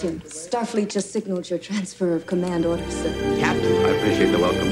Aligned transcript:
Captain, 0.00 0.20
Starfleet 0.20 0.88
just 0.88 1.12
signaled 1.12 1.50
your 1.50 1.58
transfer 1.58 2.14
of 2.16 2.24
command 2.24 2.64
orders, 2.64 2.90
sir. 2.94 3.12
Captain, 3.38 3.84
I 3.84 3.90
appreciate 3.90 4.30
the 4.30 4.38
welcome. 4.38 4.70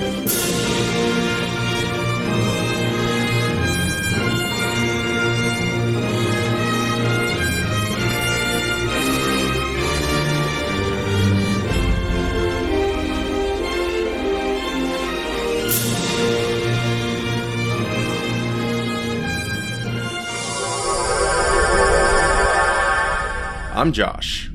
I'm 23.74 23.92
Josh. 23.92 24.47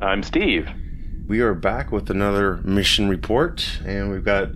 I'm 0.00 0.22
Steve. 0.22 0.68
We 1.26 1.40
are 1.40 1.54
back 1.54 1.90
with 1.90 2.08
another 2.08 2.58
mission 2.58 3.08
report, 3.08 3.80
and 3.84 4.12
we've 4.12 4.24
got 4.24 4.50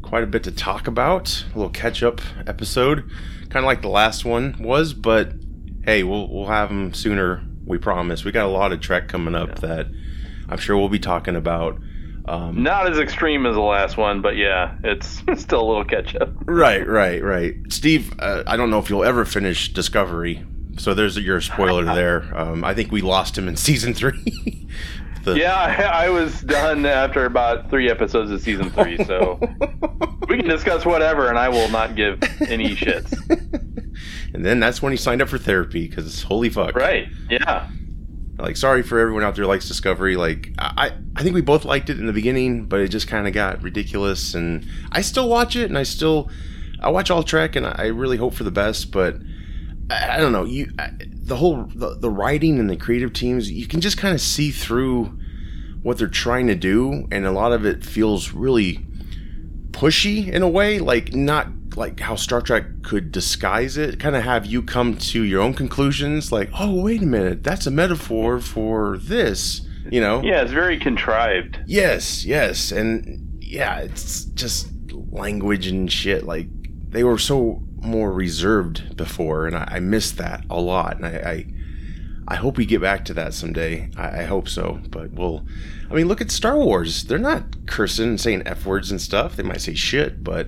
quite 0.00 0.24
a 0.24 0.26
bit 0.26 0.42
to 0.44 0.50
talk 0.50 0.86
about. 0.86 1.44
A 1.52 1.58
little 1.58 1.70
catch 1.70 2.02
up 2.02 2.22
episode, 2.46 3.08
kind 3.50 3.62
of 3.62 3.64
like 3.64 3.82
the 3.82 3.90
last 3.90 4.24
one 4.24 4.56
was, 4.58 4.94
but 4.94 5.34
hey, 5.84 6.02
we'll, 6.02 6.28
we'll 6.28 6.46
have 6.46 6.70
them 6.70 6.94
sooner, 6.94 7.44
we 7.66 7.76
promise. 7.76 8.24
We 8.24 8.32
got 8.32 8.46
a 8.46 8.50
lot 8.50 8.72
of 8.72 8.80
Trek 8.80 9.06
coming 9.06 9.34
up 9.34 9.58
that 9.58 9.86
I'm 10.48 10.58
sure 10.58 10.78
we'll 10.78 10.88
be 10.88 10.98
talking 10.98 11.36
about. 11.36 11.78
Um, 12.24 12.62
Not 12.62 12.90
as 12.90 12.98
extreme 12.98 13.44
as 13.44 13.56
the 13.56 13.60
last 13.60 13.98
one, 13.98 14.22
but 14.22 14.36
yeah, 14.36 14.76
it's 14.82 15.22
still 15.36 15.60
a 15.60 15.68
little 15.68 15.84
catch 15.84 16.16
up. 16.16 16.30
Right, 16.46 16.86
right, 16.88 17.22
right. 17.22 17.54
Steve, 17.68 18.14
uh, 18.18 18.44
I 18.46 18.56
don't 18.56 18.70
know 18.70 18.78
if 18.78 18.88
you'll 18.88 19.04
ever 19.04 19.26
finish 19.26 19.72
Discovery, 19.74 20.42
so 20.78 20.94
there's 20.94 21.16
your 21.18 21.40
spoiler 21.40 21.84
there. 21.94 22.30
Um, 22.36 22.64
I 22.64 22.74
think 22.74 22.90
we 22.92 23.00
lost 23.00 23.36
him 23.36 23.48
in 23.48 23.56
season 23.56 23.94
three. 23.94 24.68
The- 25.22 25.36
Yeah, 25.38 25.54
I, 25.54 26.06
I 26.06 26.08
was 26.08 26.40
done 26.40 26.86
after 26.86 27.26
about 27.26 27.68
three 27.68 27.90
episodes 27.90 28.30
of 28.30 28.40
season 28.40 28.70
three, 28.70 28.96
so 29.04 29.38
we 30.30 30.38
can 30.38 30.48
discuss 30.48 30.86
whatever, 30.86 31.28
and 31.28 31.38
I 31.38 31.50
will 31.50 31.68
not 31.68 31.94
give 31.94 32.22
any 32.48 32.74
shits. 32.74 33.12
and 34.32 34.46
then 34.46 34.60
that's 34.60 34.80
when 34.80 34.92
he 34.92 34.96
signed 34.96 35.20
up 35.20 35.28
for 35.28 35.36
therapy 35.36 35.86
because 35.88 36.22
holy 36.22 36.48
fuck. 36.48 36.74
Right? 36.74 37.08
Yeah. 37.28 37.68
Like, 38.38 38.56
sorry 38.56 38.82
for 38.82 38.98
everyone 38.98 39.22
out 39.22 39.34
there 39.34 39.44
who 39.44 39.50
likes 39.50 39.68
Discovery. 39.68 40.16
Like, 40.16 40.54
I, 40.58 40.92
I 41.14 41.22
think 41.22 41.34
we 41.34 41.42
both 41.42 41.66
liked 41.66 41.90
it 41.90 42.00
in 42.00 42.06
the 42.06 42.14
beginning, 42.14 42.64
but 42.64 42.80
it 42.80 42.88
just 42.88 43.06
kind 43.06 43.28
of 43.28 43.34
got 43.34 43.62
ridiculous. 43.62 44.32
And 44.34 44.66
I 44.90 45.02
still 45.02 45.28
watch 45.28 45.54
it, 45.54 45.64
and 45.68 45.76
I 45.76 45.82
still, 45.82 46.30
I 46.80 46.88
watch 46.88 47.10
all 47.10 47.22
Trek, 47.22 47.56
and 47.56 47.66
I 47.66 47.88
really 47.88 48.16
hope 48.16 48.32
for 48.32 48.44
the 48.44 48.50
best. 48.50 48.90
But 48.90 49.16
I, 49.90 50.14
I 50.14 50.16
don't 50.18 50.32
know, 50.32 50.44
you, 50.44 50.70
I, 50.78 50.90
the 51.00 51.36
whole 51.36 51.64
the, 51.74 51.96
the 51.96 52.10
writing 52.10 52.58
and 52.58 52.70
the 52.70 52.76
creative 52.76 53.12
teams, 53.12 53.50
you 53.50 53.66
can 53.66 53.80
just 53.80 53.98
kind 53.98 54.14
of 54.14 54.20
see 54.20 54.50
through 54.50 55.18
what 55.82 55.98
they're 55.98 56.08
trying 56.08 56.46
to 56.46 56.54
do, 56.54 57.06
and 57.10 57.26
a 57.26 57.32
lot 57.32 57.52
of 57.52 57.64
it 57.64 57.84
feels 57.84 58.32
really 58.32 58.86
pushy 59.70 60.30
in 60.30 60.42
a 60.42 60.48
way, 60.48 60.78
like 60.78 61.14
not 61.14 61.48
like 61.76 62.00
how 62.00 62.16
Star 62.16 62.42
Trek 62.42 62.64
could 62.82 63.12
disguise 63.12 63.76
it, 63.76 64.00
kind 64.00 64.16
of 64.16 64.24
have 64.24 64.44
you 64.44 64.62
come 64.62 64.96
to 64.96 65.22
your 65.22 65.40
own 65.40 65.54
conclusions, 65.54 66.32
like, 66.32 66.50
oh, 66.58 66.82
wait 66.82 67.02
a 67.02 67.06
minute, 67.06 67.42
that's 67.42 67.66
a 67.66 67.70
metaphor 67.70 68.40
for 68.40 68.98
this, 68.98 69.62
you 69.90 70.00
know? 70.00 70.20
Yeah, 70.22 70.42
it's 70.42 70.52
very 70.52 70.78
contrived. 70.78 71.60
Yes, 71.66 72.24
yes, 72.24 72.72
and 72.72 73.42
yeah, 73.42 73.78
it's 73.78 74.24
just 74.24 74.68
language 74.92 75.66
and 75.66 75.90
shit. 75.90 76.24
Like 76.24 76.48
they 76.88 77.04
were 77.04 77.18
so 77.18 77.62
more 77.80 78.12
reserved 78.12 78.96
before, 78.96 79.46
and 79.46 79.56
I, 79.56 79.68
I 79.72 79.80
missed 79.80 80.18
that 80.18 80.44
a 80.50 80.60
lot. 80.60 80.96
And 80.96 81.06
I, 81.06 81.10
I, 81.10 81.46
I 82.28 82.36
hope 82.36 82.56
we 82.56 82.66
get 82.66 82.80
back 82.80 83.04
to 83.06 83.14
that 83.14 83.34
someday. 83.34 83.90
I, 83.96 84.20
I 84.20 84.22
hope 84.24 84.48
so, 84.48 84.80
but 84.90 85.12
we'll. 85.12 85.44
I 85.90 85.94
mean, 85.94 86.06
look 86.06 86.20
at 86.20 86.30
Star 86.30 86.56
Wars. 86.56 87.04
They're 87.04 87.18
not 87.18 87.66
cursing 87.66 88.10
and 88.10 88.20
saying 88.20 88.42
f 88.46 88.64
words 88.64 88.90
and 88.90 89.00
stuff. 89.00 89.36
They 89.36 89.42
might 89.42 89.60
say 89.60 89.74
shit, 89.74 90.22
but 90.22 90.46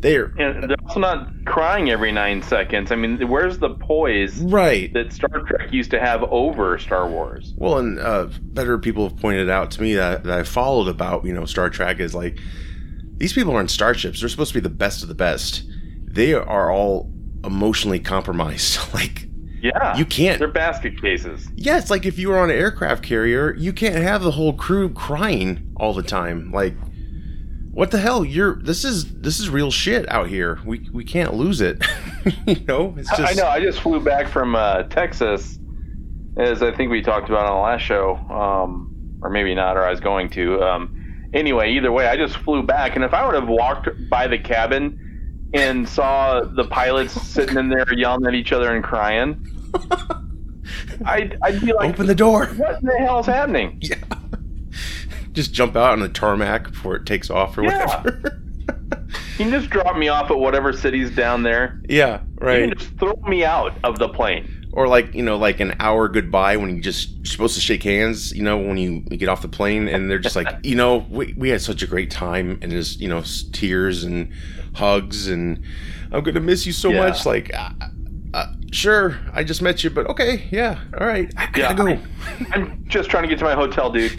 they're 0.00 0.32
And 0.38 0.68
they're 0.68 0.76
also 0.86 1.00
not 1.00 1.28
crying 1.44 1.90
every 1.90 2.10
nine 2.10 2.42
seconds. 2.42 2.90
I 2.90 2.96
mean, 2.96 3.28
where's 3.28 3.58
the 3.58 3.70
poise 3.70 4.38
right. 4.38 4.92
that 4.94 5.12
Star 5.12 5.42
Trek 5.42 5.72
used 5.72 5.90
to 5.90 6.00
have 6.00 6.22
over 6.24 6.78
Star 6.78 7.06
Wars? 7.06 7.52
Well, 7.56 7.78
and 7.78 7.98
uh, 7.98 8.28
better 8.40 8.78
people 8.78 9.08
have 9.08 9.18
pointed 9.18 9.50
out 9.50 9.70
to 9.72 9.82
me 9.82 9.94
that, 9.94 10.24
that 10.24 10.38
I 10.38 10.42
followed 10.42 10.88
about 10.88 11.24
you 11.24 11.34
know 11.34 11.44
Star 11.44 11.68
Trek 11.68 12.00
is 12.00 12.14
like 12.14 12.38
these 13.18 13.34
people 13.34 13.54
aren't 13.54 13.70
starships. 13.70 14.20
They're 14.20 14.30
supposed 14.30 14.52
to 14.52 14.60
be 14.60 14.62
the 14.62 14.74
best 14.74 15.02
of 15.02 15.08
the 15.08 15.14
best. 15.14 15.64
They 16.10 16.34
are 16.34 16.70
all 16.70 17.10
emotionally 17.44 18.00
compromised. 18.00 18.78
like 18.94 19.26
Yeah, 19.62 19.96
You 19.96 20.04
can't- 20.04 20.38
They're 20.38 20.48
basket 20.48 21.00
cases. 21.00 21.48
yeah, 21.54 21.78
it's 21.78 21.90
like 21.90 22.04
if 22.06 22.18
you 22.18 22.28
were 22.30 22.38
on 22.38 22.50
an 22.50 22.56
aircraft 22.56 23.02
carrier, 23.02 23.54
you 23.56 23.72
can't 23.72 23.96
have 23.96 24.22
the 24.22 24.32
whole 24.32 24.52
crew 24.52 24.90
crying 24.90 25.72
all 25.76 25.92
the 25.94 26.02
time. 26.02 26.50
Like 26.52 26.74
what 27.72 27.92
the 27.92 27.98
hell? 27.98 28.24
You're 28.24 28.56
this 28.56 28.84
is 28.84 29.20
this 29.20 29.38
is 29.38 29.48
real 29.48 29.70
shit 29.70 30.10
out 30.10 30.26
here. 30.28 30.58
We 30.64 30.88
we 30.92 31.04
can't 31.04 31.34
lose 31.34 31.60
it. 31.60 31.82
you 32.46 32.56
know, 32.66 32.94
it's 32.98 33.08
just 33.16 33.22
I 33.22 33.32
know. 33.40 33.46
I 33.48 33.60
just 33.60 33.80
flew 33.80 34.00
back 34.00 34.26
from 34.28 34.56
uh, 34.56 34.82
Texas, 34.84 35.56
as 36.36 36.62
I 36.64 36.74
think 36.74 36.90
we 36.90 37.00
talked 37.00 37.28
about 37.28 37.46
on 37.46 37.54
the 37.54 37.60
last 37.62 37.82
show, 37.82 38.16
um, 38.28 38.92
or 39.22 39.30
maybe 39.30 39.54
not, 39.54 39.76
or 39.76 39.84
I 39.84 39.90
was 39.90 40.00
going 40.00 40.30
to. 40.30 40.60
Um, 40.62 41.30
anyway, 41.32 41.70
either 41.72 41.92
way, 41.92 42.08
I 42.08 42.16
just 42.16 42.36
flew 42.38 42.64
back, 42.64 42.96
and 42.96 43.04
if 43.04 43.14
I 43.14 43.24
would 43.24 43.36
have 43.36 43.48
walked 43.48 43.88
by 44.10 44.26
the 44.26 44.38
cabin 44.38 44.98
and 45.54 45.88
saw 45.88 46.40
the 46.40 46.64
pilots 46.64 47.12
sitting 47.28 47.56
in 47.56 47.68
there 47.68 47.92
yelling 47.94 48.26
at 48.26 48.34
each 48.34 48.52
other 48.52 48.74
and 48.74 48.82
crying, 48.84 49.44
I'd, 51.04 51.36
I'd 51.42 51.60
be 51.60 51.72
like, 51.72 51.90
open 51.94 52.06
the 52.06 52.14
door. 52.14 52.46
"What 52.46 52.80
in 52.80 52.86
the 52.86 52.96
hell 52.98 53.20
is 53.20 53.26
happening?" 53.26 53.80
Yeah. 53.90 53.96
Just 55.32 55.52
jump 55.52 55.76
out 55.76 55.92
on 55.92 56.00
the 56.00 56.08
tarmac 56.08 56.64
before 56.72 56.96
it 56.96 57.06
takes 57.06 57.30
off 57.30 57.56
or 57.56 57.62
Yeah. 57.64 57.86
whatever. 58.02 58.42
You 59.38 59.44
can 59.46 59.50
just 59.50 59.70
drop 59.70 59.96
me 59.96 60.08
off 60.08 60.30
at 60.30 60.36
whatever 60.38 60.72
city's 60.72 61.10
down 61.14 61.42
there. 61.44 61.80
yeah, 61.88 62.20
right. 62.40 62.56
You 62.58 62.64
right. 62.64 62.68
can 62.70 62.78
just 62.78 62.98
throw 62.98 63.14
me 63.28 63.44
out 63.44 63.72
of 63.84 63.98
the 63.98 64.08
plane. 64.08 64.59
Or 64.72 64.86
like, 64.86 65.14
you 65.14 65.22
know, 65.24 65.36
like 65.36 65.58
an 65.58 65.74
hour 65.80 66.08
goodbye 66.08 66.56
when 66.56 66.74
you 66.76 66.80
just 66.80 67.10
you're 67.16 67.24
supposed 67.24 67.56
to 67.56 67.60
shake 67.60 67.82
hands, 67.82 68.32
you 68.32 68.42
know, 68.44 68.56
when 68.56 68.76
you, 68.76 69.02
you 69.10 69.16
get 69.16 69.28
off 69.28 69.42
the 69.42 69.48
plane 69.48 69.88
and 69.88 70.08
they're 70.08 70.20
just 70.20 70.36
like, 70.36 70.46
you 70.62 70.76
know, 70.76 71.04
we, 71.10 71.34
we 71.36 71.48
had 71.48 71.60
such 71.60 71.82
a 71.82 71.88
great 71.88 72.08
time 72.10 72.56
and 72.62 72.70
there's, 72.70 73.00
you 73.00 73.08
know, 73.08 73.22
tears 73.52 74.04
and 74.04 74.32
hugs 74.76 75.26
and 75.26 75.60
I'm 76.12 76.22
going 76.22 76.36
to 76.36 76.40
miss 76.40 76.66
you 76.66 76.72
so 76.72 76.90
Yeah. 76.90 76.98
much. 77.08 77.26
Like, 77.26 77.52
uh, 77.52 77.70
uh, 78.32 78.46
sure, 78.70 79.18
I 79.32 79.42
just 79.42 79.60
met 79.60 79.82
you, 79.82 79.90
but 79.90 80.06
okay, 80.08 80.46
yeah, 80.52 80.78
all 81.00 81.04
right, 81.04 81.32
I 81.36 81.48
Yeah, 81.56 81.74
gotta 81.74 81.96
go. 81.96 82.02
I'm 82.52 82.84
just 82.86 83.10
trying 83.10 83.24
to 83.24 83.28
get 83.28 83.40
to 83.40 83.44
my 83.44 83.54
hotel, 83.54 83.90
dude. 83.90 84.12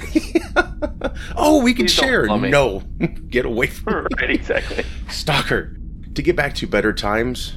oh, 1.37 1.61
we 1.63 1.73
can 1.73 1.85
Please 1.85 1.93
share. 1.93 2.25
No, 2.25 2.79
get 3.29 3.45
away 3.45 3.67
from 3.67 4.05
right, 4.19 4.29
exactly. 4.29 4.83
Stalker. 5.09 5.77
To 6.15 6.21
get 6.21 6.35
back 6.35 6.53
to 6.55 6.67
better 6.67 6.91
times, 6.91 7.53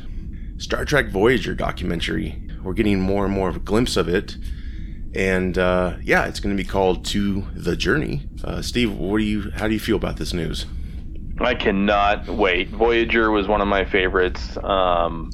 Star 0.58 0.84
Trek 0.84 1.08
Voyager 1.08 1.54
documentary. 1.56 2.40
We're 2.64 2.72
getting 2.72 3.00
more 3.00 3.24
and 3.24 3.32
more 3.34 3.48
of 3.48 3.56
a 3.56 3.60
glimpse 3.60 3.96
of 3.96 4.08
it. 4.08 4.36
And 5.14 5.56
uh, 5.58 5.96
yeah, 6.02 6.26
it's 6.26 6.40
going 6.40 6.56
to 6.56 6.60
be 6.60 6.66
called 6.68 7.04
To 7.06 7.42
the 7.54 7.76
Journey. 7.76 8.22
Uh, 8.42 8.62
Steve, 8.62 8.92
what 8.96 9.18
do 9.18 9.24
you? 9.24 9.50
How 9.54 9.68
do 9.68 9.74
you 9.74 9.80
feel 9.80 9.96
about 9.96 10.16
this 10.16 10.32
news? 10.32 10.66
I 11.40 11.54
cannot 11.54 12.28
wait. 12.28 12.70
Voyager 12.70 13.30
was 13.30 13.46
one 13.46 13.60
of 13.60 13.68
my 13.68 13.84
favorites, 13.84 14.56
um, 14.62 15.30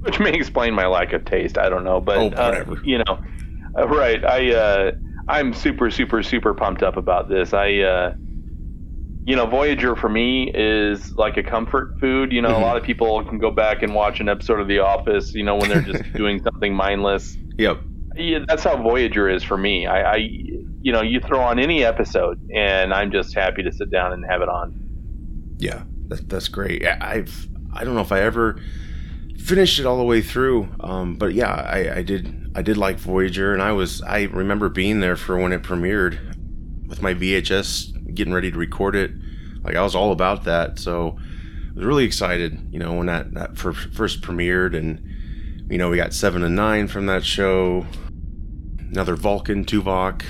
which 0.00 0.18
may 0.18 0.32
explain 0.32 0.74
my 0.74 0.86
lack 0.86 1.12
of 1.12 1.24
taste. 1.24 1.56
I 1.56 1.68
don't 1.70 1.84
know, 1.84 2.00
but 2.00 2.18
Oh, 2.18 2.26
uh, 2.28 2.48
whatever. 2.50 2.80
you 2.84 2.98
know, 2.98 3.18
uh, 3.78 3.86
right? 3.88 4.22
I 4.24 4.52
uh, 4.54 4.92
I'm 5.28 5.54
super, 5.54 5.90
super, 5.90 6.22
super 6.22 6.52
pumped 6.52 6.82
up 6.82 6.96
about 6.96 7.28
this. 7.28 7.54
I, 7.54 7.78
uh, 7.78 8.14
you 9.24 9.36
know, 9.36 9.46
Voyager 9.46 9.94
for 9.96 10.08
me 10.08 10.50
is 10.54 11.12
like 11.16 11.36
a 11.36 11.42
comfort 11.42 11.98
food. 12.00 12.32
You 12.32 12.42
know, 12.42 12.50
Mhm. 12.50 12.56
a 12.58 12.60
lot 12.60 12.76
of 12.76 12.82
people 12.82 13.22
can 13.24 13.38
go 13.38 13.50
back 13.50 13.82
and 13.82 13.94
watch 13.94 14.20
an 14.20 14.28
episode 14.28 14.58
of 14.60 14.68
The 14.68 14.80
Office. 14.80 15.32
You 15.34 15.44
know, 15.44 15.56
when 15.56 15.68
they're 15.70 15.80
just 15.82 16.12
doing 16.14 16.42
something 16.42 16.74
mindless. 16.74 17.36
Yep. 17.58 17.78
Yeah, 18.16 18.40
that's 18.46 18.64
how 18.64 18.76
Voyager 18.76 19.28
is 19.28 19.42
for 19.42 19.56
me. 19.56 19.86
I, 19.86 20.12
I, 20.14 20.16
you 20.16 20.92
know, 20.92 21.00
you 21.02 21.20
throw 21.20 21.40
on 21.40 21.58
any 21.58 21.82
episode, 21.84 22.38
and 22.54 22.92
I'm 22.92 23.10
just 23.10 23.34
happy 23.34 23.62
to 23.62 23.72
sit 23.72 23.90
down 23.90 24.12
and 24.12 24.24
have 24.28 24.42
it 24.42 24.48
on. 24.50 24.74
Yeah, 25.58 25.82
that, 26.08 26.28
that's 26.28 26.48
great. 26.48 26.84
I- 26.86 26.98
I've 27.00 27.48
I 27.74 27.84
don't 27.84 27.94
know 27.94 28.02
if 28.02 28.12
I 28.12 28.20
ever 28.20 28.56
finished 29.38 29.78
it 29.80 29.86
all 29.86 29.96
the 29.96 30.04
way 30.04 30.20
through, 30.20 30.68
um, 30.80 31.14
but 31.14 31.32
yeah, 31.34 31.50
I, 31.52 31.96
I 31.98 32.02
did. 32.02 32.38
I 32.54 32.60
did 32.60 32.76
like 32.76 32.98
Voyager, 32.98 33.54
and 33.54 33.62
I 33.62 33.72
was 33.72 34.02
I 34.02 34.24
remember 34.24 34.68
being 34.68 35.00
there 35.00 35.16
for 35.16 35.38
when 35.38 35.52
it 35.54 35.62
premiered 35.62 36.18
with 36.86 37.00
my 37.00 37.14
VHS, 37.14 37.91
getting 38.14 38.32
ready 38.32 38.50
to 38.50 38.58
record 38.58 38.96
it. 38.96 39.12
Like 39.62 39.76
I 39.76 39.82
was 39.82 39.94
all 39.94 40.12
about 40.12 40.44
that, 40.44 40.78
so 40.78 41.16
I 41.18 41.74
was 41.74 41.84
really 41.84 42.04
excited. 42.04 42.58
You 42.70 42.78
know, 42.78 42.94
when 42.94 43.06
that 43.06 43.34
that 43.34 43.56
fir- 43.56 43.72
first 43.72 44.22
premiered, 44.22 44.76
and 44.76 45.00
you 45.70 45.78
know 45.78 45.90
we 45.90 45.96
got 45.96 46.12
Seven 46.12 46.42
of 46.42 46.50
Nine 46.50 46.88
from 46.88 47.06
that 47.06 47.24
show. 47.24 47.86
Another 48.78 49.16
Vulcan, 49.16 49.64
Tuvok, 49.64 50.22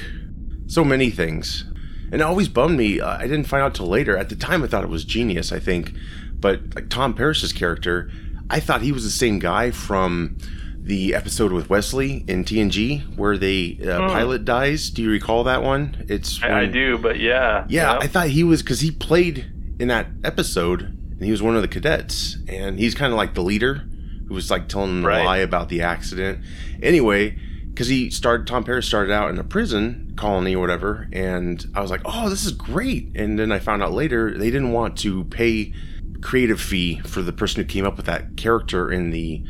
so 0.69 0.85
many 0.85 1.11
things 1.11 1.65
and 2.13 2.21
it 2.21 2.25
always 2.25 2.49
bummed 2.49 2.77
me. 2.77 3.01
Uh, 3.01 3.17
I 3.17 3.23
didn't 3.23 3.45
find 3.45 3.63
out 3.63 3.75
till 3.75 3.87
later. 3.87 4.17
At 4.19 4.29
the 4.29 4.37
time, 4.37 4.63
I 4.63 4.67
thought 4.67 4.85
it 4.85 4.91
was 4.91 5.05
genius. 5.05 5.51
I 5.51 5.59
think, 5.59 5.95
but 6.35 6.61
like 6.75 6.91
Tom 6.91 7.15
Paris's 7.15 7.55
character, 7.55 8.11
I 8.51 8.61
thought 8.61 8.83
he 8.83 8.93
was 8.93 9.03
the 9.03 9.11
same 9.11 9.39
guy 9.39 9.71
from 9.71 10.37
the 10.83 11.15
episode 11.15 11.53
with 11.53 11.71
Wesley 11.71 12.25
in 12.27 12.45
TNG 12.45 13.17
where 13.17 13.39
the 13.39 13.79
uh, 13.83 14.01
Hmm. 14.01 14.07
pilot 14.09 14.45
dies. 14.45 14.91
Do 14.91 15.03
you 15.03 15.11
recall 15.11 15.45
that 15.45 15.63
one? 15.63 16.05
It's 16.09 16.43
I, 16.43 16.63
I 16.63 16.67
do, 16.67 16.99
but 16.99 17.21
yeah. 17.21 17.65
Yeah, 17.69 17.93
Yep. 17.95 18.03
I 18.03 18.07
thought 18.09 18.27
he 18.29 18.43
was 18.45 18.63
because 18.63 18.81
he 18.81 18.91
played 18.91 19.47
in 19.79 19.89
that 19.89 20.09
episode 20.25 20.83
and 20.83 21.23
he 21.23 21.31
was 21.31 21.41
one 21.43 21.55
of 21.57 21.63
the 21.63 21.69
cadets 21.69 22.37
and 22.49 22.79
he's 22.81 22.95
kind 22.97 23.13
of 23.13 23.17
like 23.17 23.35
the 23.35 23.43
leader 23.43 23.87
who 24.27 24.35
was 24.35 24.51
like 24.51 24.69
telling 24.69 25.03
Right. 25.05 25.19
the 25.19 25.25
lie 25.25 25.37
about 25.39 25.69
the 25.69 25.83
accident. 25.83 26.41
Anyway, 26.83 27.39
because 27.69 27.87
he 27.89 28.11
started, 28.11 28.47
Tom 28.49 28.65
Paris 28.65 28.87
started 28.87 29.13
out 29.13 29.31
in 29.31 29.39
a 29.39 29.45
prison 29.45 30.13
colony 30.17 30.55
or 30.55 30.61
whatever, 30.61 31.09
and 31.13 31.65
I 31.75 31.81
was 31.81 31.91
like, 31.91 32.03
oh, 32.05 32.29
this 32.29 32.45
is 32.45 32.53
great. 32.53 33.13
And 33.15 33.39
then 33.39 33.51
I 33.53 33.61
found 33.61 33.83
out 33.83 33.93
later 33.93 34.37
they 34.37 34.51
didn't 34.51 34.73
want 34.73 34.99
to 34.99 35.25
pay 35.25 35.73
creative 36.21 36.61
fee 36.61 37.01
for 37.01 37.23
the 37.23 37.33
person 37.33 37.63
who 37.63 37.69
came 37.69 37.87
up 37.87 37.97
with 37.97 38.07
that 38.07 38.37
character 38.37 38.91
in 38.91 39.11
the 39.11 39.43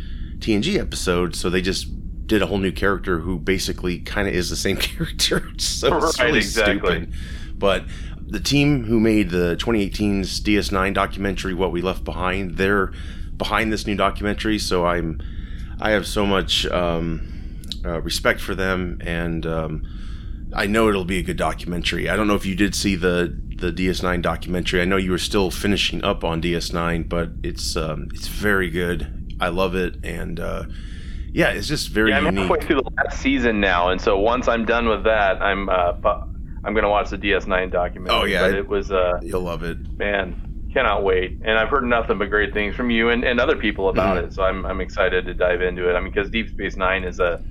TNG 0.43 0.79
episode, 0.79 1.35
so 1.35 1.49
they 1.49 1.63
just 1.63 1.89
did 2.27 2.43
a 2.43 2.47
whole 2.47 2.59
new 2.59 2.73
character 2.73 3.19
who 3.19 3.39
basically 3.39 3.99
kind 4.01 4.29
of 4.29 4.35
is 4.35 4.51
the 4.51 4.57
same 4.57 4.77
character. 4.79 5.51
so 5.59 5.99
it's 5.99 6.21
really 6.21 6.39
exactly. 6.39 6.91
stupid. 6.91 7.15
But 7.57 7.85
the 8.27 8.41
team 8.41 8.85
who 8.85 8.99
made 8.99 9.31
the 9.31 9.57
2018's 9.57 10.41
DS9 10.41 10.95
documentary, 10.95 11.55
What 11.55 11.73
We 11.73 11.83
Left 11.83 12.05
Behind, 12.05 12.57
they're 12.57 12.93
behind 13.37 13.73
this 13.73 13.87
new 13.87 13.97
documentary. 13.97 14.59
So 14.59 14.87
I'm, 14.87 15.21
I 15.81 15.91
have 15.91 16.07
so 16.07 16.25
much 16.25 16.67
um, 16.67 17.61
uh, 17.85 18.01
respect 18.01 18.41
for 18.41 18.55
them, 18.55 18.99
and 19.05 19.45
um, 19.47 19.83
I 20.55 20.67
know 20.67 20.89
it'll 20.89 21.05
be 21.05 21.19
a 21.19 21.23
good 21.23 21.37
documentary. 21.37 22.09
I 22.09 22.17
don't 22.17 22.27
know 22.27 22.35
if 22.35 22.47
you 22.47 22.55
did 22.55 22.75
see 22.75 22.97
the 22.97 23.39
the 23.57 23.71
DS9 23.71 24.23
documentary. 24.23 24.81
I 24.81 24.85
know 24.85 24.97
you 24.97 25.13
were 25.13 25.19
still 25.19 25.51
finishing 25.51 26.03
up 26.03 26.25
on 26.25 26.43
DS9, 26.43 27.09
but 27.09 27.31
it's 27.45 27.77
um, 27.77 28.09
it's 28.13 28.27
very 28.27 28.71
good. 28.71 29.22
I 29.43 29.49
love 29.49 29.75
it, 29.75 29.97
and 30.05 30.39
uh, 30.39 30.65
yeah, 31.33 31.51
it's 31.51 31.67
just 31.67 31.89
very 31.89 32.11
Yeah, 32.11 32.19
I'm 32.19 32.27
unique. 32.27 32.41
halfway 32.43 32.61
through 32.61 32.77
the 32.83 32.91
last 32.97 33.21
season 33.21 33.61
now, 33.61 33.89
and 33.89 34.01
so 34.01 34.19
once 34.19 34.47
I'm 34.49 34.65
done 34.65 34.89
with 34.89 35.03
that, 35.05 35.43
I'm 35.43 35.69
uh, 35.69 35.93
I'm 36.65 36.75
gonna 36.75 36.89
watch 36.89 37.11
the 37.11 37.19
DS9 37.19 37.73
documentary. 37.73 38.17
Oh, 38.21 38.25
yeah. 38.25 38.43
but 38.49 38.55
it 38.55 38.69
was 38.69 38.93
uh, 38.93 39.19
You'll 39.21 39.41
love 39.43 39.65
it. 39.65 39.79
man, 39.99 40.69
cannot 40.73 41.03
wait. 41.03 41.41
And 41.45 41.59
I've 41.59 41.69
heard 41.69 41.85
nothing 41.85 42.19
but 42.19 42.31
great 42.31 42.55
things 42.55 42.77
from 42.77 42.89
you 42.91 43.09
and, 43.11 43.25
and 43.25 43.41
other 43.41 43.57
people 43.57 43.89
about 43.89 44.17
Mhm. 44.17 44.27
it. 44.29 44.33
So 44.35 44.45
I'm 44.45 44.65
I'm 44.65 44.81
excited 44.81 45.27
to 45.27 45.35
dive 45.35 45.61
into 45.61 45.91
it. 45.91 45.95
I 45.95 46.01
mean, 46.01 46.13
because 46.13 46.31
Deep 46.31 46.49
Space 46.51 46.77
Nine 46.77 47.03
is 47.03 47.19
a 47.19 47.43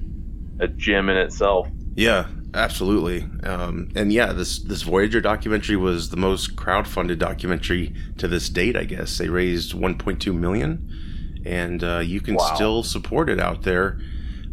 a 0.61 0.67
gem 0.69 1.09
in 1.09 1.17
itself. 1.17 1.67
Yeah, 1.95 2.27
absolutely. 2.53 3.25
Um, 3.43 3.89
and 3.95 4.13
yeah, 4.13 4.31
this 4.31 4.59
this 4.59 4.83
Voyager 4.83 5.19
documentary 5.19 5.75
was 5.75 6.09
the 6.09 6.17
most 6.17 6.55
crowdfunded 6.55 7.17
documentary 7.19 7.93
to 8.17 8.27
this 8.29 8.47
date. 8.47 8.77
I 8.77 8.85
guess 8.85 9.17
they 9.17 9.27
raised 9.27 9.73
1.2 9.73 10.33
million, 10.33 10.87
and 11.45 11.83
uh, 11.83 11.99
you 11.99 12.21
can 12.21 12.35
Wow. 12.35 12.53
still 12.55 12.83
support 12.83 13.29
it 13.29 13.39
out 13.39 13.63
there 13.63 13.99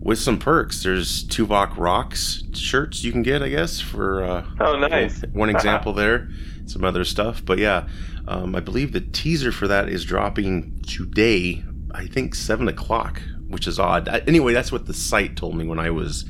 with 0.00 0.18
some 0.18 0.38
perks. 0.38 0.82
There's 0.82 1.24
Tuvok 1.26 1.76
Rocks 1.76 2.44
shirts 2.54 3.02
you 3.04 3.12
can 3.12 3.22
get, 3.22 3.42
I 3.42 3.48
guess, 3.48 3.80
for 3.80 4.22
uh, 4.22 4.44
Oh, 4.60 4.78
nice. 4.78 5.22
one 5.32 5.50
example 5.54 5.92
there. 5.92 6.28
Some 6.66 6.84
other 6.84 7.04
stuff, 7.04 7.42
but 7.44 7.58
yeah, 7.58 7.88
um, 8.26 8.54
I 8.54 8.60
believe 8.60 8.92
the 8.92 9.00
teaser 9.00 9.50
for 9.52 9.66
that 9.68 9.88
is 9.88 10.04
dropping 10.04 10.82
today. 10.86 11.64
I 11.94 12.06
think 12.06 12.34
seven 12.34 12.68
o'clock, 12.68 13.22
which 13.48 13.66
is 13.66 13.78
odd. 13.78 14.06
I, 14.06 14.18
anyway, 14.26 14.52
that's 14.52 14.70
what 14.70 14.84
the 14.84 14.92
site 14.92 15.34
told 15.34 15.56
me 15.56 15.66
when 15.66 15.78
I 15.78 15.88
was 15.90 16.26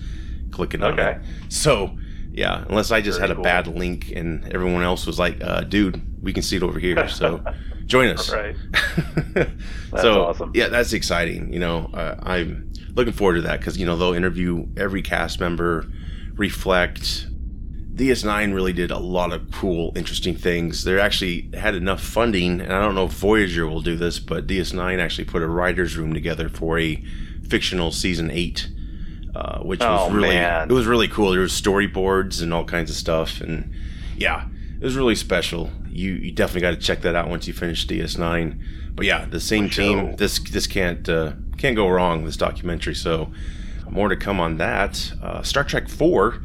clicking 0.52 0.82
on 0.84 0.92
Okay. 0.92 1.18
it. 1.18 1.52
So 1.52 1.96
yeah, 2.30 2.64
unless 2.68 2.92
I 2.92 3.00
just 3.00 3.18
Very 3.18 3.30
had 3.30 3.32
a 3.32 3.34
cool. 3.34 3.42
bad 3.42 3.66
link 3.66 4.12
and 4.14 4.44
everyone 4.52 4.84
else 4.84 5.06
was 5.06 5.18
like, 5.18 5.42
uh, 5.42 5.62
"Dude, 5.62 6.00
we 6.22 6.32
can 6.32 6.44
see 6.44 6.56
it 6.56 6.62
over 6.62 6.78
here." 6.78 7.08
So 7.08 7.42
join 7.88 8.08
us. 8.10 8.30
Right. 8.32 8.54
so 10.00 10.22
awesome. 10.26 10.52
yeah, 10.54 10.68
that's 10.68 10.92
exciting. 10.92 11.52
You 11.52 11.58
know, 11.58 11.90
uh, 11.92 12.16
I'm 12.22 12.72
looking 12.94 13.12
forward 13.12 13.36
to 13.36 13.42
that 13.42 13.58
because 13.60 13.76
you 13.78 13.86
know 13.86 13.96
they'll 13.96 14.12
interview 14.14 14.66
every 14.76 15.02
cast 15.02 15.40
member, 15.40 15.86
reflect. 16.34 17.26
DS9 17.94 18.54
really 18.54 18.72
did 18.72 18.92
a 18.92 18.98
lot 18.98 19.32
of 19.32 19.50
cool, 19.50 19.90
interesting 19.96 20.36
things. 20.36 20.84
They 20.84 21.00
actually 21.00 21.50
had 21.54 21.74
enough 21.74 22.00
funding, 22.00 22.60
and 22.60 22.72
I 22.72 22.80
don't 22.80 22.94
know 22.94 23.06
if 23.06 23.12
Voyager 23.12 23.66
will 23.66 23.80
do 23.80 23.96
this, 23.96 24.20
but 24.20 24.46
DS9 24.46 25.00
actually 25.00 25.24
put 25.24 25.42
a 25.42 25.48
writers' 25.48 25.96
room 25.96 26.14
together 26.14 26.48
for 26.48 26.78
a 26.78 27.02
fictional 27.48 27.90
season 27.90 28.30
eight, 28.30 28.68
uh, 29.34 29.58
which 29.62 29.80
was 29.80 30.08
Oh, 30.08 30.14
really 30.14 30.28
man. 30.28 30.70
it 30.70 30.72
was 30.72 30.86
really 30.86 31.08
cool. 31.08 31.32
There 31.32 31.40
was 31.40 31.50
storyboards 31.60 32.40
and 32.40 32.54
all 32.54 32.64
kinds 32.64 32.88
of 32.88 32.94
stuff, 32.94 33.40
and 33.40 33.72
yeah, 34.16 34.44
it 34.80 34.84
was 34.84 34.96
really 34.96 35.14
special. 35.14 35.70
You 35.88 36.12
you 36.12 36.32
definitely 36.32 36.62
got 36.62 36.70
to 36.70 36.76
check 36.76 37.02
that 37.02 37.14
out 37.14 37.28
once 37.28 37.46
you 37.46 37.52
finish 37.52 37.86
DS9. 37.86 38.60
But 38.94 39.06
yeah, 39.06 39.26
the 39.26 39.40
same 39.40 39.68
sure. 39.68 39.84
team. 39.84 40.16
This 40.16 40.38
this 40.38 40.66
can't 40.66 41.08
uh, 41.08 41.32
can't 41.56 41.76
go 41.76 41.88
wrong. 41.88 42.24
This 42.24 42.36
documentary. 42.36 42.94
So 42.94 43.32
more 43.90 44.08
to 44.08 44.16
come 44.16 44.40
on 44.40 44.58
that. 44.58 45.12
Uh, 45.22 45.42
Star 45.42 45.64
Trek 45.64 45.88
Four. 45.88 46.42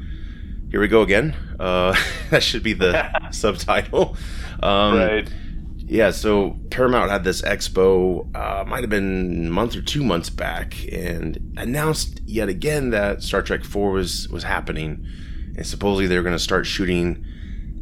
Here 0.71 0.79
we 0.79 0.87
go 0.87 1.03
again. 1.03 1.35
Uh, 1.59 1.95
that 2.31 2.41
should 2.41 2.63
be 2.63 2.73
the 2.73 3.11
subtitle. 3.31 4.17
Um, 4.63 4.97
right. 4.97 5.29
yeah, 5.77 6.09
so 6.09 6.57
Paramount 6.71 7.11
had 7.11 7.23
this 7.23 7.43
expo, 7.43 8.35
uh, 8.35 8.63
might 8.65 8.81
have 8.81 8.89
been 8.89 9.47
a 9.47 9.51
month 9.51 9.75
or 9.75 9.81
two 9.81 10.03
months 10.03 10.31
back, 10.31 10.73
and 10.91 11.53
announced 11.57 12.21
yet 12.25 12.49
again 12.49 12.89
that 12.89 13.21
Star 13.21 13.43
Trek 13.43 13.63
4 13.63 13.91
was, 13.91 14.27
was 14.29 14.43
happening. 14.43 15.05
And 15.55 15.67
supposedly 15.67 16.07
they 16.07 16.17
were 16.17 16.23
going 16.23 16.35
to 16.35 16.39
start 16.39 16.65
shooting 16.65 17.23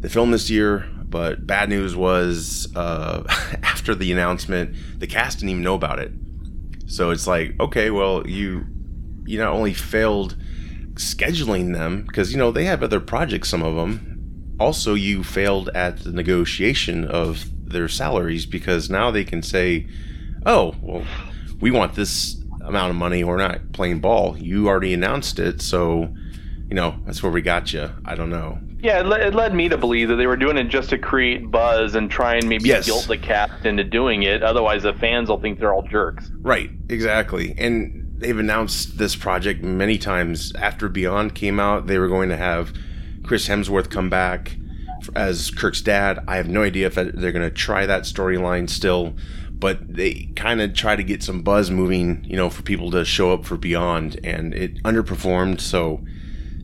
the 0.02 0.10
film 0.10 0.32
this 0.32 0.50
year. 0.50 0.88
But 1.06 1.46
bad 1.46 1.68
news 1.68 1.96
was 1.96 2.74
uh, 2.76 3.24
after 3.64 3.94
the 3.96 4.12
announcement, 4.12 4.76
the 5.00 5.08
cast 5.08 5.40
didn't 5.40 5.50
even 5.50 5.64
know 5.64 5.76
about 5.76 6.00
it. 6.00 6.12
So 6.88 7.10
it's 7.12 7.28
like, 7.28 7.60
okay, 7.60 7.90
well, 7.90 8.28
you 8.28 8.66
you 9.26 9.38
not 9.38 9.54
only 9.54 9.74
failed 9.74 10.36
scheduling 10.96 11.74
them 11.74 12.04
because 12.06 12.32
you 12.32 12.38
know 12.38 12.52
they 12.52 12.66
have 12.66 12.84
other 12.84 13.00
projects, 13.00 13.50
some 13.50 13.64
of 13.64 13.76
them. 13.76 14.56
Also, 14.60 14.94
you 14.94 15.24
failed 15.24 15.70
at 15.74 16.04
the 16.04 16.12
negotiation 16.12 17.06
of 17.06 17.46
their 17.64 17.88
salaries 17.88 18.46
because 18.46 18.90
now 18.90 19.12
they 19.12 19.24
can 19.24 19.42
say, 19.42 19.88
"Oh, 20.46 20.76
well, 20.82 21.06
we 21.60 21.72
want 21.72 21.96
this 21.96 22.42
amount 22.64 22.92
of 22.92 22.96
money. 22.96 23.24
We're 23.24 23.38
not 23.38 23.72
playing 23.74 24.00
ball. 24.00 24.38
You 24.38 24.68
already 24.68 24.94
announced 24.94 25.40
it, 25.40 25.62
so 25.62 26.14
you 26.68 26.76
know 26.76 27.00
that's 27.06 27.24
where 27.24 27.32
we 27.32 27.42
got 27.42 27.74
you." 27.74 27.90
I 28.06 28.16
don't 28.16 28.30
know. 28.30 28.60
Yeah, 28.82 29.02
it, 29.02 29.06
le- 29.06 29.20
it 29.20 29.36
led 29.36 29.54
me 29.54 29.70
to 29.70 29.78
believe 29.78 30.10
that 30.10 30.16
they 30.16 30.28
were 30.28 30.36
doing 30.38 30.58
it 30.58 30.66
just 30.66 30.90
to 30.90 30.98
create 30.98 31.52
buzz 31.52 31.96
and 31.96 32.10
try 32.10 32.36
and 32.36 32.48
maybe 32.50 32.68
Yes. 32.68 32.86
guilt 32.86 33.08
the 33.08 33.18
cast 33.18 33.66
into 33.66 33.84
doing 33.84 34.24
it. 34.24 34.42
Otherwise, 34.44 34.84
the 34.84 34.94
fans 34.94 35.30
will 35.30 35.40
think 35.40 35.60
they're 35.60 35.74
all 35.74 35.84
jerks. 35.88 36.32
Right, 36.42 36.70
exactly. 36.90 37.54
And 37.58 38.16
they've 38.18 38.38
announced 38.38 38.98
this 38.98 39.16
project 39.16 39.64
many 39.64 39.98
times. 39.98 40.52
After 40.56 40.90
Beyond 40.90 41.36
came 41.36 41.60
out, 41.60 41.88
they 41.88 41.98
were 42.00 42.08
going 42.08 42.30
to 42.30 42.38
have 42.38 42.74
Chris 43.24 43.48
Hemsworth 43.48 43.90
come 43.92 44.10
back 44.10 44.56
as 45.16 45.52
Kirk's 45.52 45.82
dad. 45.82 46.20
I 46.28 46.38
have 46.38 46.48
no 46.48 46.64
idea 46.64 46.88
if 46.88 46.96
they're 46.96 47.32
going 47.32 47.42
to 47.42 47.50
try 47.52 47.86
that 47.86 48.04
storyline 48.04 48.70
still, 48.70 49.16
but 49.52 49.94
they 49.96 50.30
kind 50.36 50.60
of 50.62 50.74
try 50.74 50.96
to 50.96 51.04
get 51.04 51.22
some 51.24 51.42
buzz 51.44 51.70
moving, 51.70 52.24
you 52.28 52.36
know, 52.36 52.50
for 52.50 52.62
people 52.64 52.90
to 52.92 53.06
show 53.06 53.32
up 53.32 53.46
for 53.46 53.58
Beyond, 53.58 54.20
and 54.24 54.54
it 54.56 54.82
underperformed. 54.84 55.60
So 55.62 56.04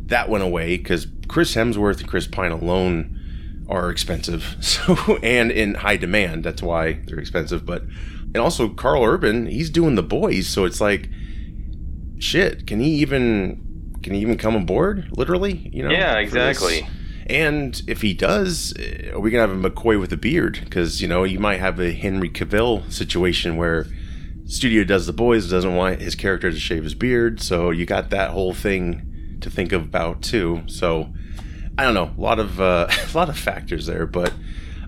that 0.07 0.29
went 0.29 0.43
away 0.43 0.77
because 0.77 1.07
Chris 1.27 1.55
Hemsworth 1.55 1.99
and 1.99 2.07
Chris 2.07 2.27
Pine 2.27 2.51
alone 2.51 3.65
are 3.69 3.89
expensive. 3.89 4.55
So 4.61 5.17
and 5.23 5.51
in 5.51 5.75
high 5.75 5.97
demand. 5.97 6.43
That's 6.43 6.61
why 6.61 7.01
they're 7.05 7.19
expensive. 7.19 7.65
But 7.65 7.83
and 7.83 8.37
also 8.37 8.69
Karl 8.69 9.03
Urban, 9.03 9.47
he's 9.47 9.69
doing 9.69 9.95
the 9.95 10.03
boys, 10.03 10.47
so 10.47 10.65
it's 10.65 10.81
like 10.81 11.09
shit. 12.19 12.67
Can 12.67 12.79
he 12.79 12.89
even 12.95 13.97
can 14.03 14.13
he 14.13 14.21
even 14.21 14.37
come 14.37 14.55
aboard? 14.55 15.09
Literally, 15.11 15.69
you 15.73 15.83
know? 15.83 15.89
Yeah, 15.89 16.17
exactly. 16.17 16.87
And 17.29 17.81
if 17.87 18.01
he 18.01 18.13
does, 18.13 18.73
eh, 18.79 19.11
are 19.11 19.19
we 19.19 19.31
gonna 19.31 19.47
have 19.47 19.65
a 19.65 19.69
McCoy 19.69 19.99
with 19.99 20.13
a 20.13 20.17
beard? 20.17 20.59
Because 20.63 21.01
you 21.01 21.07
know 21.07 21.23
you 21.23 21.39
might 21.39 21.59
have 21.59 21.79
a 21.79 21.91
Henry 21.91 22.29
Cavill 22.29 22.89
situation 22.91 23.57
where 23.57 23.85
studio 24.45 24.85
does 24.85 25.07
the 25.07 25.13
boys 25.13 25.49
doesn't 25.49 25.75
want 25.75 26.01
his 26.01 26.15
character 26.15 26.51
to 26.51 26.59
shave 26.59 26.83
his 26.83 26.93
beard, 26.93 27.41
so 27.41 27.69
you 27.69 27.85
got 27.85 28.09
that 28.11 28.29
whole 28.29 28.53
thing 28.53 29.06
to 29.41 29.49
think 29.49 29.71
about 29.71 30.21
too. 30.21 30.63
So 30.67 31.13
I 31.77 31.83
don't 31.83 31.93
know, 31.93 32.11
a 32.17 32.21
lot 32.21 32.39
of 32.39 32.59
uh, 32.59 32.87
a 33.13 33.17
lot 33.17 33.29
of 33.29 33.37
factors 33.37 33.85
there, 33.85 34.07
but 34.07 34.33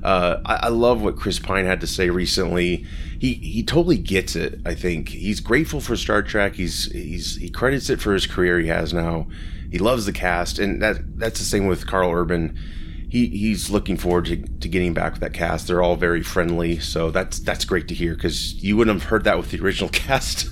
uh, 0.03 0.41
I, 0.45 0.55
I 0.55 0.67
love 0.69 1.01
what 1.01 1.17
Chris 1.17 1.39
Pine 1.39 1.65
had 1.65 1.81
to 1.81 1.87
say 1.87 2.09
recently. 2.09 2.85
He 3.19 3.33
he 3.33 3.63
totally 3.63 3.97
gets 3.97 4.35
it. 4.35 4.59
I 4.65 4.73
think 4.73 5.09
he's 5.09 5.39
grateful 5.39 5.81
for 5.81 5.95
Star 5.95 6.23
Trek. 6.23 6.55
He's 6.55 6.91
he's 6.91 7.35
he 7.35 7.49
credits 7.49 7.89
it 7.89 7.99
for 7.99 8.13
his 8.13 8.25
career 8.25 8.59
he 8.59 8.67
has 8.67 8.93
now. 8.93 9.27
He 9.71 9.77
loves 9.77 10.05
the 10.05 10.13
cast, 10.13 10.57
and 10.57 10.81
that 10.81 11.19
that's 11.19 11.39
the 11.39 11.45
same 11.45 11.67
with 11.67 11.85
Karl 11.85 12.11
Urban. 12.11 12.57
He 13.09 13.27
he's 13.27 13.69
looking 13.69 13.97
forward 13.97 14.25
to, 14.25 14.37
to 14.37 14.67
getting 14.67 14.93
back 14.93 15.13
with 15.13 15.21
that 15.21 15.33
cast. 15.33 15.67
They're 15.67 15.81
all 15.81 15.95
very 15.95 16.23
friendly, 16.23 16.79
so 16.79 17.11
that's 17.11 17.39
that's 17.39 17.65
great 17.65 17.87
to 17.89 17.93
hear 17.93 18.15
because 18.15 18.55
you 18.63 18.77
wouldn't 18.77 19.01
have 19.01 19.09
heard 19.09 19.25
that 19.25 19.37
with 19.37 19.51
the 19.51 19.59
original 19.59 19.89
cast. 19.93 20.47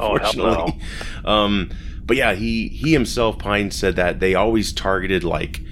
Oh, 0.00 0.18
hell 0.18 0.32
no. 0.34 0.78
Um, 1.24 1.70
but 2.12 2.18
yeah, 2.18 2.34
he 2.34 2.68
he 2.68 2.92
himself 2.92 3.38
Pine 3.38 3.70
said 3.70 3.96
that 3.96 4.20
they 4.20 4.34
always 4.34 4.70
targeted 4.70 5.24
like 5.24 5.62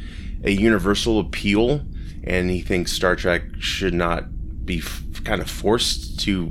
a 0.43 0.51
universal 0.51 1.21
appeal, 1.21 1.83
and 2.25 2.49
he 2.49 2.63
thinks 2.63 2.93
Star 2.93 3.15
Trek 3.15 3.43
should 3.59 3.93
not 3.93 4.65
be 4.65 4.79
f- 4.79 5.03
kind 5.23 5.43
of 5.43 5.51
forced 5.51 6.19
to 6.21 6.51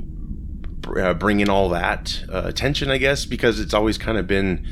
uh, 0.96 1.14
bring 1.14 1.40
in 1.40 1.50
all 1.50 1.70
that 1.70 2.22
uh, 2.32 2.42
attention, 2.44 2.88
I 2.88 2.98
guess, 2.98 3.24
because 3.24 3.58
it's 3.58 3.74
always 3.74 3.98
kind 3.98 4.16
of 4.16 4.28
been 4.28 4.64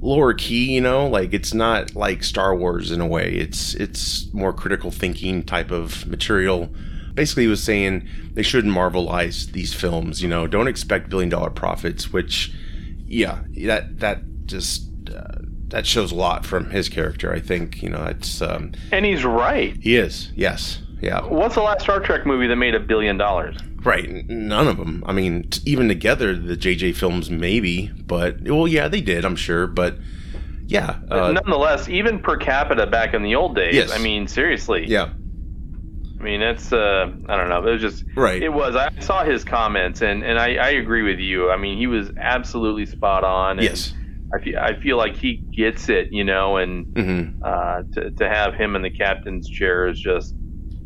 lower 0.00 0.34
key, 0.34 0.72
you 0.72 0.80
know, 0.80 1.06
like 1.06 1.32
it's 1.32 1.54
not 1.54 1.94
like 1.94 2.24
Star 2.24 2.52
Wars 2.52 2.90
in 2.90 3.00
a 3.00 3.06
way. 3.06 3.34
It's 3.34 3.72
it's 3.74 4.34
more 4.34 4.52
critical 4.52 4.90
thinking 4.90 5.44
type 5.44 5.70
of 5.70 6.08
material. 6.08 6.70
Basically, 7.14 7.44
he 7.44 7.48
was 7.48 7.62
saying 7.62 8.08
they 8.32 8.42
shouldn't 8.42 8.74
marvelize 8.74 9.52
these 9.52 9.72
films. 9.72 10.22
You 10.22 10.28
know, 10.28 10.48
don't 10.48 10.66
expect 10.66 11.08
billion 11.08 11.28
dollar 11.28 11.50
profits. 11.50 12.12
Which, 12.12 12.52
yeah, 13.06 13.44
that 13.58 14.00
that 14.00 14.22
just 14.46 14.88
uh, 15.14 15.22
that 15.68 15.86
shows 15.86 16.12
a 16.12 16.14
lot 16.14 16.44
from 16.46 16.70
his 16.70 16.88
character. 16.88 17.32
I 17.32 17.40
think 17.40 17.82
you 17.82 17.90
know 17.90 18.04
it's 18.04 18.40
um, 18.42 18.72
And 18.92 19.04
he's 19.04 19.24
right. 19.24 19.76
he 19.80 19.96
is 19.96 20.30
yes 20.36 20.80
yeah 21.00 21.20
What's 21.22 21.54
the 21.56 21.62
last 21.62 21.82
Star 21.82 22.00
Trek 22.00 22.24
movie 22.26 22.46
that 22.46 22.56
made 22.56 22.74
a 22.74 22.80
billion 22.80 23.16
dollars? 23.18 23.56
right. 23.84 24.28
None 24.28 24.66
of 24.66 24.78
them. 24.78 25.04
I 25.06 25.12
mean, 25.12 25.48
t- 25.48 25.60
even 25.64 25.86
together, 25.86 26.34
the 26.34 26.56
JJ 26.56 26.96
films 26.96 27.30
maybe, 27.30 27.86
but 28.06 28.40
well, 28.42 28.66
yeah, 28.66 28.88
they 28.88 29.00
did. 29.00 29.24
I'm 29.24 29.36
sure, 29.36 29.66
but 29.68 29.96
yeah, 30.66 30.98
uh, 31.08 31.30
Nonetheless, 31.30 31.88
even 31.88 32.18
per 32.18 32.36
capita 32.36 32.86
back 32.88 33.14
in 33.14 33.22
the 33.22 33.36
old 33.36 33.54
days, 33.54 33.74
Yes. 33.76 33.92
I 33.92 33.98
mean, 33.98 34.26
seriously. 34.26 34.86
yeah, 34.88 35.10
I 36.18 36.22
mean, 36.22 36.42
it's 36.42 36.72
uh, 36.72 37.12
I 37.28 37.36
don't 37.36 37.48
know. 37.48 37.64
It 37.64 37.72
was 37.72 37.80
just 37.80 38.04
Right. 38.16 38.42
It 38.42 38.48
was. 38.52 38.74
I 38.74 38.90
saw 38.98 39.22
his 39.22 39.44
comments, 39.44 40.02
and 40.02 40.24
and 40.24 40.38
I, 40.38 40.54
I 40.56 40.70
agree 40.70 41.02
with 41.02 41.20
you. 41.20 41.50
I 41.52 41.56
mean, 41.56 41.78
he 41.78 41.86
was 41.86 42.10
absolutely 42.18 42.86
spot 42.86 43.22
on. 43.22 43.58
And 43.60 43.62
yes. 43.68 43.92
I 44.34 44.42
feel 44.42 44.58
I 44.58 44.80
feel 44.80 44.96
like 44.96 45.16
he 45.16 45.36
gets 45.36 45.88
it, 45.88 46.08
you 46.10 46.24
know, 46.24 46.56
and 46.56 46.86
hmm 46.96 47.42
uh, 47.42 47.82
to 47.94 48.10
to 48.10 48.28
have 48.28 48.54
him 48.54 48.76
in 48.76 48.82
the 48.82 48.90
captain's 48.90 49.48
chair 49.48 49.86
is 49.86 50.00
just 50.00 50.34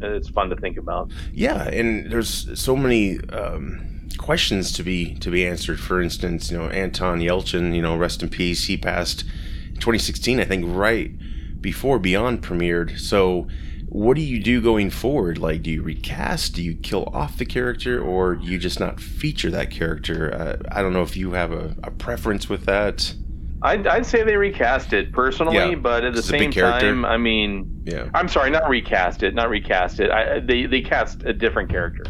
it's 0.03 0.29
fun 0.29 0.51
to 0.51 0.57
think 0.57 0.77
about. 0.77 1.11
Yeah, 1.33 1.69
and 1.69 2.11
there's 2.11 2.59
so 2.59 2.77
many 2.77 3.19
um, 3.31 4.09
questions 4.19 4.73
to 4.73 4.83
be 4.83 5.15
to 5.17 5.31
be 5.31 5.47
answered. 5.47 5.81
For 5.81 6.01
instance, 6.03 6.51
you 6.51 6.59
know, 6.59 6.69
Anton 6.69 7.21
Yelchin, 7.21 7.75
you 7.75 7.83
know, 7.83 7.97
rest 7.97 8.23
in 8.23 8.29
peace. 8.29 8.67
He 8.67 8.77
passed 8.77 9.23
in 9.69 9.77
2016, 9.77 10.41
I 10.41 10.45
think, 10.45 10.65
right 10.67 11.13
before 11.61 11.99
Beyond 11.99 12.43
premiered. 12.43 12.99
So, 12.99 13.49
what 13.87 14.15
do 14.17 14.23
you 14.23 14.43
do 14.43 14.61
going 14.61 14.91
forward? 14.91 15.39
Like, 15.39 15.63
do 15.63 15.71
you 15.71 15.83
recast? 15.83 16.55
Do 16.55 16.63
you 16.63 16.75
kill 16.75 17.05
off 17.13 17.39
the 17.39 17.47
character, 17.47 18.01
or 18.01 18.35
you 18.35 18.59
just 18.59 18.81
not 18.81 19.01
feature 19.01 19.51
that 19.51 19.71
character? 19.71 20.33
Uh, 20.33 20.75
I 20.75 20.83
don't 20.83 20.93
know 20.93 21.03
if 21.03 21.17
you 21.17 21.33
have 21.33 21.53
a, 21.53 21.77
a 21.83 21.91
preference 21.91 22.49
with 22.49 22.67
that. 22.67 23.15
I'd, 23.63 23.87
I'd 23.87 24.07
say 24.07 24.23
they 24.23 24.37
recast 24.37 24.93
it 24.93 25.13
personally, 25.13 25.55
Yeah, 25.57 25.75
but 25.75 26.05
at 26.05 26.15
the 26.15 26.23
same 26.23 26.51
time, 26.51 27.05
I 27.05 27.17
mean, 27.17 27.83
Yeah. 27.85 28.09
I'm 28.15 28.29
sorry, 28.29 28.51
not 28.51 28.69
recast 28.69 29.23
it, 29.23 29.35
not 29.35 29.51
recast 29.51 30.01
it. 30.01 30.11
I, 30.11 30.41
they 30.41 30.67
they 30.67 30.81
cast 30.81 31.23
a 31.25 31.33
different 31.33 31.69
character. 31.71 32.05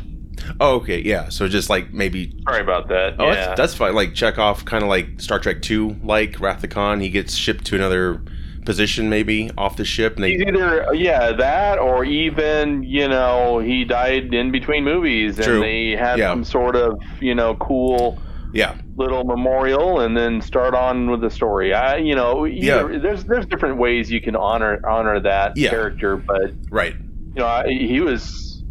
Oh, 0.61 0.77
okay, 0.77 1.01
yeah. 1.01 1.29
So 1.29 1.49
just 1.49 1.69
like 1.69 1.93
maybe 1.93 2.33
Sorry 2.49 2.63
about 2.63 2.89
that. 2.89 3.17
Oh, 3.19 3.27
yeah. 3.29 3.35
that's, 3.35 3.57
that's 3.61 3.75
fine. 3.75 3.95
Like 3.95 4.15
Chekhov, 4.15 4.65
kind 4.65 4.83
of 4.83 4.89
like 4.89 5.21
Star 5.21 5.39
Trek 5.39 5.61
Two, 5.63 5.97
like 6.03 6.39
Wrath 6.41 6.63
of 6.65 6.71
Khan. 6.71 7.01
He 7.01 7.11
gets 7.11 7.35
shipped 7.35 7.65
to 7.67 7.75
another 7.77 8.23
position, 8.65 9.09
maybe 9.11 9.51
off 9.59 9.77
the 9.77 9.85
ship, 9.85 10.17
and 10.17 10.25
He's 10.25 10.41
either 10.43 10.87
yeah 10.95 11.33
that 11.33 11.79
or 11.79 12.05
even 12.05 12.83
you 12.85 13.09
know 13.09 13.59
he 13.59 13.85
died 13.85 14.33
in 14.35 14.51
between 14.53 14.85
movies 14.85 15.37
and 15.37 15.47
True. 15.47 15.61
they 15.61 15.91
had 15.91 16.19
Yeah. 16.19 16.31
some 16.31 16.45
sort 16.45 16.77
of 16.77 17.01
you 17.21 17.35
know 17.35 17.55
cool 17.57 18.19
yeah, 18.53 18.77
little 19.01 19.25
memorial 19.25 20.01
and 20.01 20.17
then 20.17 20.41
start 20.41 20.75
on 20.75 21.11
with 21.11 21.21
the 21.21 21.31
story. 21.31 21.73
I 21.75 21.97
you 21.97 22.15
know 22.15 22.47
either, 22.47 22.99
there's 22.99 23.25
there's 23.25 23.47
different 23.47 23.79
ways 23.79 24.11
you 24.11 24.21
can 24.21 24.37
honor 24.37 24.81
honor 24.89 25.19
that 25.21 25.57
Yeah. 25.57 25.71
character, 25.71 26.17
but 26.17 26.53
right, 26.71 26.95
you 27.35 27.41
know 27.41 27.47
I, 27.47 27.67
he 27.69 28.01
was 28.01 28.63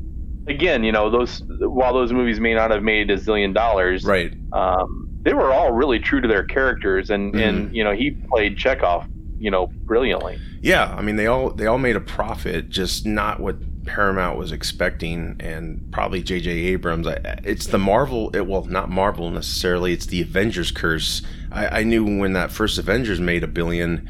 again 0.48 0.83
you 0.83 0.91
know 0.91 1.09
those 1.09 1.43
while 1.59 1.93
those 1.93 2.12
movies 2.13 2.39
may 2.39 2.53
not 2.53 2.71
have 2.71 2.83
made 2.83 3.09
a 3.09 3.17
zillion 3.17 3.53
dollars, 3.53 4.03
right, 4.05 4.33
um, 4.53 5.07
they 5.24 5.33
were 5.33 5.51
all 5.51 5.71
really 5.71 6.00
true 6.00 6.21
to 6.21 6.27
their 6.27 6.43
characters 6.43 7.09
and 7.09 7.33
Mm-hmm. 7.33 7.43
and 7.43 7.75
you 7.75 7.83
know 7.83 7.93
he 7.93 8.12
played 8.31 8.57
Chekhov 8.57 9.05
you 9.39 9.51
know 9.51 9.67
brilliantly. 9.86 10.38
yeah. 10.62 10.93
I 10.98 11.01
mean, 11.01 11.15
they 11.15 11.27
all 11.27 11.50
they 11.51 11.65
all 11.65 11.77
made 11.77 11.95
a 11.95 12.01
profit, 12.01 12.69
just 12.69 13.05
not 13.05 13.39
what 13.39 13.55
Paramount 13.89 14.38
was 14.38 14.51
expecting, 14.51 15.36
and 15.39 15.91
probably 15.91 16.22
J.J. 16.22 16.51
Abrams. 16.51 17.08
I, 17.08 17.13
it's 17.43 17.65
the 17.65 17.79
Marvel, 17.79 18.29
it, 18.36 18.46
well, 18.46 18.63
not 18.65 18.88
Marvel 18.89 19.31
necessarily. 19.31 19.93
It's 19.93 20.05
the 20.05 20.22
Avengers 20.22 20.69
curse. 20.69 21.24
I, 21.51 21.79
I 21.79 21.84
knew 21.84 22.05
when 22.05 22.34
that 22.34 22.51
first 22.51 22.77
Avengers 22.77 23.19
made 23.19 23.43
a 23.43 23.48
billion, 23.48 24.08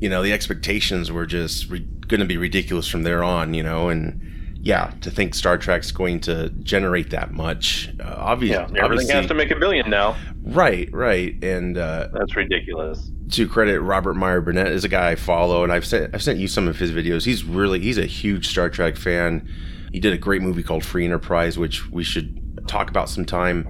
you 0.00 0.10
know, 0.10 0.22
the 0.22 0.34
expectations 0.34 1.10
were 1.10 1.24
just 1.24 1.70
re- 1.70 1.80
going 1.80 2.20
to 2.20 2.26
be 2.26 2.36
ridiculous 2.36 2.88
from 2.88 3.04
there 3.04 3.24
on, 3.24 3.54
you 3.54 3.62
know, 3.62 3.88
and 3.88 4.20
yeah, 4.66 4.92
to 5.02 5.10
think 5.10 5.34
Star 5.34 5.56
Trek's 5.58 5.92
going 5.92 6.20
to 6.20 6.48
generate 6.62 7.10
that 7.10 7.32
much, 7.32 7.88
uh, 8.00 8.14
obvious, 8.18 8.54
Yeah, 8.56 8.62
everything 8.64 8.82
obviously, 8.84 9.14
has 9.14 9.26
to 9.26 9.34
make 9.34 9.50
a 9.50 9.56
billion 9.56 9.88
now. 9.88 10.16
right, 10.42 10.88
right, 10.92 11.34
and 11.44 11.78
uh, 11.78 12.08
That's 12.12 12.34
ridiculous. 12.34 13.10
to 13.30 13.48
credit 13.48 13.80
Robert 13.80 14.14
Meyer 14.14 14.40
Burnett 14.40 14.68
is 14.72 14.84
a 14.84 14.88
guy 14.88 15.10
I 15.12 15.14
follow, 15.14 15.62
and 15.62 15.72
I've 15.72 15.86
sent 15.86 16.14
I've 16.14 16.22
sent 16.22 16.38
you 16.38 16.48
some 16.48 16.66
of 16.68 16.78
his 16.78 16.90
videos. 16.92 17.24
He's 17.24 17.44
really 17.44 17.80
he's 17.80 17.98
a 17.98 18.06
huge 18.06 18.48
Star 18.48 18.68
Trek 18.68 18.96
fan. 18.96 19.48
He 19.92 20.00
did 20.00 20.12
a 20.12 20.18
great 20.18 20.42
movie 20.42 20.62
called 20.62 20.84
Free 20.84 21.04
Enterprise, 21.04 21.56
which 21.58 21.88
we 21.90 22.02
should 22.04 22.66
talk 22.66 22.90
about 22.90 23.08
sometime. 23.08 23.68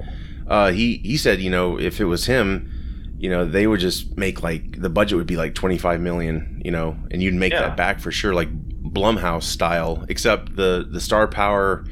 Uh, 0.49 0.71
he 0.73 0.97
he 1.05 1.17
said, 1.19 1.41
you 1.41 1.51
know, 1.51 1.79
if 1.79 2.01
it 2.01 2.07
was 2.07 2.25
him, 2.27 2.73
you 3.19 3.29
know, 3.31 3.45
they 3.45 3.67
would 3.67 3.81
just 3.81 4.17
make 4.17 4.43
like 4.43 4.81
the 4.81 4.89
budget 4.91 5.19
would 5.19 5.27
be 5.27 5.37
like 5.37 5.55
twenty 5.55 5.77
five 5.79 6.01
million, 6.01 6.63
you 6.65 6.71
know, 6.71 6.97
and 7.11 7.23
you'd 7.23 7.35
make 7.35 7.53
Yeah. 7.53 7.63
that 7.69 7.77
back 7.77 8.01
for 8.01 8.11
sure, 8.11 8.33
like 8.35 8.49
Blumhouse 8.91 9.45
style. 9.45 10.05
Except 10.09 10.57
the 10.57 10.87
the 10.91 11.01
star 11.01 11.27
power 11.29 11.85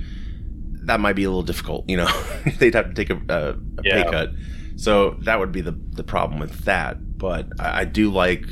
that 0.87 1.01
might 1.01 1.15
be 1.15 1.25
a 1.25 1.29
little 1.29 1.43
difficult, 1.43 1.89
you 1.89 1.97
know. 1.97 2.09
They'd 2.59 2.75
have 2.75 2.89
to 2.89 2.95
take 2.95 3.11
a, 3.11 3.21
a, 3.29 3.51
a 3.79 3.83
pay 3.83 4.05
cut. 4.05 4.31
So 4.77 5.17
that 5.23 5.39
would 5.39 5.53
be 5.53 5.61
the 5.61 5.73
the 5.93 6.05
problem 6.05 6.39
with 6.41 6.65
that. 6.65 7.19
But 7.19 7.49
I, 7.59 7.81
I 7.81 7.85
do 7.85 8.11
like. 8.11 8.45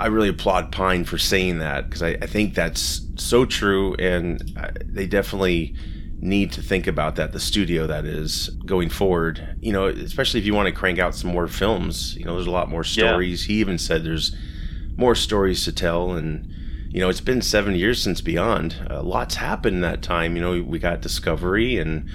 I 0.00 0.06
really 0.06 0.28
applaud 0.28 0.70
Pine 0.70 1.04
for 1.04 1.18
saying 1.18 1.58
that 1.58 1.86
because 1.88 2.02
I, 2.04 2.10
I 2.22 2.26
think 2.26 2.54
that's 2.54 3.00
so 3.16 3.44
true, 3.44 3.94
and 3.96 4.40
I, 4.56 4.70
they 4.84 5.06
definitely 5.06 5.74
need 6.20 6.52
to 6.52 6.62
think 6.62 6.86
about 6.86 7.16
that. 7.16 7.32
The 7.32 7.40
studio 7.40 7.86
that 7.88 8.04
is 8.04 8.48
going 8.64 8.90
forward, 8.90 9.56
you 9.60 9.72
know, 9.72 9.86
especially 9.86 10.38
if 10.40 10.46
you 10.46 10.54
want 10.54 10.66
to 10.66 10.72
crank 10.72 10.98
out 11.00 11.14
some 11.16 11.32
more 11.32 11.48
films. 11.48 12.16
You 12.16 12.24
know, 12.24 12.34
there's 12.34 12.46
a 12.46 12.50
lot 12.52 12.68
more 12.68 12.82
Yeah. 12.84 13.08
stories. 13.10 13.44
He 13.44 13.54
even 13.54 13.76
said 13.78 14.04
there's 14.04 14.34
more 14.96 15.14
stories 15.16 15.64
to 15.64 15.72
tell, 15.72 16.12
and 16.12 16.48
you 16.90 17.00
know, 17.00 17.08
it's 17.08 17.20
been 17.20 17.42
seven 17.42 17.74
years 17.74 18.02
since 18.02 18.20
Beyond. 18.20 18.76
Uh, 18.90 19.02
lots 19.02 19.34
happened 19.34 19.76
in 19.76 19.82
that 19.82 20.02
time. 20.02 20.36
You 20.36 20.42
know, 20.42 20.62
we 20.62 20.78
got 20.78 21.02
Discovery 21.02 21.78
and 21.78 22.08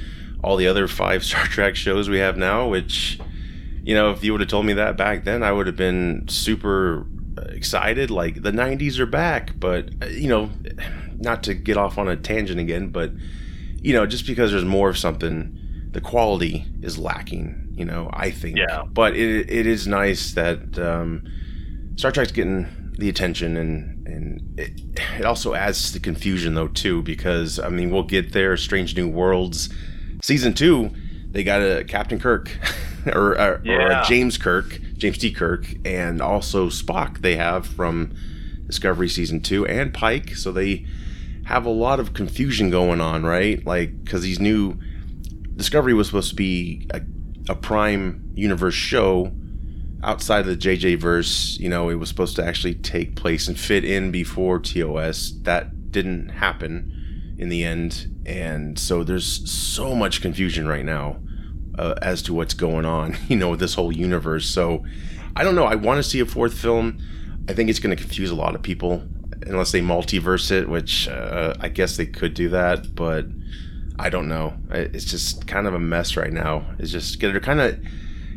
all 0.44 0.58
the 0.58 0.68
other 0.68 0.88
five 0.88 1.24
Star 1.26 1.46
Trek 1.46 1.76
shows 1.76 2.10
we 2.10 2.18
have 2.18 2.38
now, 2.38 2.68
which, 2.68 3.20
you 3.84 3.94
know, 3.94 4.12
if 4.12 4.24
you 4.24 4.32
would 4.32 4.42
have 4.42 4.50
told 4.50 4.66
me 4.66 4.74
that 4.74 4.98
back 4.98 5.26
then, 5.26 5.44
I 5.44 5.52
would 5.52 5.68
have 5.68 5.76
been 5.76 6.28
super 6.28 7.06
excited. 7.50 8.10
Like 8.10 8.42
the 8.42 8.52
90s 8.52 8.98
are 9.00 9.06
back, 9.06 9.52
but, 9.60 9.90
uh, 10.02 10.08
you 10.08 10.28
know, 10.28 10.50
not 11.18 11.44
to 11.44 11.54
get 11.54 11.78
off 11.78 11.98
on 11.98 12.08
a 12.08 12.16
tangent 12.16 12.60
again, 12.60 12.90
but, 12.90 13.12
you 13.80 13.94
know, 13.94 14.08
just 14.08 14.26
because 14.26 14.52
there's 14.52 14.66
more 14.66 14.90
of 14.90 14.98
something, 14.98 15.56
the 15.92 16.02
quality 16.02 16.66
is 16.82 16.98
lacking, 16.98 17.76
you 17.76 17.86
know, 17.86 18.10
I 18.12 18.32
think. 18.32 18.58
Yeah. 18.58 18.84
But 18.92 19.16
it, 19.16 19.52
it 19.52 19.68
is 19.68 19.86
nice 19.88 20.34
that 20.34 20.80
um, 20.80 21.24
Star 21.96 22.12
Trek's 22.12 22.32
getting 22.32 22.83
the 22.98 23.10
attention 23.10 23.58
and 23.58 24.08
and 24.08 24.60
it, 24.60 24.72
it 25.20 25.26
also 25.26 25.54
adds 25.54 25.88
to 25.88 25.94
the 25.94 26.00
confusion 26.00 26.54
though 26.56 26.68
too 26.68 27.02
because 27.02 27.60
I 27.60 27.70
mean 27.70 27.90
we'll 27.90 28.04
get 28.04 28.34
there 28.34 28.56
Strange 28.58 28.96
New 28.96 29.08
Worlds 29.08 29.70
season 30.22 30.54
2 30.54 30.92
they 31.32 31.44
got 31.44 31.62
a 31.62 31.84
Captain 31.84 32.20
Kirk 32.20 32.52
or, 33.08 33.32
or, 33.40 33.62
or 33.66 33.92
a 33.92 34.04
James 34.08 34.38
Kirk 34.38 34.80
James 34.98 35.18
T. 35.18 35.32
Kirk 35.32 35.66
and 35.86 36.22
also 36.22 36.70
Spock 36.70 37.20
they 37.20 37.36
have 37.36 37.66
from 37.66 38.14
Discovery 38.68 39.10
season 39.10 39.42
2 39.42 39.66
and 39.66 39.94
Pike 39.94 40.36
so 40.36 40.52
they 40.52 40.86
have 41.46 41.66
a 41.66 41.72
lot 41.72 42.00
of 42.00 42.14
confusion 42.14 42.70
going 42.70 43.02
on 43.02 43.24
right? 43.24 43.66
Like 43.66 44.06
cuz 44.06 44.22
these 44.22 44.40
new 44.40 44.78
Discovery 45.56 45.94
was 45.94 46.08
supposed 46.08 46.30
to 46.30 46.36
be 46.36 46.88
a, 46.92 47.02
a 47.50 47.56
prime 47.56 48.32
universe 48.36 48.74
show 48.74 49.32
outside 50.04 50.42
of 50.42 50.48
the 50.48 50.58
JJ 50.58 51.00
verse, 51.00 51.58
you 51.60 51.70
know, 51.70 51.90
it 51.90 51.96
was 51.96 52.10
supposed 52.10 52.36
to 52.36 52.46
actually 52.46 52.76
take 52.76 53.16
place 53.16 53.48
and 53.48 53.58
fit 53.58 53.86
in 53.86 54.12
before 54.12 54.60
TOS. 54.60 55.34
That 55.44 55.92
didn't 55.92 56.30
happen 56.30 57.36
in 57.38 57.50
the 57.50 57.64
end, 57.64 58.22
and 58.26 58.78
so 58.78 59.04
there's 59.04 59.50
so 59.50 59.96
much 59.96 60.22
confusion 60.22 60.68
right 60.68 60.86
now 60.86 61.20
uh, 61.78 61.96
as 62.02 62.22
to 62.24 62.34
what's 62.34 62.54
going 62.54 62.86
on, 62.86 63.18
you 63.28 63.38
know, 63.38 63.50
with 63.50 63.60
this 63.60 63.74
whole 63.76 63.92
universe. 63.92 64.46
So 64.46 64.84
I 65.36 65.44
don't 65.44 65.56
know. 65.56 65.66
I 65.66 65.76
want 65.76 66.04
to 66.04 66.04
see 66.04 66.20
a 66.20 66.26
fourth 66.26 66.54
film. 66.54 67.00
I 67.50 67.54
think 67.54 67.70
it's 67.70 67.80
going 67.80 67.96
to 67.96 68.02
confuse 68.02 68.30
a 68.30 68.36
lot 68.36 68.56
of 68.56 68.62
people 68.62 69.04
unless 69.48 69.72
they 69.72 69.82
multiverse 69.82 70.52
it, 70.52 70.70
which 70.70 71.08
uh, 71.08 71.54
I 71.60 71.70
guess 71.70 71.98
they 71.98 72.06
could 72.06 72.34
do 72.34 72.50
that, 72.50 72.96
but 72.96 73.26
I 74.00 74.10
don't 74.10 74.28
know. 74.30 74.54
It's 74.70 75.06
just 75.06 75.48
kind 75.48 75.68
of 75.68 75.74
a 75.74 75.80
mess 75.80 76.16
right 76.16 76.32
now. 76.32 76.66
It's 76.80 76.92
just 76.92 77.20
kind 77.20 77.60
of 77.60 77.80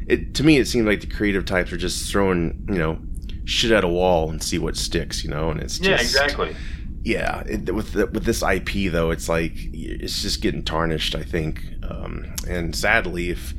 it 0.07 0.35
to 0.35 0.45
me. 0.45 0.59
It 0.59 0.67
seemed 0.67 0.87
like 0.87 1.01
the 1.01 1.07
creative 1.07 1.45
types 1.45 1.73
are 1.73 1.77
just 1.77 2.11
throwing 2.11 2.67
you 2.69 2.79
know 2.79 2.99
shit 3.45 3.71
at 3.71 3.85
a 3.85 3.89
wall 3.89 4.31
and 4.31 4.43
see 4.43 4.59
what 4.59 4.77
sticks. 4.77 5.25
You 5.25 5.31
know, 5.31 5.51
and 5.51 5.61
it's 5.61 5.79
just 5.79 5.89
Yeah, 5.89 6.01
exactly. 6.01 6.57
yeah, 7.05 7.43
it, 7.47 7.75
with 7.75 7.93
the, 7.93 8.07
with 8.07 8.25
this 8.25 8.43
IP 8.43 8.91
though, 8.93 9.11
it's 9.11 9.29
like 9.29 9.53
it's 9.73 10.23
just 10.23 10.41
getting 10.43 10.63
tarnished. 10.63 11.15
I 11.15 11.23
think, 11.23 11.63
um, 11.83 12.27
and 12.49 12.75
sadly, 12.75 13.31
if 13.31 13.55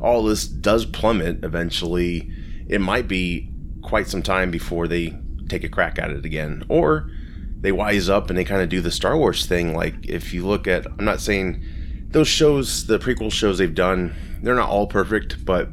all 0.00 0.22
this 0.22 0.46
does 0.46 0.86
plummet 0.86 1.44
eventually, 1.44 2.30
it 2.68 2.80
might 2.80 3.08
be 3.08 3.50
quite 3.82 4.06
some 4.06 4.22
time 4.22 4.50
before 4.50 4.86
they 4.86 5.18
take 5.48 5.64
a 5.64 5.68
crack 5.68 5.98
at 5.98 6.10
it 6.10 6.24
again, 6.24 6.62
or 6.68 7.10
they 7.60 7.72
wise 7.72 8.08
up 8.08 8.28
and 8.28 8.38
they 8.38 8.44
kind 8.44 8.62
of 8.62 8.68
do 8.68 8.80
the 8.80 8.90
Star 8.90 9.16
Wars 9.16 9.46
thing. 9.46 9.74
Like 9.74 9.94
if 10.06 10.32
you 10.32 10.46
look 10.46 10.66
at, 10.66 10.86
I'm 10.86 11.04
not 11.04 11.20
saying 11.20 11.64
those 12.10 12.28
shows, 12.28 12.86
the 12.86 12.98
prequel 12.98 13.32
shows 13.32 13.58
they've 13.58 13.74
done, 13.74 14.14
they're 14.42 14.54
not 14.54 14.68
all 14.68 14.86
perfect, 14.86 15.44
but 15.44 15.68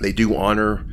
they 0.00 0.12
do 0.12 0.36
honor 0.36 0.86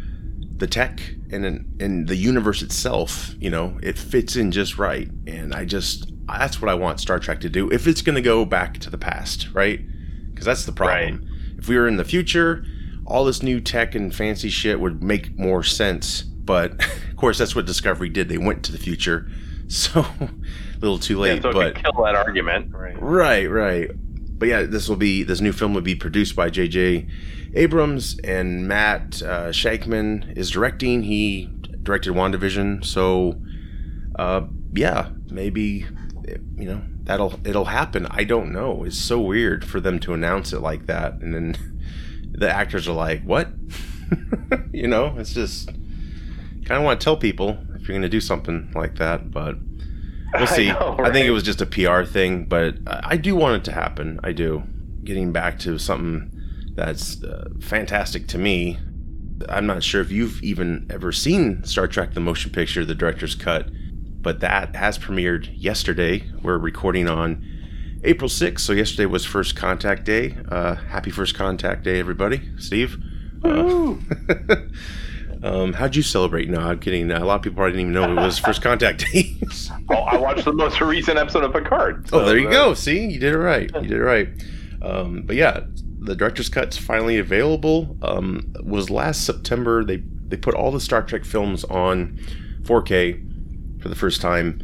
the 0.58 0.68
tech 0.68 1.02
and 1.32 1.82
in 1.82 2.06
the 2.06 2.16
universe 2.16 2.62
itself. 2.62 3.34
You 3.40 3.50
know, 3.50 3.80
it 3.82 3.98
fits 3.98 4.36
in 4.36 4.52
just 4.52 4.78
right, 4.78 5.10
and 5.28 5.54
I 5.54 5.66
just 5.66 6.12
that's 6.28 6.62
what 6.62 6.70
I 6.70 6.76
want 6.76 7.00
Star 7.00 7.20
Trek 7.20 7.42
to 7.42 7.50
do. 7.50 7.70
If 7.72 7.88
it's 7.88 8.02
going 8.02 8.16
to 8.16 8.22
go 8.22 8.46
back 8.46 8.78
to 8.80 8.90
the 8.90 8.98
past, 8.98 9.50
right? 9.54 9.82
Because 10.30 10.46
that's 10.46 10.66
the 10.66 10.72
problem. 10.72 11.22
Right. 11.22 11.58
If 11.58 11.68
we 11.68 11.78
were 11.78 11.88
in 11.88 11.98
the 11.98 12.06
future, 12.06 12.66
all 13.06 13.26
this 13.26 13.44
new 13.44 13.60
tech 13.60 13.96
and 13.96 14.14
fancy 14.14 14.50
shit 14.50 14.80
would 14.80 15.04
make 15.04 15.38
more 15.38 15.64
sense. 15.64 16.22
But 16.22 16.74
of 17.10 17.16
course, 17.18 17.38
that's 17.38 17.56
what 17.56 17.66
Discovery 17.66 18.10
did. 18.10 18.30
They 18.30 18.38
went 18.38 18.64
to 18.66 18.72
the 18.72 18.78
future, 18.78 19.30
so 19.68 20.00
a 20.20 20.30
little 20.80 21.00
too 21.00 21.20
late. 21.20 21.36
Yeah, 21.36 21.42
so 21.42 21.54
but 21.54 21.76
kill 21.76 22.04
that 22.04 22.16
argument, 22.16 22.74
right? 22.74 23.02
Right, 23.02 23.50
right. 23.50 23.92
But 24.42 24.48
yeah, 24.48 24.64
this 24.64 24.90
will 24.90 24.96
be 24.96 25.22
this 25.22 25.40
new 25.40 25.52
film 25.52 25.76
will 25.76 25.82
be 25.82 25.94
produced 25.94 26.36
by 26.36 26.50
J.J. 26.50 27.06
Abrams 27.54 28.18
and 28.24 28.68
Matt 28.68 29.22
uh, 29.22 29.50
Shakman 29.52 30.36
is 30.36 30.50
directing. 30.50 31.04
He 31.04 31.48
directed 31.84 32.16
WandaVision, 32.16 32.84
so 32.84 33.40
uh, 34.18 34.48
yeah, 34.74 35.10
maybe 35.30 35.86
you 36.58 36.66
know 36.66 36.82
that'll 37.04 37.40
it'll 37.46 37.66
happen. 37.66 38.08
I 38.10 38.24
don't 38.24 38.52
know. 38.52 38.84
It's 38.84 38.98
so 38.98 39.22
weird 39.22 39.64
for 39.64 39.80
them 39.80 40.00
to 40.00 40.14
announce 40.16 40.54
it 40.54 40.60
like 40.62 40.88
that, 40.88 41.22
and 41.22 41.36
then 41.36 41.56
the 42.32 42.50
actors 42.50 42.88
are 42.88 42.96
like, 42.96 43.22
"What?" 43.22 43.50
you 44.74 44.88
know, 44.88 45.14
it's 45.20 45.36
just 45.36 45.68
kind 45.68 46.80
of 46.80 46.84
want 46.84 47.00
to 47.00 47.04
tell 47.04 47.16
people 47.16 47.60
if 47.76 47.88
you're 47.88 47.94
going 47.94 48.02
to 48.02 48.10
do 48.10 48.20
something 48.20 48.72
like 48.74 48.96
that, 48.96 49.30
but 49.30 49.58
we'll 50.34 50.48
see. 50.48 50.70
I, 50.70 50.80
know, 50.80 50.96
right? 50.98 51.10
I 51.10 51.14
think 51.14 51.28
it 51.28 51.32
was 51.32 51.44
just 51.44 51.62
a 51.62 51.66
PR 51.66 52.04
thing, 52.04 52.46
but 52.46 52.76
I 52.88 53.18
do 53.18 53.36
want 53.36 53.58
it 53.58 53.66
to 53.66 53.72
happen. 53.72 54.20
I 54.24 54.32
do. 54.32 54.64
Getting 55.04 55.32
back 55.32 55.60
to 55.60 55.78
something 55.80 56.32
that's 56.76 57.24
uh, 57.24 57.50
fantastic 57.60 58.28
to 58.30 58.38
me. 58.38 58.78
I'm 59.50 59.66
not 59.66 59.84
sure 59.84 60.02
if 60.02 60.12
you've 60.12 60.42
even 60.44 60.88
ever 60.90 61.12
seen 61.12 61.64
Star 61.64 61.88
Trek 61.88 62.14
the 62.14 62.20
motion 62.20 62.52
picture, 62.52 62.86
the 62.86 62.94
director's 62.94 63.34
cut, 63.34 63.70
but 64.22 64.40
that 64.42 64.76
has 64.76 65.00
premiered 65.00 65.50
yesterday. 65.56 66.24
We're 66.44 66.60
recording 66.60 67.08
on 67.08 67.44
April 68.04 68.30
6th, 68.30 68.60
so 68.60 68.74
yesterday 68.74 69.06
was 69.06 69.26
First 69.26 69.56
Contact 69.56 70.04
Day. 70.06 70.38
Uh, 70.48 70.76
happy 70.76 71.10
First 71.10 71.36
Contact 71.36 71.84
Day, 71.84 72.00
everybody. 72.00 72.50
Steve? 72.58 72.98
Uh, 73.44 73.96
um, 75.44 75.74
how'd 75.74 75.96
you 75.96 76.04
celebrate? 76.04 76.50
No, 76.50 76.60
I'm 76.60 76.80
kidding. 76.80 77.10
A 77.10 77.26
lot 77.26 77.36
of 77.36 77.42
people 77.42 77.56
probably 77.58 77.72
didn't 77.72 77.92
even 77.92 77.94
know 77.94 78.22
it 78.22 78.26
was 78.26 78.38
First 78.38 78.62
Contact 78.62 79.06
Day. 79.12 79.36
well, 79.88 80.06
I 80.06 80.18
watched 80.18 80.46
the 80.46 80.54
most 80.54 80.80
recent 80.82 81.18
episode 81.18 81.44
of 81.44 81.54
Picard. 81.54 82.08
So 82.10 82.22
oh, 82.22 82.26
there 82.26 82.38
you 82.38 82.48
uh, 82.48 82.52
go. 82.52 82.74
See, 82.74 83.08
you 83.08 83.20
did 83.20 83.34
it 83.34 83.38
right. 83.38 83.72
You 83.74 83.82
did 83.82 83.92
it 83.92 84.04
right. 84.04 84.30
Um, 84.82 85.24
but 85.26 85.36
yeah, 85.36 85.62
the 86.00 86.16
director's 86.16 86.50
cut's 86.50 86.78
finally 86.78 87.18
available. 87.18 87.98
Um, 88.04 88.54
was 88.64 88.90
last 88.90 89.26
September. 89.26 89.84
They 89.84 89.98
they 90.28 90.38
put 90.38 90.54
all 90.54 90.72
the 90.72 90.80
Star 90.80 91.02
Trek 91.02 91.26
films 91.26 91.64
on 91.66 92.20
4K 92.62 93.82
for 93.82 93.90
the 93.90 93.96
first 93.96 94.22
time, 94.22 94.62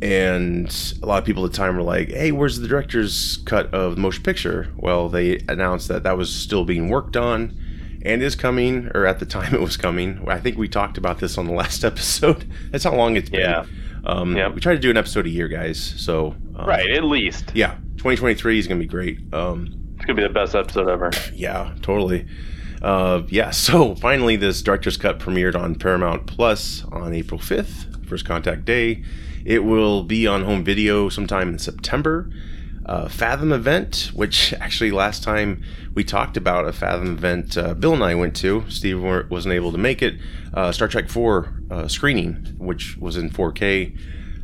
and 0.00 0.94
a 1.02 1.06
lot 1.06 1.18
of 1.18 1.24
people 1.24 1.44
at 1.44 1.52
the 1.52 1.56
time 1.56 1.76
were 1.76 1.82
like, 1.82 2.08
"Hey, 2.08 2.32
where's 2.32 2.58
the 2.58 2.68
director's 2.68 3.38
cut 3.44 3.72
of 3.74 3.96
the 3.96 4.00
motion 4.00 4.22
picture?" 4.22 4.72
Well, 4.76 5.10
they 5.10 5.40
announced 5.48 5.88
that 5.88 6.02
that 6.04 6.16
was 6.16 6.34
still 6.34 6.64
being 6.64 6.88
worked 6.88 7.16
on 7.16 7.58
and 8.04 8.22
is 8.22 8.34
coming, 8.34 8.90
or 8.94 9.06
at 9.06 9.18
the 9.18 9.26
time 9.26 9.54
it 9.54 9.60
was 9.60 9.76
coming. 9.76 10.24
I 10.28 10.38
think 10.40 10.56
we 10.58 10.68
talked 10.68 10.98
about 10.98 11.18
this 11.20 11.38
on 11.38 11.46
the 11.46 11.52
last 11.52 11.84
episode. 11.90 12.44
That's 12.70 12.84
how 12.84 12.94
long 12.94 13.16
it's 13.16 13.30
been. 13.30 13.40
Yeah. 13.40 13.64
Um, 14.06 14.34
We 14.54 14.60
try 14.60 14.74
to 14.74 14.80
do 14.80 14.90
an 14.90 14.96
episode 14.98 15.26
a 15.26 15.30
year, 15.30 15.48
guys. 15.48 15.80
So 15.96 16.34
um, 16.56 16.66
right, 16.66 16.90
at 16.90 17.04
least. 17.04 17.52
Yeah, 17.54 17.76
2023 17.96 18.58
is 18.58 18.66
gonna 18.66 18.80
be 18.80 18.86
great. 18.86 19.18
Um, 19.32 19.94
it's 19.96 20.04
gonna 20.04 20.16
be 20.16 20.22
the 20.22 20.28
best 20.32 20.54
episode 20.54 20.88
ever. 20.88 21.10
Yeah, 21.34 21.74
totally. 21.82 22.26
Uh, 22.82 23.22
yeah, 23.28 23.50
so 23.50 23.94
finally, 23.94 24.36
this 24.36 24.60
director's 24.60 24.98
cut 24.98 25.18
premiered 25.18 25.56
on 25.56 25.74
Paramount 25.74 26.26
Plus 26.26 26.84
on 26.92 27.14
April 27.14 27.40
5th, 27.40 28.06
First 28.06 28.26
Contact 28.26 28.66
Day. 28.66 29.02
It 29.46 29.64
will 29.64 30.02
be 30.02 30.26
on 30.26 30.44
home 30.44 30.64
video 30.64 31.08
sometime 31.08 31.48
in 31.48 31.58
September. 31.58 32.30
Uh, 32.86 33.08
Fathom 33.08 33.52
event, 33.52 34.10
which 34.12 34.52
actually 34.54 34.90
last 34.90 35.22
time 35.22 35.62
we 35.94 36.04
talked 36.04 36.36
about 36.36 36.66
a 36.66 36.72
Fathom 36.72 37.14
event 37.14 37.56
uh, 37.56 37.72
Bill 37.74 37.94
and 37.94 38.04
I 38.04 38.14
went 38.14 38.36
to. 38.36 38.64
Steve 38.68 39.02
wasn't 39.02 39.54
able 39.54 39.72
to 39.72 39.78
make 39.78 40.02
it. 40.02 40.14
Uh, 40.52 40.70
Star 40.70 40.88
Trek 40.88 41.08
4 41.08 41.62
uh, 41.70 41.88
screening, 41.88 42.54
which 42.58 42.96
was 42.98 43.16
in 43.16 43.30
4K, 43.30 43.98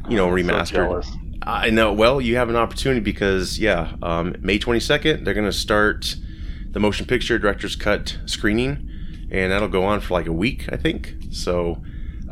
you 0.09 0.17
know, 0.17 0.29
remastered. 0.29 1.05
So 1.05 1.13
I 1.43 1.71
know. 1.71 1.93
Well, 1.93 2.21
you 2.21 2.37
have 2.37 2.49
an 2.49 2.57
opportunity 2.57 3.01
because 3.01 3.59
yeah, 3.59 3.95
um, 4.03 4.35
May 4.41 4.59
22nd 4.59 5.25
they're 5.25 5.35
going 5.35 5.47
to 5.47 5.53
start 5.53 6.17
the 6.71 6.81
motion 6.81 7.07
picture 7.07 7.39
director's 7.39 7.77
cut 7.77 8.19
screening, 8.27 8.89
and 9.31 9.53
that'll 9.53 9.69
go 9.69 9.85
on 9.85 10.01
for 10.01 10.15
like 10.15 10.27
a 10.27 10.33
week, 10.33 10.67
I 10.73 10.77
think. 10.77 11.15
So. 11.31 11.83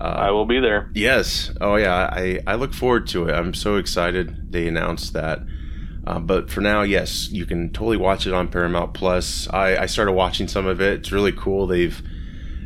Uh, 0.01 0.05
I 0.05 0.31
will 0.31 0.47
be 0.47 0.61
there. 0.61 0.90
Yes. 0.94 1.51
Oh 1.61 1.75
yeah. 1.75 2.09
I 2.12 2.38
I 2.47 2.55
look 2.55 2.73
forward 2.73 3.09
to 3.09 3.29
it. 3.29 3.33
I'm 3.33 3.53
so 3.53 3.77
excited. 3.77 4.53
They 4.53 4.68
announced 4.68 5.12
that. 5.14 5.40
Uh, 6.09 6.18
but 6.18 6.49
for 6.49 6.62
now, 6.62 6.81
yes, 6.81 7.29
you 7.31 7.44
can 7.44 7.71
totally 7.71 7.99
watch 7.99 8.27
it 8.27 8.33
on 8.33 8.49
Paramount 8.49 8.94
Plus. 8.94 9.47
I, 9.51 9.83
I 9.83 9.85
started 9.85 10.12
watching 10.12 10.49
some 10.49 10.66
of 10.66 10.81
it. 10.81 11.01
It's 11.01 11.12
really 11.12 11.33
cool. 11.33 11.66
They've 11.66 12.01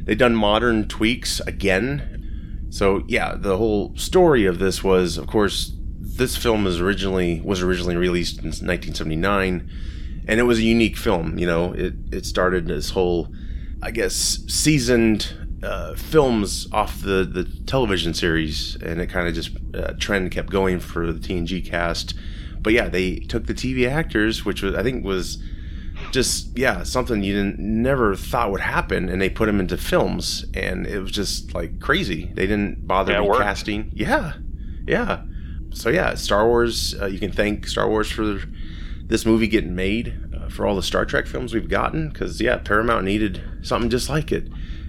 they've 0.04 0.16
done 0.16 0.36
modern 0.36 0.86
tweaks 0.86 1.40
again. 1.40 2.68
So 2.70 3.02
yeah, 3.08 3.34
the 3.34 3.58
whole 3.58 3.96
story 3.96 4.46
of 4.46 4.60
this 4.60 4.84
was, 4.84 5.18
of 5.18 5.26
course, 5.26 5.72
this 5.98 6.36
film 6.36 6.62
was 6.62 6.80
originally 6.80 7.40
was 7.40 7.62
originally 7.62 7.96
released 7.96 8.38
in 8.38 8.44
1979, 8.44 9.68
and 10.28 10.38
it 10.38 10.44
was 10.44 10.60
a 10.60 10.62
unique 10.62 10.96
film. 10.96 11.36
You 11.36 11.46
know, 11.46 11.72
it 11.72 11.94
it 12.12 12.24
started 12.24 12.68
this 12.68 12.90
whole, 12.90 13.26
I 13.82 13.90
guess, 13.90 14.14
seasoned 14.46 15.34
uh, 15.64 15.96
films 15.96 16.68
off 16.70 17.00
the 17.00 17.24
the 17.24 17.42
television 17.66 18.14
series, 18.14 18.76
and 18.76 19.00
it 19.00 19.08
kind 19.08 19.26
of 19.26 19.34
just 19.34 19.50
uh, 19.74 19.94
trend 19.98 20.30
kept 20.30 20.50
going 20.50 20.78
for 20.78 21.12
the 21.12 21.18
TNG 21.18 21.68
cast. 21.68 22.14
But 22.62 22.72
yeah, 22.72 22.88
they 22.88 23.16
took 23.16 23.46
the 23.46 23.54
TV 23.54 23.88
actors, 23.88 24.44
which 24.44 24.62
was 24.62 24.74
I 24.74 24.82
think 24.82 25.04
was 25.04 25.42
just 26.10 26.56
yeah 26.56 26.82
something 26.82 27.22
you 27.22 27.34
didn't 27.34 27.58
never 27.58 28.16
thought 28.16 28.50
would 28.50 28.60
happen 28.60 29.08
and 29.08 29.22
they 29.22 29.28
put 29.28 29.46
them 29.46 29.60
into 29.60 29.76
films 29.76 30.44
and 30.52 30.84
it 30.86 30.98
was 30.98 31.12
just 31.12 31.54
like 31.54 31.78
crazy 31.78 32.32
they 32.34 32.44
didn't 32.46 32.86
bother 32.88 33.12
yeah, 33.12 33.18
recasting 33.20 33.88
yeah 33.94 34.32
yeah 34.84 35.22
so 35.74 35.90
yeah, 35.90 36.14
Star 36.14 36.46
Wars. 36.46 36.94
Uh, 37.00 37.06
you 37.06 37.18
can 37.18 37.32
thank 37.32 37.66
Star 37.66 37.88
Wars 37.88 38.10
for 38.10 38.40
this 39.04 39.26
movie 39.26 39.48
getting 39.48 39.74
made, 39.74 40.18
uh, 40.34 40.48
for 40.48 40.66
all 40.66 40.76
the 40.76 40.82
Star 40.82 41.04
Trek 41.04 41.26
films 41.26 41.54
we've 41.54 41.68
gotten. 41.68 42.08
Because 42.08 42.40
yeah, 42.40 42.58
Paramount 42.58 43.04
needed 43.04 43.42
something 43.62 43.90
just 43.90 44.08
like 44.08 44.32
it, 44.32 44.48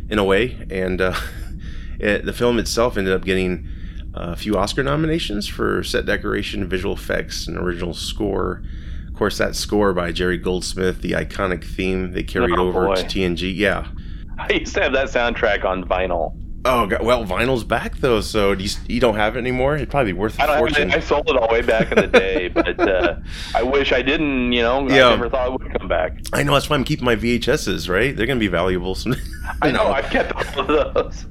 in 0.10 0.20
a 0.20 0.24
way. 0.24 0.68
And 0.70 1.02
uh, 1.02 1.16
it, 2.00 2.26
the 2.26 2.34
film 2.34 2.60
itself 2.60 2.98
ended 2.98 3.14
up 3.14 3.24
getting 3.24 3.68
a 4.14 4.36
few 4.36 4.58
Oscar 4.58 4.84
nominations 4.84 5.48
for 5.48 5.84
set 5.84 6.06
decoration, 6.06 6.68
visual 6.68 6.94
effects, 6.94 7.48
and 7.48 7.58
original 7.58 7.94
score. 7.94 8.64
Of 9.08 9.16
course, 9.16 9.38
that 9.38 9.56
score 9.56 9.94
by 9.94 10.12
Jerry 10.12 10.38
Goldsmith, 10.38 11.02
the 11.02 11.12
iconic 11.12 11.64
theme 11.64 12.12
they 12.12 12.24
carried 12.24 12.58
oh, 12.58 12.68
over 12.68 12.88
boy. 12.88 12.96
to 12.96 13.04
TNG. 13.04 13.56
Yeah, 13.56 13.88
I 14.38 14.54
used 14.54 14.74
to 14.76 14.82
have 14.82 14.94
that 14.94 15.08
soundtrack 15.08 15.66
on 15.66 15.84
vinyl. 15.84 16.36
Oh 16.66 16.88
God. 16.88 17.04
well, 17.04 17.26
vinyl's 17.26 17.66
back 17.66 17.98
though, 17.98 18.22
so 18.22 18.54
you, 18.54 18.70
you 18.88 19.02
don't 19.02 19.16
have 19.16 19.36
it 19.36 19.40
anymore. 19.40 19.76
It'd 19.76 19.90
probably 19.90 20.14
be 20.14 20.18
worth 20.18 20.40
a 20.40 20.44
I 20.44 20.60
fortune. 20.60 20.92
I 20.92 21.00
sold 21.00 21.30
it 21.30 21.36
all 21.36 21.50
way 21.50 21.62
back 21.62 21.92
in 21.92 21.98
the 21.98 22.08
day, 22.08 22.48
but 22.54 22.80
uh, 22.80 23.18
I 23.54 23.64
wish 23.64 23.92
I 23.92 24.02
didn't. 24.02 24.54
You 24.54 24.62
know, 24.62 24.88
yeah. 24.88 25.08
I 25.08 25.10
never 25.10 25.30
thought 25.30 25.48
it 25.48 25.52
would 25.52 25.78
come 25.78 25.90
back. 25.90 26.20
I 26.32 26.44
know 26.44 26.54
that's 26.54 26.70
why 26.70 26.78
I'm 26.78 26.86
keeping 26.86 27.06
my 27.06 27.16
VHSs. 27.16 27.90
Right, 27.90 28.16
they're 28.16 28.28
gonna 28.28 28.40
be 28.40 28.48
valuable. 28.48 28.96
Someday. 28.96 29.20
I 29.62 29.72
know. 29.72 29.88
I've 29.88 30.10
kept 30.10 30.32
all 30.34 30.62
of 30.62 30.94
those. 30.94 31.26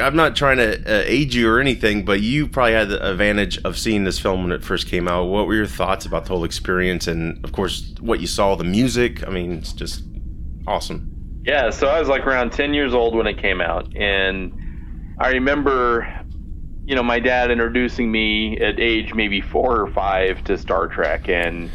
I'm 0.00 0.16
not 0.16 0.36
trying 0.36 0.58
to 0.58 1.00
uh, 1.00 1.02
age 1.06 1.34
you 1.34 1.50
or 1.50 1.60
anything, 1.60 2.04
but 2.04 2.20
you 2.20 2.48
probably 2.48 2.72
had 2.72 2.88
the 2.88 3.10
advantage 3.10 3.58
of 3.64 3.78
seeing 3.78 4.04
this 4.04 4.18
film 4.18 4.42
when 4.42 4.52
it 4.52 4.64
first 4.64 4.86
came 4.86 5.08
out. 5.08 5.24
What 5.24 5.46
were 5.46 5.54
your 5.54 5.66
thoughts 5.66 6.06
about 6.06 6.24
the 6.24 6.30
whole 6.30 6.44
experience, 6.44 7.06
and 7.06 7.42
of 7.44 7.52
course, 7.52 7.94
what 8.00 8.20
you 8.20 8.26
saw, 8.26 8.54
the 8.54 8.64
music? 8.64 9.26
I 9.26 9.30
mean, 9.30 9.52
it's 9.52 9.72
just 9.72 10.02
awesome. 10.66 11.16
Yeah, 11.46 11.70
so 11.70 11.86
I 11.86 12.00
was 12.00 12.08
like 12.08 12.26
around 12.26 12.50
10 12.50 12.74
years 12.74 12.92
old 12.92 13.14
when 13.14 13.28
it 13.28 13.38
came 13.38 13.60
out. 13.60 13.94
And 13.96 14.52
I 15.20 15.30
remember, 15.30 16.12
you 16.84 16.96
know, 16.96 17.04
my 17.04 17.20
dad 17.20 17.52
introducing 17.52 18.10
me 18.10 18.58
at 18.58 18.80
age 18.80 19.14
maybe 19.14 19.40
four 19.40 19.80
or 19.80 19.86
five 19.92 20.42
to 20.44 20.58
Star 20.58 20.88
Trek. 20.88 21.28
And, 21.28 21.70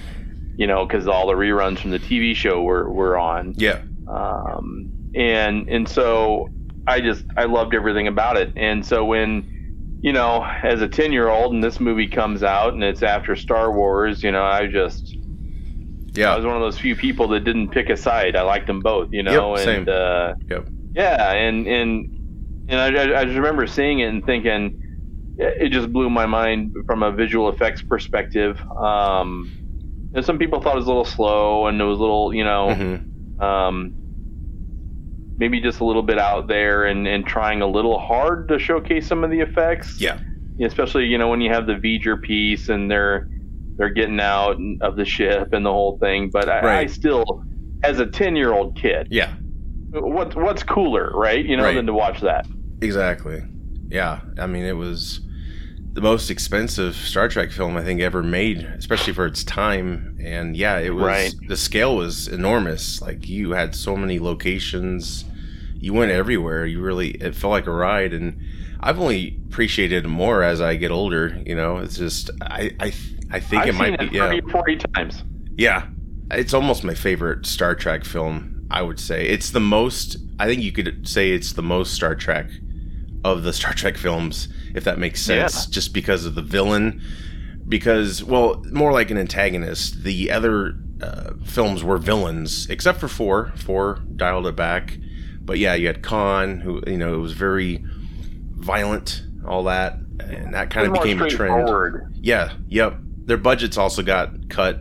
you 0.57 0.67
know, 0.67 0.85
because 0.85 1.07
all 1.07 1.25
the 1.25 1.35
reruns 1.35 1.79
from 1.79 1.91
the 1.91 1.99
TV 1.99 2.35
show 2.35 2.61
were, 2.61 2.91
were 2.91 3.17
on. 3.17 3.53
Yeah. 3.55 3.81
Um, 4.09 4.91
and, 5.15 5.69
and 5.69 5.87
so 5.87 6.49
I 6.87 7.01
just, 7.01 7.25
I 7.37 7.45
loved 7.45 7.75
everything 7.75 8.07
about 8.07 8.37
it. 8.37 8.53
And 8.55 8.85
so 8.85 9.05
when 9.05 9.51
you 10.01 10.11
know, 10.11 10.43
as 10.63 10.81
a 10.81 10.87
10 10.87 11.11
year 11.11 11.29
old 11.29 11.53
and 11.53 11.63
this 11.63 11.79
movie 11.79 12.07
comes 12.07 12.41
out 12.43 12.73
and 12.73 12.83
it's 12.83 13.03
after 13.03 13.35
Star 13.35 13.71
Wars, 13.71 14.23
you 14.23 14.31
know, 14.31 14.43
I 14.43 14.65
just, 14.65 15.15
yeah, 16.13 16.33
I 16.33 16.35
was 16.35 16.45
one 16.45 16.55
of 16.55 16.61
those 16.61 16.79
few 16.79 16.95
people 16.95 17.27
that 17.29 17.43
didn't 17.43 17.69
pick 17.69 17.89
a 17.89 17.95
side. 17.95 18.35
I 18.35 18.41
liked 18.41 18.67
them 18.67 18.79
both, 18.79 19.09
you 19.11 19.21
know, 19.21 19.55
yep, 19.55 19.67
and, 19.67 19.89
uh, 19.89 20.33
yep. 20.49 20.67
yeah. 20.93 21.31
And, 21.33 21.67
and, 21.67 22.65
and 22.67 22.79
I, 22.79 23.21
I 23.21 23.25
just 23.25 23.37
remember 23.37 23.67
seeing 23.67 23.99
it 23.99 24.07
and 24.07 24.25
thinking, 24.25 24.79
it 25.37 25.69
just 25.69 25.93
blew 25.93 26.09
my 26.09 26.25
mind 26.25 26.75
from 26.87 27.03
a 27.03 27.11
visual 27.11 27.49
effects 27.49 27.83
perspective. 27.83 28.59
Um, 28.71 29.51
and 30.13 30.25
some 30.25 30.39
people 30.39 30.61
thought 30.61 30.73
it 30.73 30.79
was 30.79 30.85
a 30.85 30.89
little 30.89 31.05
slow 31.05 31.67
and 31.67 31.79
it 31.79 31.85
was 31.85 31.99
a 31.99 32.01
little, 32.01 32.33
you 32.33 32.43
know, 32.43 32.67
mm-hmm. 32.69 33.41
um, 33.41 33.93
maybe 35.37 35.59
just 35.59 35.79
a 35.79 35.85
little 35.85 36.03
bit 36.03 36.19
out 36.19 36.47
there 36.47 36.85
and, 36.85 37.07
and 37.07 37.25
trying 37.25 37.61
a 37.61 37.67
little 37.67 37.99
hard 37.99 38.47
to 38.49 38.59
showcase 38.59 39.07
some 39.07 39.23
of 39.23 39.31
the 39.31 39.39
effects. 39.39 39.99
Yeah. 39.99 40.19
Especially, 40.61 41.05
you 41.05 41.17
know, 41.17 41.29
when 41.29 41.41
you 41.41 41.49
have 41.49 41.65
the 41.65 41.73
V'ger 41.73 42.21
piece 42.21 42.69
and 42.69 42.89
they're 42.89 43.27
they're 43.77 43.89
getting 43.89 44.19
out 44.19 44.57
of 44.81 44.95
the 44.95 45.05
ship 45.05 45.53
and 45.53 45.65
the 45.65 45.71
whole 45.71 45.97
thing. 45.97 46.29
But 46.29 46.49
I, 46.49 46.61
right. 46.61 46.79
I 46.79 46.85
still, 46.85 47.43
as 47.83 47.99
a 47.99 48.05
ten 48.05 48.35
year 48.35 48.53
old 48.53 48.75
kid, 48.75 49.07
yeah, 49.09 49.33
what's 49.91 50.35
what's 50.35 50.61
cooler, 50.61 51.11
right? 51.15 51.43
You 51.43 51.57
know, 51.57 51.63
right. 51.63 51.75
than 51.75 51.87
to 51.87 51.93
watch 51.93 52.21
that. 52.21 52.45
Exactly. 52.81 53.43
Yeah. 53.87 54.21
I 54.37 54.45
mean, 54.45 54.65
it 54.65 54.75
was 54.75 55.21
the 55.93 56.01
most 56.01 56.29
expensive 56.29 56.95
Star 56.95 57.27
Trek 57.27 57.51
film 57.51 57.75
I 57.75 57.83
think 57.83 57.99
ever 57.99 58.23
made, 58.23 58.59
especially 58.59 59.13
for 59.13 59.25
its 59.25 59.43
time. 59.43 60.17
And 60.23 60.55
yeah, 60.55 60.79
it 60.79 60.91
was 60.91 61.05
right. 61.05 61.33
the 61.47 61.57
scale 61.57 61.95
was 61.95 62.27
enormous. 62.27 63.01
Like 63.01 63.27
you 63.27 63.51
had 63.51 63.75
so 63.75 63.97
many 63.97 64.19
locations, 64.19 65.25
you 65.75 65.93
went 65.93 66.11
everywhere. 66.11 66.65
You 66.65 66.81
really 66.81 67.09
it 67.11 67.35
felt 67.35 67.51
like 67.51 67.67
a 67.67 67.71
ride. 67.71 68.13
And 68.13 68.39
I've 68.79 68.99
only 68.99 69.39
appreciated 69.49 70.05
it 70.05 70.07
more 70.07 70.43
as 70.43 70.61
I 70.61 70.75
get 70.75 70.91
older. 70.91 71.41
You 71.45 71.55
know, 71.55 71.77
it's 71.77 71.97
just 71.97 72.29
I 72.41 72.71
I 72.79 72.93
I 73.31 73.39
think 73.39 73.63
I've 73.63 73.69
it 73.69 73.75
might 73.75 73.93
it 73.93 74.11
be 74.11 74.19
30, 74.19 74.35
yeah 74.35 74.51
40 74.51 74.77
times. 74.77 75.23
Yeah, 75.57 75.87
it's 76.31 76.53
almost 76.53 76.83
my 76.83 76.95
favorite 76.95 77.45
Star 77.45 77.75
Trek 77.75 78.05
film. 78.05 78.65
I 78.71 78.81
would 78.81 78.99
say 78.99 79.27
it's 79.27 79.49
the 79.51 79.59
most. 79.59 80.15
I 80.39 80.47
think 80.47 80.61
you 80.61 80.71
could 80.71 81.05
say 81.05 81.31
it's 81.31 81.51
the 81.53 81.61
most 81.61 81.93
Star 81.93 82.15
Trek 82.15 82.49
of 83.23 83.43
the 83.43 83.53
Star 83.53 83.73
Trek 83.73 83.97
films, 83.97 84.47
if 84.73 84.83
that 84.83 84.97
makes 84.97 85.21
sense, 85.21 85.65
yeah. 85.65 85.71
just 85.71 85.93
because 85.93 86.25
of 86.25 86.35
the 86.35 86.41
villain. 86.41 87.01
Because, 87.67 88.23
well, 88.23 88.63
more 88.71 88.91
like 88.91 89.11
an 89.11 89.17
antagonist. 89.17 90.03
The 90.03 90.31
other 90.31 90.75
uh, 91.01 91.33
films 91.45 91.83
were 91.83 91.97
villains, 91.97 92.69
except 92.69 92.99
for 92.99 93.07
four. 93.07 93.53
Four 93.55 94.01
dialed 94.15 94.47
it 94.47 94.55
back. 94.55 94.97
But 95.41 95.57
yeah, 95.57 95.73
you 95.73 95.87
had 95.87 96.03
Khan, 96.03 96.59
who, 96.59 96.81
you 96.85 96.97
know, 96.97 97.13
it 97.13 97.17
was 97.17 97.33
very 97.33 97.83
violent, 98.55 99.23
all 99.47 99.63
that. 99.63 99.97
And 100.19 100.53
that 100.53 100.69
kind 100.69 100.87
of 100.87 100.93
became 100.93 101.21
a 101.21 101.29
trend. 101.29 102.17
Yeah, 102.21 102.53
yep. 102.67 102.97
Their 103.25 103.37
budgets 103.37 103.77
also 103.77 104.03
got 104.03 104.49
cut. 104.49 104.79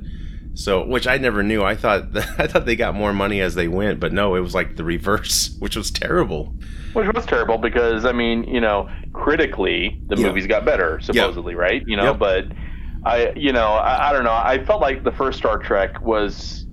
So, 0.54 0.84
which 0.84 1.06
I 1.06 1.16
never 1.16 1.42
knew. 1.42 1.62
I 1.62 1.74
thought 1.76 2.04
I 2.38 2.46
thought 2.46 2.66
they 2.66 2.76
got 2.76 2.94
more 2.94 3.12
money 3.12 3.40
as 3.40 3.54
they 3.54 3.68
went, 3.68 4.00
but 4.00 4.12
no, 4.12 4.34
it 4.34 4.40
was 4.40 4.54
like 4.54 4.76
the 4.76 4.84
reverse, 4.84 5.56
which 5.58 5.76
was 5.76 5.90
terrible 5.90 6.54
which 6.92 7.06
was 7.14 7.26
terrible 7.26 7.58
because 7.58 8.04
I 8.04 8.12
mean, 8.12 8.44
you 8.44 8.60
know, 8.60 8.88
critically 9.12 10.00
the 10.08 10.16
yeah. 10.16 10.26
movies 10.26 10.46
got 10.46 10.64
better 10.64 11.00
supposedly, 11.00 11.54
yeah. 11.54 11.60
right? 11.60 11.82
You 11.86 11.96
know, 11.96 12.10
yep. 12.10 12.18
but 12.18 12.44
I, 13.04 13.32
you 13.36 13.52
know, 13.52 13.68
I, 13.68 14.10
I, 14.10 14.12
don't 14.12 14.24
know. 14.24 14.32
I 14.32 14.64
felt 14.64 14.80
like 14.80 15.04
the 15.04 15.12
first 15.12 15.38
Star 15.38 15.58
Trek 15.58 16.00
was 16.00 16.66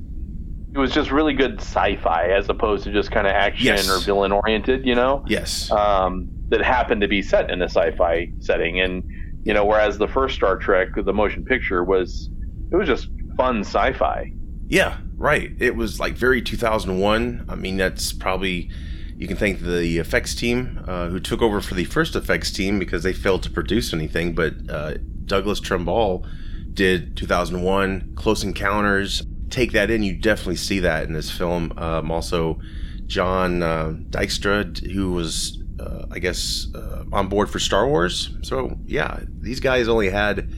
it 0.74 0.78
was 0.78 0.92
just 0.92 1.12
really 1.12 1.34
good 1.34 1.60
sci-fi 1.60 2.28
as 2.28 2.50
opposed 2.50 2.84
to 2.84 2.92
just 2.92 3.12
kind 3.12 3.26
of 3.26 3.34
action 3.34 3.68
yes. 3.68 3.90
or 3.90 4.00
villain 4.00 4.32
oriented. 4.32 4.86
You 4.86 4.96
know, 4.96 5.24
yes, 5.28 5.72
um, 5.72 6.30
that 6.50 6.62
happened 6.62 7.02
to 7.02 7.08
be 7.08 7.22
set 7.22 7.50
in 7.50 7.62
a 7.62 7.70
sci-fi 7.70 8.32
setting, 8.40 8.82
and 8.82 9.04
you 9.44 9.54
know, 9.54 9.66
whereas 9.66 9.98
the 9.98 10.08
first 10.08 10.36
Star 10.36 10.58
Trek, 10.58 10.90
the 10.96 11.14
motion 11.14 11.46
picture 11.46 11.84
was 11.84 12.30
it 12.72 12.76
was 12.76 12.88
just 12.88 13.08
fun 13.38 13.62
sci-fi. 13.62 14.34
Yeah, 14.68 14.98
right. 15.16 15.52
It 15.60 15.76
was 15.76 16.00
like 16.00 16.14
very 16.16 16.42
2001. 16.42 17.46
I 17.48 17.56
mean, 17.56 17.78
that's 17.78 18.12
probably 18.12 18.70
you 19.18 19.28
can 19.28 19.38
thank 19.38 19.62
the 19.62 19.98
effects 19.98 20.36
team 20.36 20.84
uh, 20.88 21.08
who 21.08 21.20
took 21.20 21.42
over 21.42 21.62
for 21.62 21.74
the 21.74 21.86
first 21.86 22.16
effects 22.16 22.52
team 22.52 22.78
because 22.78 23.04
they 23.04 23.14
failed 23.14 23.44
to 23.44 23.50
produce 23.50 23.94
anything. 23.94 24.36
But 24.36 24.54
uh, 24.70 24.96
Douglas 25.26 25.60
Trumbull 25.60 26.26
did 26.74 27.18
2001 27.18 28.14
Close 28.16 28.44
Encounters. 28.44 29.24
Take 29.50 29.72
that 29.72 29.90
in, 29.90 30.04
you 30.04 30.16
definitely 30.16 30.58
see 30.58 30.80
that 30.80 31.06
in 31.06 31.14
this 31.14 31.32
film. 31.32 31.74
Um, 31.78 32.12
also, 32.12 32.60
John 33.08 33.64
uh, 33.64 33.94
Dykstra, 34.10 34.92
who 34.92 35.14
was, 35.14 35.64
uh, 35.80 36.06
I 36.12 36.20
guess, 36.20 36.68
uh, 36.76 37.06
on 37.12 37.30
board 37.30 37.50
for 37.50 37.58
Star 37.58 37.88
Wars. 37.88 38.30
So 38.44 38.78
yeah, 38.86 39.22
these 39.40 39.62
guys 39.62 39.88
only 39.88 40.10
had 40.10 40.54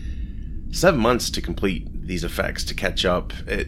seven 0.72 1.00
months 1.00 1.30
to 1.30 1.42
complete 1.42 1.88
these 2.10 2.26
effects 2.26 2.66
to 2.66 2.74
catch 2.74 3.06
up. 3.06 3.32
It, 3.48 3.68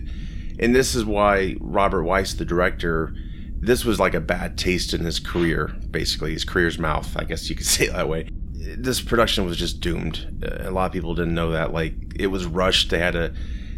and 0.59 0.75
this 0.75 0.95
is 0.95 1.05
why 1.05 1.55
Robert 1.61 2.03
Wise, 2.03 2.35
the 2.35 2.43
director, 2.43 3.13
this 3.61 3.85
was 3.85 3.99
like 3.99 4.13
a 4.13 4.19
bad 4.19 4.57
taste 4.57 4.93
in 4.93 5.01
his 5.01 5.19
career, 5.19 5.67
basically 5.91 6.33
his 6.33 6.43
career's 6.43 6.77
mouth. 6.77 7.15
I 7.15 7.23
guess 7.23 7.49
you 7.49 7.55
could 7.55 7.65
say 7.75 7.85
it 7.85 7.93
that 7.93 8.09
way. 8.09 8.27
This 8.53 8.99
production 8.99 9.45
was 9.45 9.57
just 9.57 9.79
doomed. 9.79 10.43
A 10.43 10.71
lot 10.71 10.87
of 10.87 10.91
people 10.91 11.15
didn't 11.15 11.35
know 11.35 11.51
that. 11.51 11.71
Like 11.71 11.93
it 12.15 12.27
was 12.27 12.45
rushed. 12.45 12.89
They 12.89 12.99
had 12.99 13.15
a 13.15 13.33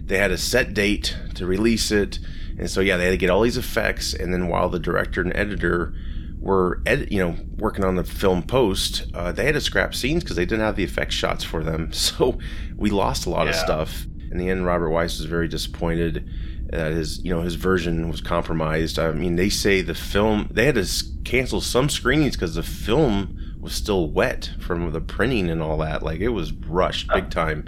they 0.05 0.17
had 0.17 0.31
a 0.31 0.37
set 0.37 0.73
date 0.73 1.15
to 1.35 1.45
release 1.45 1.89
it, 1.89 2.19
and 2.57 2.69
so 2.69 2.81
yeah, 2.81 2.97
they 2.97 3.05
had 3.05 3.11
to 3.11 3.17
get 3.17 3.29
all 3.29 3.41
these 3.41 3.57
effects. 3.57 4.13
And 4.13 4.33
then 4.33 4.47
while 4.49 4.67
the 4.69 4.79
director 4.79 5.21
and 5.21 5.33
editor 5.35 5.93
were 6.41 6.81
ed- 6.85 7.09
you 7.09 7.19
know 7.19 7.37
working 7.57 7.85
on 7.85 7.95
the 7.95 8.03
film 8.03 8.43
post, 8.43 9.05
uh, 9.13 9.31
they 9.31 9.45
had 9.45 9.53
to 9.53 9.61
scrap 9.61 9.95
scenes 9.95 10.23
because 10.23 10.35
they 10.35 10.45
didn't 10.45 10.65
have 10.65 10.75
the 10.75 10.83
effect 10.83 11.13
shots 11.13 11.43
for 11.43 11.63
them. 11.63 11.91
So 11.93 12.37
we 12.75 12.89
lost 12.89 13.25
a 13.25 13.29
lot 13.29 13.45
yeah. 13.45 13.51
of 13.51 13.55
stuff. 13.55 14.05
In 14.33 14.39
the 14.39 14.49
end, 14.49 14.65
Robert 14.65 14.89
Wise 14.89 15.19
was 15.19 15.27
very 15.27 15.47
disappointed 15.47 16.27
that 16.71 16.91
his 16.91 17.23
you 17.23 17.31
know 17.31 17.43
his 17.43 17.53
version 17.53 18.09
was 18.09 18.19
compromised. 18.19 18.97
I 18.97 19.11
mean, 19.11 19.35
they 19.35 19.49
say 19.49 19.83
the 19.83 19.93
film 19.93 20.49
they 20.49 20.65
had 20.65 20.73
to 20.73 20.87
cancel 21.23 21.61
some 21.61 21.87
screenings 21.87 22.35
because 22.35 22.55
the 22.55 22.63
film 22.63 23.37
was 23.61 23.75
still 23.75 24.09
wet 24.09 24.49
from 24.59 24.91
the 24.91 25.01
printing 25.01 25.51
and 25.51 25.61
all 25.61 25.77
that. 25.77 26.01
Like 26.01 26.19
it 26.19 26.29
was 26.29 26.51
rushed 26.51 27.09
big 27.13 27.29
time. 27.29 27.67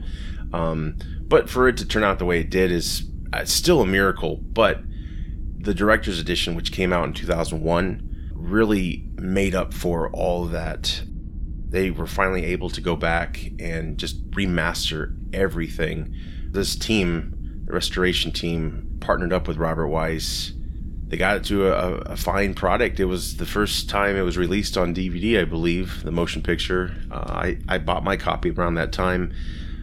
Um, 0.53 0.97
but 1.27 1.51
for 1.51 1.67
it 1.67 1.77
to 1.77 1.85
turn 1.87 2.03
out 2.03 2.17
the 2.17 2.25
way 2.25 2.39
it 2.39 2.49
did 2.49 2.71
is 2.71 3.03
uh, 3.31 3.45
still 3.45 3.81
a 3.81 3.85
miracle. 3.85 4.37
But 4.37 4.81
the 5.59 5.75
director's 5.75 6.19
edition, 6.19 6.55
which 6.55 6.71
came 6.71 6.91
out 6.91 7.05
in 7.05 7.13
2001, 7.13 8.31
really 8.33 9.07
made 9.17 9.53
up 9.53 9.71
for 9.71 10.09
all 10.09 10.45
that. 10.45 11.03
They 11.69 11.91
were 11.91 12.07
finally 12.07 12.45
able 12.45 12.71
to 12.71 12.81
go 12.81 12.95
back 12.95 13.51
and 13.59 13.99
just 13.99 14.31
remaster 14.31 15.15
everything. 15.31 16.15
This 16.55 16.77
team, 16.77 17.63
the 17.65 17.73
restoration 17.73 18.31
team, 18.31 18.97
partnered 19.01 19.33
up 19.33 19.45
with 19.45 19.57
Robert 19.57 19.89
Wise. 19.89 20.53
They 21.07 21.17
got 21.17 21.35
it 21.35 21.43
to 21.45 21.67
a, 21.67 21.95
a, 21.97 22.15
fine 22.15 22.53
product. 22.53 22.97
It 22.97 23.05
was 23.05 23.35
the 23.35 23.45
first 23.45 23.89
time 23.89 24.15
it 24.15 24.21
was 24.21 24.37
released 24.37 24.77
on 24.77 24.95
DVD, 24.95 25.41
I 25.41 25.43
believe, 25.43 26.03
the 26.03 26.11
motion 26.11 26.41
picture. 26.41 26.95
Uh, 27.11 27.25
I, 27.27 27.57
I 27.67 27.77
bought 27.77 28.05
my 28.05 28.15
copy 28.15 28.51
around 28.51 28.75
that 28.75 28.93
time. 28.93 29.33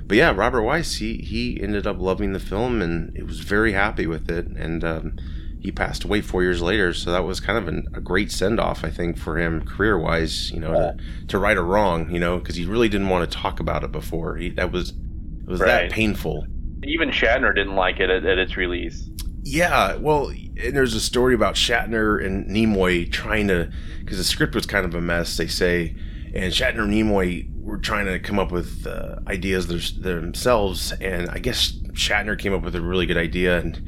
But 0.07 0.17
yeah, 0.17 0.33
Robert 0.35 0.63
Wise, 0.63 0.97
he, 0.97 1.19
he 1.19 1.61
ended 1.63 1.87
up 1.87 2.01
loving 2.01 2.33
the 2.33 2.41
film 2.41 2.81
and 2.81 3.15
he 3.15 3.23
was 3.23 3.41
very 3.41 3.73
happy 3.73 4.07
with 4.07 4.31
it. 4.31 4.47
And 4.47 4.83
um, 4.83 5.19
he 5.61 5.71
passed 5.71 6.05
away 6.05 6.23
four 6.23 6.43
years 6.43 6.63
later. 6.63 6.95
So 6.95 7.13
that 7.13 7.25
was 7.25 7.39
kind 7.39 7.59
of 7.59 7.69
an, 7.69 7.87
a 7.93 8.01
great 8.01 8.33
send 8.33 8.59
off, 8.59 8.83
I 8.83 8.89
think, 8.89 9.19
for 9.19 9.39
him 9.39 9.65
career 9.65 9.99
wise, 9.99 10.51
you 10.51 10.59
know, 10.59 10.73
to, 10.73 10.97
to 11.29 11.39
right 11.39 11.57
or 11.59 11.65
wrong, 11.65 12.11
you 12.11 12.19
know, 12.19 12.39
because 12.39 12.57
he 12.57 12.65
really 12.65 12.89
didn't 12.89 13.11
want 13.11 13.31
to 13.31 13.39
talk 13.39 13.61
about 13.61 13.85
it 13.85 13.93
before. 13.93 14.37
He, 14.37 14.49
that 14.51 14.73
was, 14.73 14.91
it 14.91 15.49
was 15.49 15.61
right. 15.61 15.89
that 15.89 15.93
painful. 15.93 16.47
Even 16.85 17.11
Shatner 17.11 17.55
didn't 17.55 17.77
like 17.77 18.01
it 18.01 18.11
at, 18.11 18.25
at 18.25 18.39
its 18.39 18.57
release. 18.57 19.09
Yeah, 19.45 19.97
well, 19.97 20.33
there's 20.55 20.95
a 20.95 21.01
story 21.01 21.35
about 21.35 21.55
Shatner 21.55 22.25
and 22.25 22.49
Nimoy 22.49 23.11
trying 23.11 23.49
to, 23.49 23.71
because 24.01 24.19
the 24.19 24.25
script 24.25 24.55
was 24.55 24.67
kind 24.67 24.87
of 24.87 24.95
a 24.95 25.01
mess. 25.01 25.37
They 25.37 25.49
say, 25.49 25.97
and 26.35 26.53
Shatner 26.53 26.85
and 26.85 26.93
Nimoy 26.93 27.49
were 27.61 27.79
trying 27.79 28.07
to 28.07 28.19
come 28.19 28.39
up 28.39 28.53
with 28.53 28.87
uh, 28.87 29.17
ideas 29.27 29.67
themselves, 30.01 30.93
and 31.01 31.29
I 31.31 31.39
guess 31.39 31.73
Shatner 31.93 32.39
came 32.39 32.55
up 32.55 32.63
with 32.63 32.75
a 32.75 32.81
really 32.81 33.07
good 33.07 33.17
idea, 33.17 33.59
and 33.59 33.81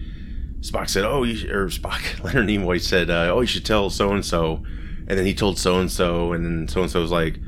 Spock 0.61 0.89
said, 0.89 1.05
"Oh, 1.05 1.23
you 1.23 1.51
or 1.53 1.69
Spock 1.69 2.23
Leonard 2.25 2.49
Nimoy 2.49 2.81
said, 2.81 3.11
uh, 3.11 3.33
oh, 3.33 3.41
you 3.41 3.47
should 3.47 3.67
tell 3.67 3.91
so 3.91 4.13
and 4.13 4.25
so," 4.25 4.63
and 5.07 5.19
then 5.19 5.27
he 5.27 5.35
told 5.35 5.59
so 5.59 5.79
and 5.79 5.91
so, 5.91 6.33
and 6.33 6.45
then 6.45 6.69
so 6.69 6.83
and 6.83 6.91
so 6.91 7.01
was 7.01 7.11
like, 7.11 7.39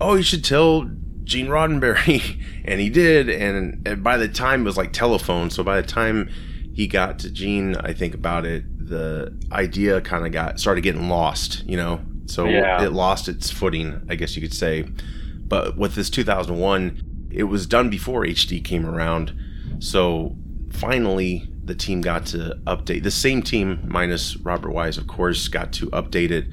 "Oh, 0.00 0.14
you 0.14 0.22
should 0.22 0.44
tell 0.44 0.90
Gene 1.28 1.46
Roddenberry," 1.46 2.42
and 2.64 2.80
he 2.80 2.88
did, 2.90 3.28
and, 3.28 3.86
and 3.86 4.02
by 4.02 4.16
the 4.16 4.28
time 4.28 4.62
it 4.62 4.64
was 4.64 4.76
like 4.76 4.92
telephone, 4.92 5.50
so 5.50 5.62
by 5.62 5.80
the 5.80 5.86
time 5.86 6.28
he 6.74 6.86
got 6.86 7.18
to 7.20 7.30
Gene, 7.30 7.76
I 7.76 7.92
think 7.92 8.14
about 8.14 8.46
it, 8.46 8.64
the 8.88 9.36
idea 9.52 10.00
kind 10.00 10.26
of 10.26 10.32
got 10.32 10.58
started 10.58 10.80
getting 10.80 11.08
lost, 11.08 11.64
you 11.66 11.76
know. 11.76 12.00
So 12.26 12.46
yeah. 12.46 12.82
it 12.82 12.92
lost 12.92 13.28
its 13.28 13.50
footing, 13.50 14.02
I 14.08 14.14
guess 14.14 14.36
you 14.36 14.42
could 14.42 14.54
say. 14.54 14.82
But 14.82 15.76
with 15.76 15.94
this 15.94 16.10
2001, 16.10 17.28
it 17.30 17.44
was 17.44 17.66
done 17.66 17.90
before 17.90 18.24
HD 18.24 18.62
came 18.64 18.86
around. 18.86 19.32
So 19.80 20.36
finally, 20.70 21.48
the 21.64 21.74
team 21.74 22.00
got 22.00 22.26
to 22.26 22.58
update. 22.66 23.02
The 23.02 23.10
same 23.10 23.42
team, 23.42 23.80
minus 23.86 24.36
Robert 24.38 24.70
Wise, 24.70 24.98
of 24.98 25.06
course, 25.06 25.48
got 25.48 25.72
to 25.74 25.86
update 25.88 26.30
it 26.30 26.46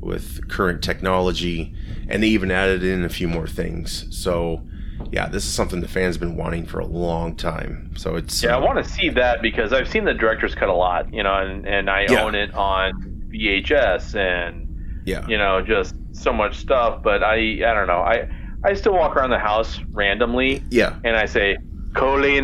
with 0.00 0.40
current 0.48 0.82
technology, 0.82 1.72
and 2.08 2.22
they 2.22 2.28
even 2.28 2.50
added 2.50 2.82
in 2.84 3.04
a 3.04 3.08
few 3.08 3.28
more 3.28 3.46
things. 3.46 4.06
So, 4.10 4.62
yeah, 5.10 5.28
this 5.28 5.46
is 5.46 5.54
something 5.54 5.80
the 5.80 5.88
fans 5.88 6.16
have 6.16 6.20
been 6.20 6.36
wanting 6.36 6.66
for 6.66 6.78
a 6.80 6.86
long 6.86 7.34
time. 7.36 7.90
So 7.96 8.16
it's 8.16 8.42
Yeah, 8.42 8.54
I 8.54 8.56
uh, 8.56 8.58
want 8.58 8.84
to 8.84 8.88
see 8.88 9.08
that 9.10 9.40
because 9.42 9.72
I've 9.72 9.88
seen 9.88 10.04
the 10.04 10.14
director's 10.14 10.54
cut 10.54 10.68
a 10.68 10.74
lot, 10.74 11.12
you 11.12 11.22
know, 11.24 11.36
and, 11.38 11.66
and 11.66 11.90
I 11.90 12.06
Yeah. 12.06 12.08
own 12.08 12.34
it 12.36 12.54
on 12.54 12.92
VHS 13.32 14.14
and 14.14 14.68
yeah, 15.04 15.26
you 15.26 15.36
know 15.38 15.60
just 15.62 15.94
so 16.12 16.32
much 16.32 16.56
stuff. 16.58 17.00
But 17.04 17.22
I 17.24 17.34
I 17.36 17.74
don't 17.74 17.86
know 17.88 18.02
I 18.02 18.28
I 18.64 18.74
still 18.74 18.92
walk 18.94 19.16
around 19.16 19.30
the 19.30 19.38
house 19.40 19.80
randomly 19.92 20.62
yeah, 20.70 20.96
and 21.04 21.16
I 21.16 21.26
say 21.26 21.58
Kolinahr, 21.96 22.40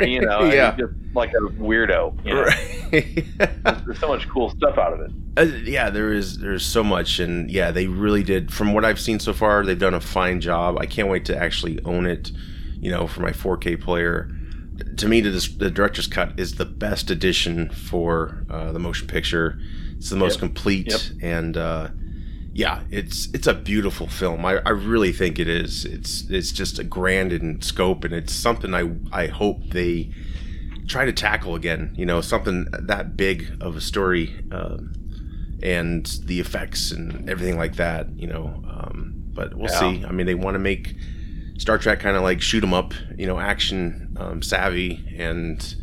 you 0.06 0.22
know, 0.22 0.44
and 0.46 0.52
Yeah. 0.52 0.76
Like 1.18 1.32
a 1.32 1.40
weirdo. 1.60 2.24
You 2.24 2.34
know? 2.34 2.42
right. 2.42 3.84
There's 3.84 3.98
so 3.98 4.08
much 4.08 4.28
cool 4.28 4.50
stuff 4.50 4.78
out 4.78 4.94
of 4.94 5.00
it. 5.00 5.10
Uh, 5.36 5.42
yeah, 5.64 5.90
there 5.90 6.12
is 6.12 6.38
there's 6.38 6.64
so 6.64 6.82
much, 6.82 7.18
and 7.20 7.50
yeah, 7.50 7.70
they 7.70 7.86
really 7.86 8.22
did. 8.22 8.52
From 8.52 8.72
what 8.72 8.84
I've 8.84 8.98
seen 9.00 9.20
so 9.20 9.32
far, 9.32 9.64
they've 9.64 9.78
done 9.78 9.94
a 9.94 10.00
fine 10.00 10.40
job. 10.40 10.78
I 10.78 10.86
can't 10.86 11.08
wait 11.08 11.24
to 11.26 11.36
actually 11.36 11.78
own 11.84 12.06
it. 12.06 12.32
You 12.80 12.90
know, 12.92 13.06
for 13.08 13.20
my 13.22 13.32
4K 13.32 13.80
player. 13.82 14.30
To 14.98 15.08
me, 15.08 15.20
the, 15.20 15.30
the 15.58 15.68
director's 15.70 16.06
cut 16.06 16.38
is 16.38 16.54
the 16.54 16.64
best 16.64 17.10
edition 17.10 17.68
for 17.70 18.46
uh, 18.48 18.70
the 18.70 18.78
motion 18.78 19.08
picture. 19.08 19.58
It's 19.96 20.10
the 20.10 20.16
most 20.16 20.34
Yep. 20.34 20.40
complete, 20.40 20.86
Yep. 20.86 21.00
and 21.20 21.56
uh, 21.56 21.88
yeah, 22.52 22.82
it's 22.88 23.28
it's 23.34 23.48
a 23.48 23.54
beautiful 23.54 24.06
film. 24.06 24.44
I, 24.44 24.58
I 24.64 24.70
really 24.70 25.10
think 25.12 25.40
it 25.40 25.48
is. 25.48 25.84
It's 25.84 26.30
it's 26.30 26.52
just 26.52 26.78
a 26.78 26.84
grand 26.84 27.32
in 27.32 27.60
scope, 27.62 28.04
and 28.04 28.14
it's 28.14 28.32
something 28.32 28.72
I 28.74 28.90
I 29.10 29.26
hope 29.26 29.70
they 29.70 30.12
try 30.88 31.04
to 31.04 31.12
tackle 31.12 31.54
again. 31.54 31.94
You 31.96 32.06
know, 32.06 32.20
something 32.20 32.66
that 32.72 33.16
big 33.16 33.46
of 33.60 33.76
a 33.76 33.80
story, 33.80 34.34
um, 34.50 34.94
and 35.62 36.06
the 36.24 36.40
effects 36.40 36.90
and 36.92 37.28
everything 37.28 37.56
like 37.56 37.76
that. 37.76 38.08
You 38.16 38.26
know, 38.28 38.62
um, 38.68 39.14
but 39.32 39.54
we'll 39.54 39.70
Yeah. 39.70 39.78
see. 39.80 40.04
I 40.04 40.12
mean, 40.12 40.26
they 40.26 40.34
want 40.34 40.54
to 40.54 40.58
make 40.60 40.94
Star 41.58 41.78
Trek 41.78 42.00
kind 42.00 42.16
of 42.16 42.22
like 42.22 42.40
shoot 42.40 42.62
'em 42.62 42.74
up. 42.74 42.94
You 43.16 43.26
know, 43.26 43.38
action 43.38 44.16
um, 44.16 44.42
savvy, 44.42 45.04
and 45.16 45.74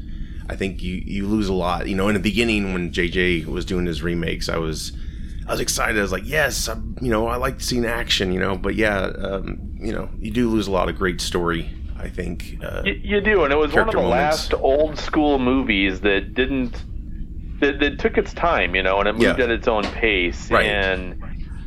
I 0.49 0.55
think 0.55 0.81
you 0.83 1.01
you 1.05 1.27
lose 1.27 1.47
a 1.49 1.53
lot. 1.53 1.87
You 1.87 1.95
know, 1.95 2.07
in 2.07 2.13
the 2.13 2.19
beginning 2.19 2.73
when 2.73 2.91
JJ 2.91 3.45
was 3.45 3.65
doing 3.65 3.85
his 3.85 4.01
remakes, 4.03 4.49
I 4.49 4.57
was. 4.57 4.91
I 5.47 5.51
was 5.51 5.59
excited. 5.59 5.99
I 5.99 6.01
was 6.01 6.11
like, 6.11 6.25
"Yes, 6.25 6.67
I'm, 6.67 6.97
you 7.03 7.11
know, 7.11 7.27
I 7.27 7.35
like 7.35 7.61
seeing 7.61 7.85
action, 7.85 8.31
you 8.31 8.39
know." 8.39 8.55
But 8.57 8.73
yeah, 8.73 9.11
um, 9.19 9.59
you 9.79 9.91
know, 9.93 10.09
you 10.19 10.31
do 10.31 10.49
lose 10.49 10.65
a 10.65 10.71
lot 10.71 10.89
of 10.89 10.97
great 10.97 11.21
story. 11.21 11.69
I 12.05 12.09
think. 12.09 12.59
Uh, 12.63 12.83
You, 12.85 12.93
you 13.03 13.21
do, 13.21 13.43
and 13.43 13.51
it 13.51 13.57
was 13.57 13.73
one 13.73 13.87
of 13.89 13.95
the 13.95 14.01
moments. 14.01 14.51
last 14.51 14.53
old 14.53 14.97
school 14.99 15.39
movies 15.39 16.01
that 16.01 16.33
didn't 16.35 16.83
that, 17.61 17.79
that 17.79 17.99
took 17.99 18.17
its 18.17 18.33
time, 18.33 18.75
you 18.75 18.83
know, 18.83 18.99
and 18.99 19.07
it 19.07 19.13
moved 19.13 19.39
Yeah. 19.39 19.45
at 19.45 19.49
its 19.49 19.67
own 19.67 19.83
pace. 19.83 20.51
Right. 20.51 20.65
And 20.65 21.21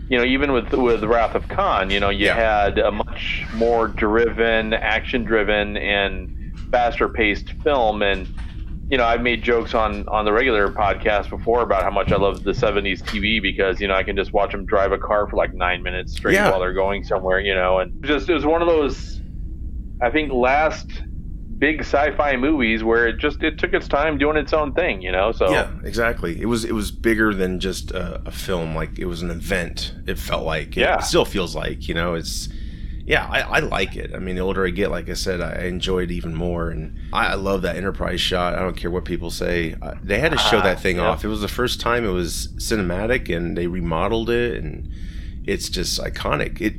you 0.09 0.16
know, 0.16 0.24
even 0.24 0.53
with 0.53 0.72
with 0.72 1.03
Wrath 1.05 1.35
of 1.35 1.48
Khan, 1.48 1.90
you 1.90 1.98
know, 2.01 2.11
you 2.11 2.27
Yeah. 2.27 2.35
had 2.35 2.79
a 2.79 2.92
much 2.92 3.44
more 3.55 3.88
driven, 3.88 4.72
action 4.74 5.24
driven, 5.24 5.77
and 5.77 6.31
faster 6.70 7.09
paced 7.09 7.51
film. 7.64 8.03
And 8.03 8.29
you 8.90 8.96
know, 8.96 9.05
I've 9.05 9.22
made 9.22 9.42
jokes 9.42 9.74
on 9.74 10.07
on 10.09 10.24
the 10.24 10.33
regular 10.33 10.68
podcast 10.68 11.31
before 11.31 11.62
about 11.62 11.83
how 11.83 11.90
much 11.90 12.12
I 12.12 12.16
love 12.16 12.44
the 12.44 12.53
'70s 12.55 13.03
TV 13.03 13.40
because 13.42 13.81
you 13.81 13.88
know 13.88 13.94
I 13.94 14.03
can 14.05 14.14
just 14.16 14.33
watch 14.33 14.53
them 14.53 14.64
drive 14.66 14.92
a 14.92 14.98
car 14.98 15.27
for 15.29 15.37
like 15.37 15.53
nine 15.53 15.83
minutes 15.83 16.12
straight 16.12 16.35
Yeah. 16.35 16.51
while 16.51 16.61
they're 16.61 16.72
going 16.85 17.03
somewhere, 17.03 17.40
you 17.40 17.55
know, 17.55 17.81
and 17.81 17.92
just 18.05 18.29
it 18.31 18.35
was 18.35 18.46
one 18.46 18.62
of 18.62 18.68
those 18.68 19.18
I 20.01 20.11
think 20.11 20.33
last 20.33 20.87
big 21.59 21.81
sci-fi 21.81 22.37
movies 22.37 22.85
where 22.85 23.09
it 23.09 23.19
just 23.19 23.43
it 23.43 23.59
took 23.59 23.73
its 23.73 23.89
time 23.89 24.17
doing 24.17 24.37
its 24.37 24.53
own 24.53 24.73
thing, 24.75 25.03
you 25.03 25.11
know. 25.11 25.33
So 25.33 25.51
Yeah, 25.51 25.71
exactly. 25.85 26.41
It 26.41 26.47
was 26.47 26.65
it 26.65 26.73
was 26.73 26.91
bigger 26.91 27.35
than 27.35 27.59
just 27.61 27.91
a, 27.91 28.23
a 28.27 28.31
film. 28.31 28.75
Like 28.77 28.99
it 28.99 29.07
was 29.07 29.23
an 29.23 29.31
event. 29.31 29.93
It 30.07 30.19
felt 30.19 30.45
like. 30.45 30.77
It 30.77 30.81
Yeah. 30.83 31.01
still 31.01 31.25
feels 31.25 31.55
like. 31.57 31.89
You 31.89 31.95
know, 31.95 32.15
it's. 32.15 32.49
Yeah, 33.05 33.27
I, 33.27 33.41
I 33.41 33.59
like 33.61 33.97
it. 33.97 34.15
I 34.15 34.19
mean, 34.19 34.37
the 34.37 34.43
older 34.43 34.67
I 34.67 34.69
get, 34.71 34.91
like 34.91 35.09
I 35.09 35.15
said, 35.15 35.41
I 35.41 35.65
enjoy 35.65 36.01
it 36.03 36.11
even 36.11 36.35
more, 36.35 36.69
and 36.69 36.95
I, 37.11 37.29
I 37.29 37.35
love 37.37 37.63
that 37.63 37.75
Enterprise 37.77 38.21
shot. 38.21 38.55
I 38.55 38.59
don't 38.59 38.77
care 38.77 38.91
what 38.91 39.07
people 39.07 39.31
say. 39.31 39.75
They 40.03 40.19
had 40.19 40.33
to 40.33 40.37
show 40.37 40.59
Ah, 40.59 40.63
that 40.65 40.81
thing 40.81 40.97
yeah. 40.97 41.07
off. 41.09 41.25
It 41.25 41.29
was 41.29 41.41
the 41.41 41.49
first 41.49 41.81
time 41.81 42.05
it 42.05 42.11
was 42.11 42.49
cinematic, 42.59 43.35
and 43.35 43.57
they 43.57 43.67
remodeled 43.67 44.29
it, 44.29 44.63
and 44.63 44.91
it's 45.47 45.71
just 45.71 45.99
iconic. 45.99 46.61
It 46.61 46.75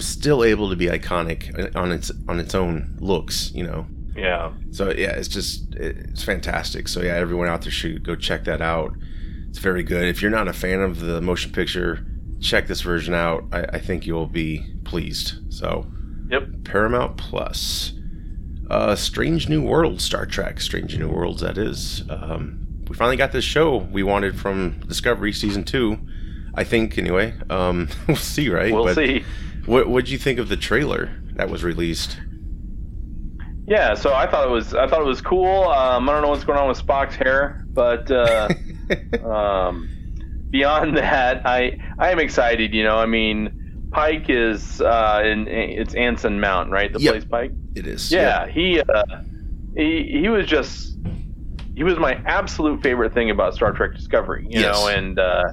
was 0.00 0.08
still 0.08 0.42
able 0.42 0.70
to 0.70 0.76
be 0.76 0.86
iconic 0.86 1.76
on 1.76 1.92
its 1.92 2.10
on 2.26 2.40
its 2.40 2.54
own 2.54 2.96
looks. 3.00 3.52
You 3.54 3.64
know. 3.64 3.86
yeah. 4.16 4.50
So 4.70 4.88
yeah, 4.90 5.10
it's 5.10 5.28
just 5.28 5.74
it's 5.74 6.24
fantastic. 6.24 6.88
So 6.88 7.02
yeah, 7.02 7.16
everyone 7.16 7.48
out 7.48 7.60
there 7.60 7.70
should 7.70 8.02
go 8.02 8.16
check 8.16 8.44
that 8.44 8.62
out. 8.62 8.92
It's 9.50 9.58
very 9.58 9.82
good. 9.82 10.04
If 10.08 10.22
you're 10.22 10.30
not 10.30 10.48
a 10.48 10.54
fan 10.54 10.80
of 10.80 11.00
the 11.00 11.20
motion 11.20 11.52
picture, 11.52 12.06
check 12.40 12.66
this 12.66 12.80
version 12.80 13.12
out. 13.12 13.44
I, 13.52 13.60
I 13.76 13.78
think 13.78 14.06
you'll 14.06 14.26
be 14.26 14.64
pleased. 14.84 15.34
So 15.52 15.86
Yep. 16.30 16.64
Paramount 16.64 17.18
Plus, 17.18 17.92
uh, 18.70 18.94
Strange 18.96 19.48
New 19.50 19.62
World, 19.62 20.00
Star 20.00 20.24
Trek, 20.24 20.62
Strange 20.62 20.96
New 20.96 21.08
Worlds. 21.08 21.42
That 21.42 21.58
is. 21.58 22.04
Um, 22.08 22.66
we 22.88 22.96
finally 22.96 23.16
got 23.18 23.32
this 23.32 23.44
show 23.44 23.76
we 23.76 24.02
wanted 24.02 24.38
from 24.38 24.80
Discovery 24.88 25.32
season 25.34 25.64
two. 25.64 25.98
I 26.54 26.64
think 26.64 26.96
anyway. 26.98 27.34
Um, 27.50 27.88
we'll 28.08 28.16
see, 28.16 28.48
right? 28.48 28.72
We'll 28.72 28.84
But 28.86 28.96
see. 28.96 29.24
What 29.70 29.88
What'd 29.88 30.08
you 30.10 30.18
think 30.18 30.40
of 30.40 30.48
the 30.48 30.56
trailer 30.56 31.10
that 31.36 31.48
was 31.48 31.62
released? 31.62 32.18
Yeah, 33.68 33.94
so 33.94 34.12
I 34.12 34.26
thought 34.28 34.48
it 34.48 34.50
was 34.50 34.74
I 34.74 34.88
thought 34.88 35.00
it 35.00 35.06
was 35.06 35.20
cool. 35.20 35.68
Um, 35.68 36.08
I 36.08 36.12
don't 36.12 36.22
know 36.22 36.28
what's 36.30 36.42
going 36.42 36.58
on 36.58 36.66
with 36.66 36.84
Spock's 36.84 37.14
hair, 37.14 37.64
but 37.68 38.10
uh, 38.10 38.48
um, 39.24 39.88
beyond 40.50 40.96
that, 40.96 41.46
I 41.46 41.78
I 42.00 42.10
am 42.10 42.18
excited. 42.18 42.74
You 42.74 42.82
know, 42.82 42.96
I 42.96 43.06
mean, 43.06 43.88
Pike 43.92 44.26
is 44.28 44.80
uh, 44.80 45.22
in 45.24 45.46
it's 45.46 45.94
Anson 45.94 46.40
Mount, 46.40 46.70
right? 46.72 46.92
The 46.92 46.98
Yep. 46.98 47.12
place 47.12 47.24
Pike. 47.24 47.52
it 47.76 47.86
is. 47.86 48.10
Yeah, 48.10 48.48
he 48.48 48.80
uh, 48.80 49.02
he 49.76 50.08
he 50.20 50.28
was 50.28 50.46
just 50.46 50.98
he 51.76 51.84
was 51.84 51.96
my 51.96 52.14
absolute 52.26 52.82
favorite 52.82 53.14
thing 53.14 53.30
about 53.30 53.54
Star 53.54 53.70
Trek 53.72 53.94
Discovery. 53.94 54.46
You 54.50 54.62
Yes. 54.62 54.76
know, 54.76 54.88
and 54.88 55.16
uh, 55.16 55.44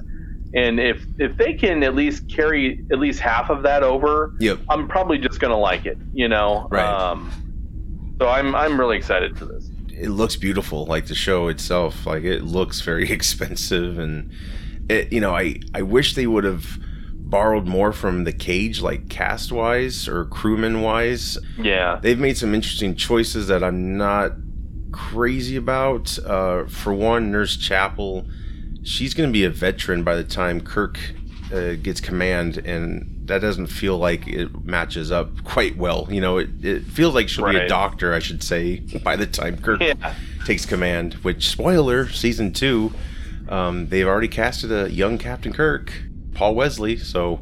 and 0.54 0.80
if 0.80 1.04
if 1.18 1.36
they 1.36 1.52
can 1.54 1.82
at 1.82 1.94
least 1.94 2.28
carry 2.28 2.84
at 2.90 2.98
least 2.98 3.20
half 3.20 3.50
of 3.50 3.62
that 3.64 3.82
over, 3.82 4.34
Yep. 4.40 4.60
I'm 4.68 4.88
probably 4.88 5.18
just 5.18 5.40
gonna 5.40 5.58
like 5.58 5.86
it. 5.86 5.98
You 6.12 6.28
know, 6.28 6.68
Right. 6.70 6.84
Um, 6.84 7.30
so 8.20 8.28
I'm 8.28 8.54
I'm 8.54 8.78
really 8.80 8.96
excited 8.96 9.36
for 9.38 9.44
this. 9.44 9.70
it 9.90 10.08
looks 10.10 10.36
beautiful 10.36 10.86
like 10.86 11.06
the 11.06 11.14
show 11.14 11.48
itself 11.48 12.06
like 12.06 12.22
it 12.24 12.42
looks 12.44 12.80
very 12.82 13.10
expensive 13.18 13.98
and 13.98 14.30
it 14.88 15.12
you 15.12 15.20
know 15.20 15.34
i 15.34 15.56
i 15.74 15.82
wish 15.82 16.14
they 16.14 16.26
would 16.26 16.44
have 16.44 16.78
borrowed 17.14 17.66
more 17.66 17.92
from 17.92 18.24
the 18.24 18.32
cage 18.32 18.80
like 18.80 19.08
cast 19.08 19.50
wise 19.52 20.06
or 20.08 20.24
crewman 20.26 20.82
wise 20.82 21.36
Yeah, 21.58 21.98
they've 22.02 22.18
made 22.18 22.36
some 22.38 22.54
interesting 22.54 22.94
choices 22.94 23.48
that 23.48 23.62
i'm 23.64 23.96
not 23.98 24.32
crazy 24.92 25.56
about 25.56 26.16
uh 26.24 26.64
for 26.66 26.92
one 26.94 27.30
nurse 27.30 27.56
chapel 27.56 28.24
she's 28.82 29.14
going 29.14 29.28
to 29.28 29.32
be 29.32 29.44
a 29.44 29.50
veteran 29.50 30.02
by 30.04 30.14
the 30.14 30.24
time 30.24 30.60
kirk 30.60 30.98
uh, 31.52 31.74
gets 31.74 32.00
command 32.00 32.58
and 32.58 33.14
that 33.26 33.40
doesn't 33.40 33.66
feel 33.66 33.98
like 33.98 34.26
it 34.26 34.64
matches 34.64 35.10
up 35.12 35.44
quite 35.44 35.76
well 35.76 36.06
you 36.10 36.20
know 36.20 36.38
it, 36.38 36.48
it 36.62 36.82
feels 36.84 37.14
like 37.14 37.28
she'll 37.28 37.48
be 37.48 37.56
a 37.56 37.68
doctor 37.68 38.14
i 38.14 38.18
should 38.18 38.42
say 38.42 38.76
by 39.02 39.16
the 39.16 39.26
time 39.26 39.56
kirk 39.56 39.80
yeah, 39.80 40.14
takes 40.44 40.64
command. 40.64 41.14
Which 41.14 41.48
spoiler, 41.48 42.08
season 42.08 42.54
two, 42.54 42.92
um, 43.50 43.88
they've 43.88 44.06
already 44.06 44.28
casted 44.28 44.72
a 44.72 44.90
young 44.90 45.18
Captain 45.18 45.52
Kirk, 45.52 45.92
Paul 46.32 46.54
Wesley. 46.54 46.96
So 46.96 47.40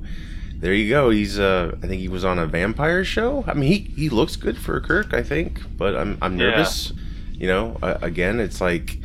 there 0.57 0.75
you 0.75 0.88
go. 0.88 1.11
He's 1.11 1.38
uh, 1.38 1.77
I 1.85 1.87
think 1.87 2.01
he 2.01 2.09
was 2.09 2.25
on 2.25 2.40
a 2.40 2.46
vampire 2.46 3.05
show. 3.05 3.44
I 3.46 3.55
mean, 3.55 3.70
he 3.70 3.79
he 3.94 4.09
looks 4.09 4.35
good 4.35 4.59
for 4.59 4.81
Kirk, 4.81 5.14
I 5.14 5.22
think, 5.22 5.61
but 5.77 5.94
I'm 5.94 6.18
I'm 6.20 6.37
Yeah. 6.37 6.51
nervous. 6.51 6.92
You 7.33 7.46
know, 7.46 7.79
uh, 7.81 7.99
again, 8.03 8.40
it's 8.40 8.61
like 8.61 8.99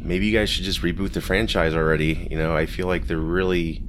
maybe 0.00 0.26
you 0.26 0.38
guys 0.38 0.50
should 0.50 0.64
just 0.64 0.82
reboot 0.82 1.12
the 1.12 1.20
franchise 1.20 1.74
already. 1.74 2.26
You 2.30 2.38
know, 2.38 2.56
I 2.56 2.66
feel 2.66 2.86
like 2.86 3.06
they're 3.06 3.18
really 3.18 3.82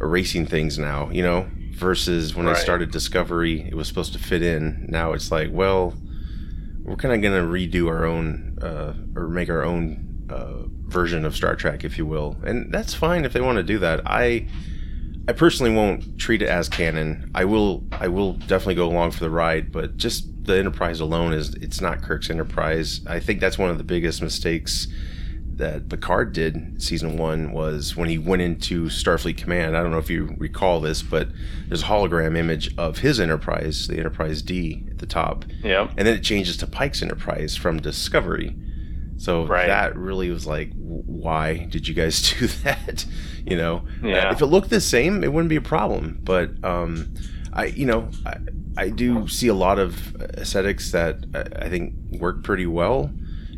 erasing 0.00 0.46
things 0.46 0.78
now. 0.78 1.10
You 1.10 1.22
know. 1.22 1.48
Versus 1.74 2.36
when 2.36 2.46
I 2.46 2.54
started 2.54 2.92
Discovery, 2.92 3.62
it 3.62 3.74
was 3.74 3.88
supposed 3.88 4.12
to 4.12 4.18
fit 4.20 4.42
in. 4.42 4.86
Now 4.88 5.12
it's 5.12 5.32
like, 5.32 5.48
well, 5.50 5.92
we're 6.84 6.94
kind 6.94 7.12
of 7.12 7.20
going 7.20 7.34
to 7.34 7.50
redo 7.50 7.88
our 7.88 8.04
own 8.04 8.58
uh, 8.62 8.94
or 9.16 9.26
make 9.26 9.50
our 9.50 9.64
own 9.64 10.24
uh, 10.30 10.68
version 10.88 11.24
of 11.24 11.34
Star 11.34 11.56
Trek, 11.56 11.82
if 11.82 11.98
you 11.98 12.06
will, 12.06 12.36
and 12.44 12.72
that's 12.72 12.94
fine 12.94 13.24
if 13.24 13.32
they 13.32 13.40
want 13.40 13.56
to 13.56 13.64
do 13.64 13.78
that. 13.80 14.02
I 14.06 14.46
I 15.26 15.32
personally 15.32 15.74
won't 15.74 16.18
treat 16.18 16.42
it 16.42 16.48
as 16.48 16.68
canon. 16.68 17.30
I 17.34 17.44
will 17.44 17.82
I 17.90 18.06
will 18.06 18.34
definitely 18.34 18.76
go 18.76 18.86
along 18.86 19.10
for 19.10 19.20
the 19.20 19.30
ride, 19.30 19.72
but 19.72 19.96
just 19.96 20.44
the 20.44 20.56
Enterprise 20.56 21.00
alone 21.00 21.32
is 21.32 21.54
it's 21.54 21.80
not 21.80 22.02
Kirk's 22.02 22.30
Enterprise. 22.30 23.00
I 23.06 23.18
think 23.18 23.40
that's 23.40 23.58
one 23.58 23.70
of 23.70 23.78
the 23.78 23.84
biggest 23.84 24.22
mistakes 24.22 24.86
that 25.56 25.88
Picard 25.88 26.32
did 26.32 26.82
season 26.82 27.16
one 27.16 27.52
was 27.52 27.96
when 27.96 28.08
he 28.08 28.18
went 28.18 28.42
into 28.42 28.86
Starfleet 28.86 29.36
Command. 29.36 29.76
I 29.76 29.82
don't 29.82 29.90
know 29.92 29.98
if 29.98 30.10
you 30.10 30.34
recall 30.38 30.80
this, 30.80 31.02
but 31.02 31.28
there's 31.68 31.82
a 31.82 31.86
hologram 31.86 32.36
image 32.36 32.76
of 32.76 32.98
his 32.98 33.20
Enterprise, 33.20 33.86
the 33.88 33.98
Enterprise 33.98 34.42
D 34.42 34.84
at 34.90 34.98
the 34.98 35.06
top 35.06 35.44
yeah, 35.62 35.88
and 35.96 36.06
then 36.06 36.14
it 36.16 36.22
changes 36.22 36.56
to 36.58 36.66
Pike's 36.66 37.02
Enterprise 37.02 37.56
from 37.56 37.80
Discovery. 37.80 38.56
So 39.16 39.46
Right. 39.46 39.68
that 39.68 39.96
really 39.96 40.30
was 40.30 40.46
like, 40.46 40.72
why 40.74 41.66
did 41.70 41.86
you 41.86 41.94
guys 41.94 42.20
do 42.38 42.46
that? 42.64 43.04
You 43.46 43.58
know, 43.58 43.82
Yeah. 44.02 44.30
Uh, 44.30 44.32
if 44.32 44.40
it 44.40 44.46
looked 44.46 44.70
the 44.70 44.80
same, 44.80 45.22
it 45.22 45.30
wouldn't 45.30 45.50
be 45.50 45.56
a 45.56 45.60
problem. 45.60 46.18
But 46.24 46.52
um, 46.64 47.12
I, 47.52 47.66
you 47.66 47.84
know, 47.84 48.08
I, 48.24 48.36
I 48.78 48.88
do 48.88 49.28
see 49.28 49.48
a 49.48 49.54
lot 49.54 49.78
of 49.78 50.16
aesthetics 50.16 50.92
that 50.92 51.26
I, 51.34 51.66
I 51.66 51.68
think 51.68 51.92
work 52.18 52.42
pretty 52.42 52.66
well. 52.66 53.10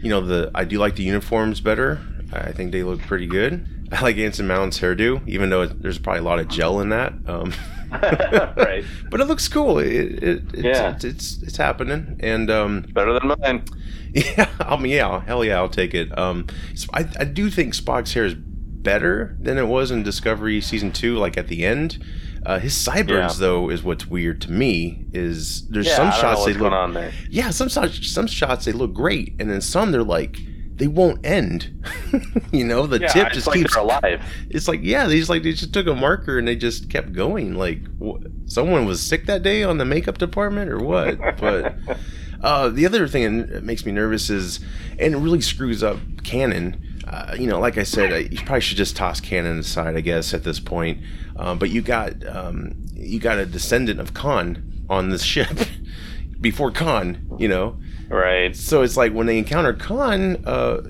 You 0.07 0.11
know, 0.11 0.21
the 0.21 0.53
I 0.55 0.63
do 0.65 0.79
like 0.79 0.95
the 0.95 1.03
uniforms 1.03 1.61
better. 1.61 2.01
I 2.33 2.53
think 2.53 2.71
they 2.71 2.85
look 2.85 3.01
pretty 3.01 3.27
good. 3.27 3.67
I 3.93 4.03
like 4.03 4.17
Anson 4.19 4.47
Mount's 4.47 4.79
hairdo, 4.79 5.21
even 5.27 5.51
though 5.51 5.63
it, 5.63 5.83
there's 5.83 5.99
probably 5.99 6.21
a 6.21 6.23
lot 6.23 6.39
of 6.39 6.47
gel 6.47 6.79
in 6.81 6.91
that. 6.91 7.13
Um, 7.27 7.53
right. 7.91 8.85
but 9.11 9.21
it 9.21 9.25
looks 9.25 9.49
cool. 9.49 9.81
It, 9.81 9.89
it, 10.23 10.43
it's, 10.55 10.63
Yeah. 10.63 10.95
it's, 10.95 11.05
it's 11.05 11.43
it's 11.43 11.57
happening, 11.57 12.21
and 12.21 12.49
um, 12.53 12.83
Better 12.83 13.19
than 13.19 13.35
mine. 13.41 13.65
yeah, 14.13 14.49
I 14.61 14.77
mean, 14.77 14.93
yeah, 14.93 15.23
hell 15.23 15.45
yeah, 15.45 15.57
I'll 15.57 15.69
take 15.69 15.93
it. 15.93 16.17
Um, 16.17 16.47
so 16.77 16.87
I, 16.95 17.09
I 17.19 17.25
do 17.25 17.51
think 17.51 17.75
Spock's 17.75 18.13
hair 18.15 18.27
is 18.27 18.35
better 18.37 19.37
than 19.41 19.59
it 19.59 19.67
was 19.67 19.91
in 19.91 20.05
Discovery 20.05 20.61
season 20.61 20.93
two, 20.93 21.17
like 21.17 21.37
at 21.37 21.49
the 21.49 21.67
end. 21.67 21.99
Uh, 22.47 22.59
his 22.61 22.75
sideburns, 22.77 23.41
Yeah. 23.41 23.47
though, 23.47 23.71
is 23.71 23.83
what's 23.83 24.07
weird 24.07 24.41
to 24.43 24.53
me. 24.53 25.05
Is 25.13 25.67
there's 25.69 25.87
Yeah, 25.87 25.97
some 25.97 26.13
shots 26.13 26.45
they 26.45 26.53
look, 26.53 26.61
going 26.61 26.73
on 26.73 26.95
there. 26.95 27.13
yeah, 27.29 27.51
some 27.51 27.69
shots, 27.69 28.07
some 28.09 28.27
shots 28.29 28.65
they 28.67 28.73
look 28.73 28.95
great, 28.95 29.35
and 29.41 29.51
then 29.51 29.61
some 29.61 29.91
they're 29.93 30.05
like 30.05 30.39
they 30.77 30.87
won't 30.87 31.25
end. 31.25 31.71
you 32.53 32.63
know, 32.63 32.87
the 32.87 33.01
Yeah, 33.01 33.09
tip 33.09 33.33
just 33.33 33.47
like 33.47 33.57
keeps 33.59 33.75
alive. 33.75 34.23
it's 34.51 34.69
like 34.69 34.81
yeah, 34.83 35.07
they 35.07 35.19
just 35.19 35.31
like 35.31 35.43
they 35.43 35.53
just 35.53 35.73
took 35.73 35.87
a 35.87 35.95
marker 35.95 36.39
and 36.39 36.47
they 36.47 36.55
just 36.55 36.89
kept 36.91 37.13
going. 37.13 37.55
Like 37.55 37.81
wh- 38.01 38.23
someone 38.45 38.85
was 38.85 39.01
sick 39.01 39.27
that 39.27 39.43
day 39.43 39.63
on 39.63 39.79
the 39.79 39.85
makeup 39.87 40.19
department 40.19 40.71
or 40.71 40.79
what? 40.79 41.19
But 41.39 41.77
uh, 42.43 42.69
the 42.69 42.85
other 42.87 43.09
thing 43.09 43.47
that 43.47 43.65
makes 43.65 43.85
me 43.87 43.91
nervous 43.93 44.29
is, 44.31 44.61
and 44.99 45.15
it 45.15 45.19
really 45.19 45.41
screws 45.41 45.83
up 45.83 45.99
canon. 46.25 46.83
Uh, 47.09 47.35
you 47.39 47.47
know, 47.47 47.59
like 47.61 47.79
I 47.79 47.83
said, 47.85 48.13
I, 48.13 48.17
you 48.19 48.39
probably 48.39 48.61
should 48.61 48.77
just 48.77 48.97
toss 48.97 49.21
canon 49.21 49.61
aside, 49.61 49.97
I 49.97 50.01
guess, 50.01 50.35
at 50.35 50.43
this 50.45 50.59
point. 50.61 50.99
Um, 51.39 51.59
but 51.59 51.71
you 51.71 51.83
got 51.83 52.27
um, 52.27 52.75
you 52.95 53.19
got 53.21 53.39
a 53.39 53.47
descendant 53.47 54.01
of 54.01 54.15
Khan 54.15 54.85
on 54.89 55.11
this 55.11 55.23
ship 55.23 55.49
before 56.41 56.71
Khan. 56.71 57.27
You 57.39 57.49
know, 57.49 57.77
Right. 58.09 58.55
so 58.57 58.83
it's 58.83 58.97
like 58.97 59.13
when 59.13 59.27
they 59.27 59.39
encounter 59.39 59.73
Khan, 59.75 60.43
uh, 60.47 60.81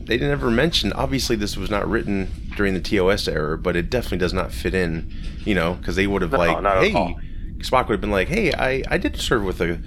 they 0.00 0.18
never 0.18 0.50
mentioned. 0.50 0.92
Obviously, 0.94 1.36
this 1.36 1.56
was 1.56 1.70
not 1.70 1.88
written 1.88 2.28
during 2.56 2.74
the 2.74 2.80
TOS 2.80 3.26
era, 3.28 3.56
but 3.58 3.76
it 3.76 3.90
definitely 3.90 4.18
does 4.18 4.32
not 4.32 4.52
fit 4.52 4.74
in. 4.74 5.10
You 5.44 5.54
know, 5.54 5.74
because 5.74 5.96
they 5.96 6.06
would 6.06 6.22
have 6.22 6.32
No, 6.32 6.38
like, 6.38 6.56
at 6.64 6.82
hey. 6.84 7.16
Spock 7.58 7.88
would 7.88 7.94
have 7.94 8.00
been 8.00 8.10
like, 8.10 8.28
hey, 8.28 8.52
I 8.52 8.82
I 8.88 8.98
did 8.98 9.16
serve 9.16 9.42
with 9.44 9.60
a 9.60 9.80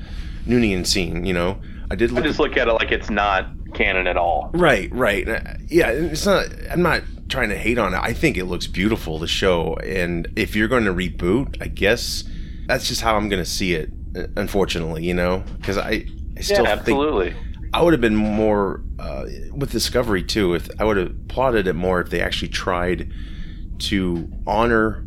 Noonien 0.47 0.85
Singh. 0.85 1.25
You 1.25 1.33
know, 1.33 1.61
I 1.91 1.95
did 1.95 2.11
I 2.11 2.15
look. 2.15 2.23
just 2.23 2.39
look 2.39 2.57
at 2.57 2.67
it 2.67 2.73
like 2.73 2.91
it's 2.91 3.09
not 3.09 3.47
canon 3.73 4.05
at 4.07 4.17
all. 4.17 4.49
Right, 4.53 4.91
right. 4.93 5.27
Uh, 5.27 5.41
Yeah, 5.67 5.89
it's 5.89 6.25
not. 6.25 6.47
I'm 6.71 6.81
not 6.81 7.01
trying 7.29 7.49
to 7.49 7.57
hate 7.57 7.77
on 7.77 7.93
it. 7.93 7.99
I 8.01 8.13
think 8.13 8.37
it 8.37 8.45
looks 8.45 8.67
beautiful, 8.67 9.19
the 9.19 9.27
show. 9.27 9.75
And 9.77 10.27
if 10.35 10.55
you're 10.55 10.67
going 10.67 10.85
to 10.85 10.93
reboot, 10.93 11.61
I 11.61 11.67
guess 11.67 12.23
that's 12.67 12.87
just 12.87 13.01
how 13.01 13.15
I'm 13.15 13.29
going 13.29 13.43
to 13.43 13.49
see 13.49 13.73
it. 13.73 13.91
uh, 14.15 14.27
Unfortunately, 14.35 15.03
you 15.05 15.13
know, 15.13 15.43
because 15.57 15.77
I, 15.77 16.05
I 16.37 16.41
still 16.41 16.63
yeah, 16.63 16.75
think 16.75 16.97
absolutely. 16.97 17.35
I 17.73 17.81
would 17.81 17.93
have 17.93 18.01
been 18.01 18.15
more 18.15 18.83
uh, 18.99 19.25
with 19.51 19.71
Discovery 19.71 20.23
too. 20.23 20.53
If 20.53 20.69
I 20.79 20.83
would 20.83 20.97
have 20.97 21.09
applauded 21.09 21.67
it 21.67 21.73
more 21.73 21.99
if 22.01 22.09
they 22.09 22.21
actually 22.21 22.49
tried 22.49 23.11
to 23.79 24.31
honor 24.45 25.03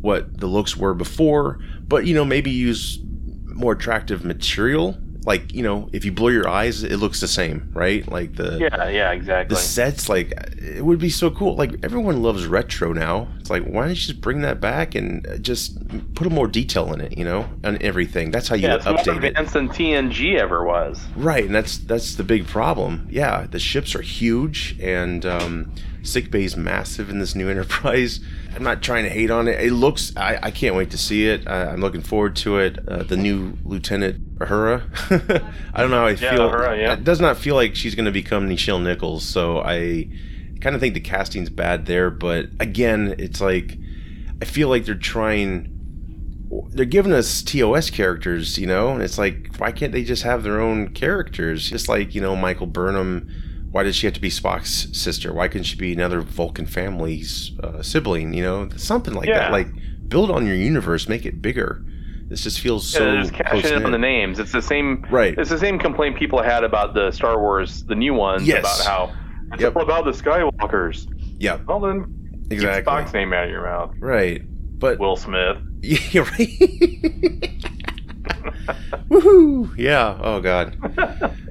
what 0.00 0.38
the 0.40 0.46
looks 0.46 0.76
were 0.76 0.94
before, 0.94 1.58
but 1.86 2.06
you 2.06 2.14
know 2.14 2.24
maybe 2.24 2.50
use 2.50 2.98
more 3.44 3.72
attractive 3.72 4.24
material. 4.24 4.96
Like 5.26 5.52
you 5.52 5.62
know, 5.62 5.88
if 5.92 6.04
you 6.04 6.12
blur 6.12 6.30
your 6.30 6.48
eyes, 6.48 6.82
it 6.84 6.96
looks 6.98 7.20
the 7.20 7.26
same, 7.28 7.70
right? 7.74 8.06
Like 8.10 8.36
the 8.36 8.58
Yeah, 8.60 8.88
yeah, 8.88 9.10
exactly. 9.10 9.54
the 9.54 9.60
sets, 9.60 10.08
like 10.08 10.32
it 10.62 10.84
would 10.84 11.00
be 11.00 11.10
so 11.10 11.30
cool. 11.30 11.56
Like 11.56 11.72
everyone 11.82 12.22
loves 12.22 12.46
retro 12.46 12.92
now. 12.92 13.26
It's 13.40 13.50
like 13.50 13.64
why 13.64 13.82
don't 13.82 13.88
you 13.90 13.94
just 13.96 14.20
bring 14.20 14.42
that 14.42 14.60
back 14.60 14.94
and 14.94 15.26
just 15.42 15.76
put 16.14 16.26
a 16.26 16.30
more 16.30 16.46
detail 16.46 16.92
in 16.94 17.00
it, 17.00 17.18
you 17.18 17.24
know, 17.24 17.48
and 17.64 17.82
everything. 17.82 18.30
That's 18.30 18.46
how 18.48 18.54
you 18.54 18.68
yeah, 18.68 18.76
it's 18.76 18.84
more 18.86 18.94
update 18.94 19.16
it. 19.18 19.24
advanced 19.24 19.52
than 19.54 19.68
TNG 19.68 20.38
ever 20.38 20.64
was. 20.64 21.04
Right, 21.16 21.44
and 21.44 21.54
that's 21.54 21.78
that's 21.78 22.14
the 22.14 22.24
big 22.24 22.46
problem. 22.46 23.08
Yeah, 23.10 23.46
the 23.50 23.58
ships 23.58 23.94
are 23.96 24.02
huge, 24.02 24.76
and 24.80 25.26
um, 25.26 25.74
sick 26.06 26.34
is 26.34 26.56
massive 26.56 27.10
in 27.10 27.18
this 27.18 27.34
new 27.34 27.48
Enterprise. 27.56 28.20
I'm 28.54 28.62
not 28.62 28.82
trying 28.82 29.04
to 29.04 29.10
hate 29.10 29.30
on 29.30 29.48
it. 29.48 29.60
It 29.60 29.72
looks. 29.72 30.12
I, 30.16 30.38
I 30.42 30.50
can't 30.50 30.74
wait 30.74 30.90
to 30.90 30.98
see 30.98 31.26
it. 31.28 31.46
I, 31.46 31.72
I'm 31.72 31.80
looking 31.80 32.02
forward 32.02 32.36
to 32.36 32.58
it. 32.58 32.78
Uh, 32.88 33.02
the 33.02 33.16
new 33.16 33.56
Lieutenant 33.64 34.38
Uhura. 34.38 34.82
I 35.74 35.80
don't 35.80 35.90
know 35.90 35.98
how 35.98 36.06
I 36.06 36.10
Yeah, 36.10 36.30
feel. 36.34 36.50
Yeah. 36.76 36.92
It 36.94 37.04
does 37.04 37.20
not 37.20 37.36
feel 37.36 37.54
like 37.54 37.74
she's 37.74 37.94
going 37.94 38.06
to 38.06 38.12
become 38.12 38.48
Nichelle 38.48 38.82
Nichols. 38.82 39.24
So 39.24 39.60
I 39.60 40.08
kind 40.60 40.74
of 40.74 40.80
think 40.80 40.94
the 40.94 41.00
casting's 41.00 41.50
bad 41.50 41.86
there. 41.86 42.10
But 42.10 42.46
again, 42.60 43.14
it's 43.18 43.40
like 43.40 43.78
I 44.40 44.44
feel 44.44 44.68
like 44.68 44.84
they're 44.84 44.94
trying 44.94 45.72
they're 46.70 46.84
giving 46.84 47.12
us 47.12 47.42
TOS 47.42 47.90
characters, 47.90 48.56
you 48.58 48.66
know, 48.66 48.90
and 48.90 49.02
it's 49.02 49.18
like, 49.18 49.56
why 49.58 49.72
can't 49.72 49.92
they 49.92 50.04
just 50.04 50.22
have 50.22 50.42
their 50.42 50.60
own 50.60 50.88
characters? 50.90 51.68
Just 51.68 51.88
like, 51.88 52.14
you 52.14 52.20
know, 52.20 52.36
Michael 52.36 52.66
Burnham, 52.66 53.28
why 53.70 53.82
does 53.82 53.96
she 53.96 54.06
have 54.06 54.14
to 54.14 54.20
be 54.20 54.30
Spock's 54.30 54.88
sister? 54.98 55.32
Why 55.32 55.48
couldn't 55.48 55.64
she 55.64 55.76
be 55.76 55.92
another 55.92 56.20
Vulcan 56.20 56.66
family's 56.66 57.52
uh, 57.62 57.82
sibling, 57.82 58.32
you 58.34 58.42
know? 58.42 58.68
Something 58.76 59.14
like 59.14 59.28
Yeah. 59.28 59.38
that. 59.40 59.52
Like, 59.52 59.68
build 60.08 60.30
on 60.30 60.46
your 60.46 60.56
universe, 60.56 61.08
make 61.08 61.26
it 61.26 61.42
bigger. 61.42 61.84
This 62.28 62.42
just 62.42 62.60
feels 62.60 62.88
so. 62.88 63.06
yeah, 63.12 63.20
just 63.20 63.34
cashing 63.34 63.72
in 63.76 63.84
on 63.84 63.92
the 63.92 63.98
names. 63.98 64.38
It's 64.40 64.50
the 64.52 64.62
same. 64.62 65.04
Right. 65.10 65.34
It's 65.38 65.50
the 65.50 65.58
same 65.58 65.78
complaint 65.78 66.16
people 66.16 66.42
had 66.42 66.64
about 66.64 66.92
the 66.94 67.10
Star 67.12 67.38
Wars, 67.40 67.84
the 67.84 67.94
new 67.94 68.14
ones, 68.14 68.46
Yes. 68.46 68.60
about 68.60 68.86
how 68.86 69.16
it's 69.52 69.62
Yep. 69.62 69.76
all 69.76 69.82
about 69.82 70.04
the 70.04 70.10
Skywalkers. 70.10 71.06
Yeah, 71.38 71.58
Well 71.68 71.78
then, 71.80 72.46
exactly. 72.50 72.90
Spock's 72.92 73.12
name 73.12 73.32
out 73.32 73.44
of 73.44 73.50
your 73.50 73.62
mouth. 73.62 73.94
Right. 74.00 74.42
But 74.78 74.98
Will 74.98 75.16
Smith. 75.16 75.58
Yeah, 75.82 76.22
right. 76.38 76.48
Woohoo! 79.08 79.76
Yeah. 79.76 80.18
Oh 80.20 80.40
God, 80.40 80.76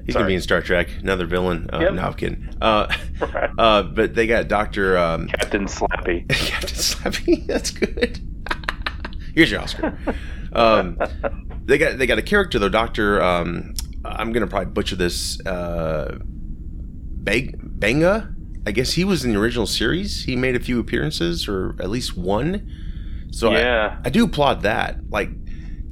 he's 0.04 0.14
gonna 0.14 0.26
be 0.26 0.34
in 0.34 0.40
Star 0.40 0.60
Trek. 0.62 0.88
Another 1.00 1.26
villain. 1.26 1.68
Uh, 1.72 1.80
Yep. 1.80 1.94
No, 1.94 2.02
I'm 2.02 2.14
kidding. 2.14 2.48
Uh, 2.60 2.92
uh, 3.58 3.82
but 3.82 4.14
they 4.14 4.26
got 4.26 4.48
Doctor 4.48 4.98
um, 4.98 5.28
Captain 5.40 5.66
Slappy. 5.66 6.28
Captain 6.28 6.76
Slappy. 6.76 7.46
That's 7.46 7.70
good. 7.70 8.20
Here's 9.34 9.50
your 9.50 9.60
Oscar. 9.60 9.98
Um, 10.52 10.98
they 11.64 11.78
got 11.78 11.98
they 11.98 12.06
got 12.06 12.18
a 12.18 12.22
character 12.22 12.58
though, 12.58 12.68
Doctor. 12.68 13.22
Um, 13.22 13.74
I'm 14.04 14.32
gonna 14.32 14.46
probably 14.46 14.72
butcher 14.72 14.96
this. 14.96 15.40
Uh, 15.46 16.18
Bang 16.20 17.54
Banga. 17.62 18.32
I 18.66 18.72
guess 18.72 18.92
he 18.92 19.04
was 19.04 19.24
in 19.24 19.32
the 19.32 19.38
original 19.40 19.66
series. 19.66 20.24
He 20.24 20.34
made 20.36 20.56
a 20.56 20.60
few 20.60 20.80
appearances, 20.80 21.46
or 21.48 21.76
at 21.80 21.88
least 21.88 22.16
one. 22.16 22.68
So 23.30 23.52
I- 23.52 23.60
Yeah. 23.60 23.98
I, 24.04 24.10
do 24.10 24.24
applaud 24.24 24.62
that. 24.62 25.08
Like 25.10 25.30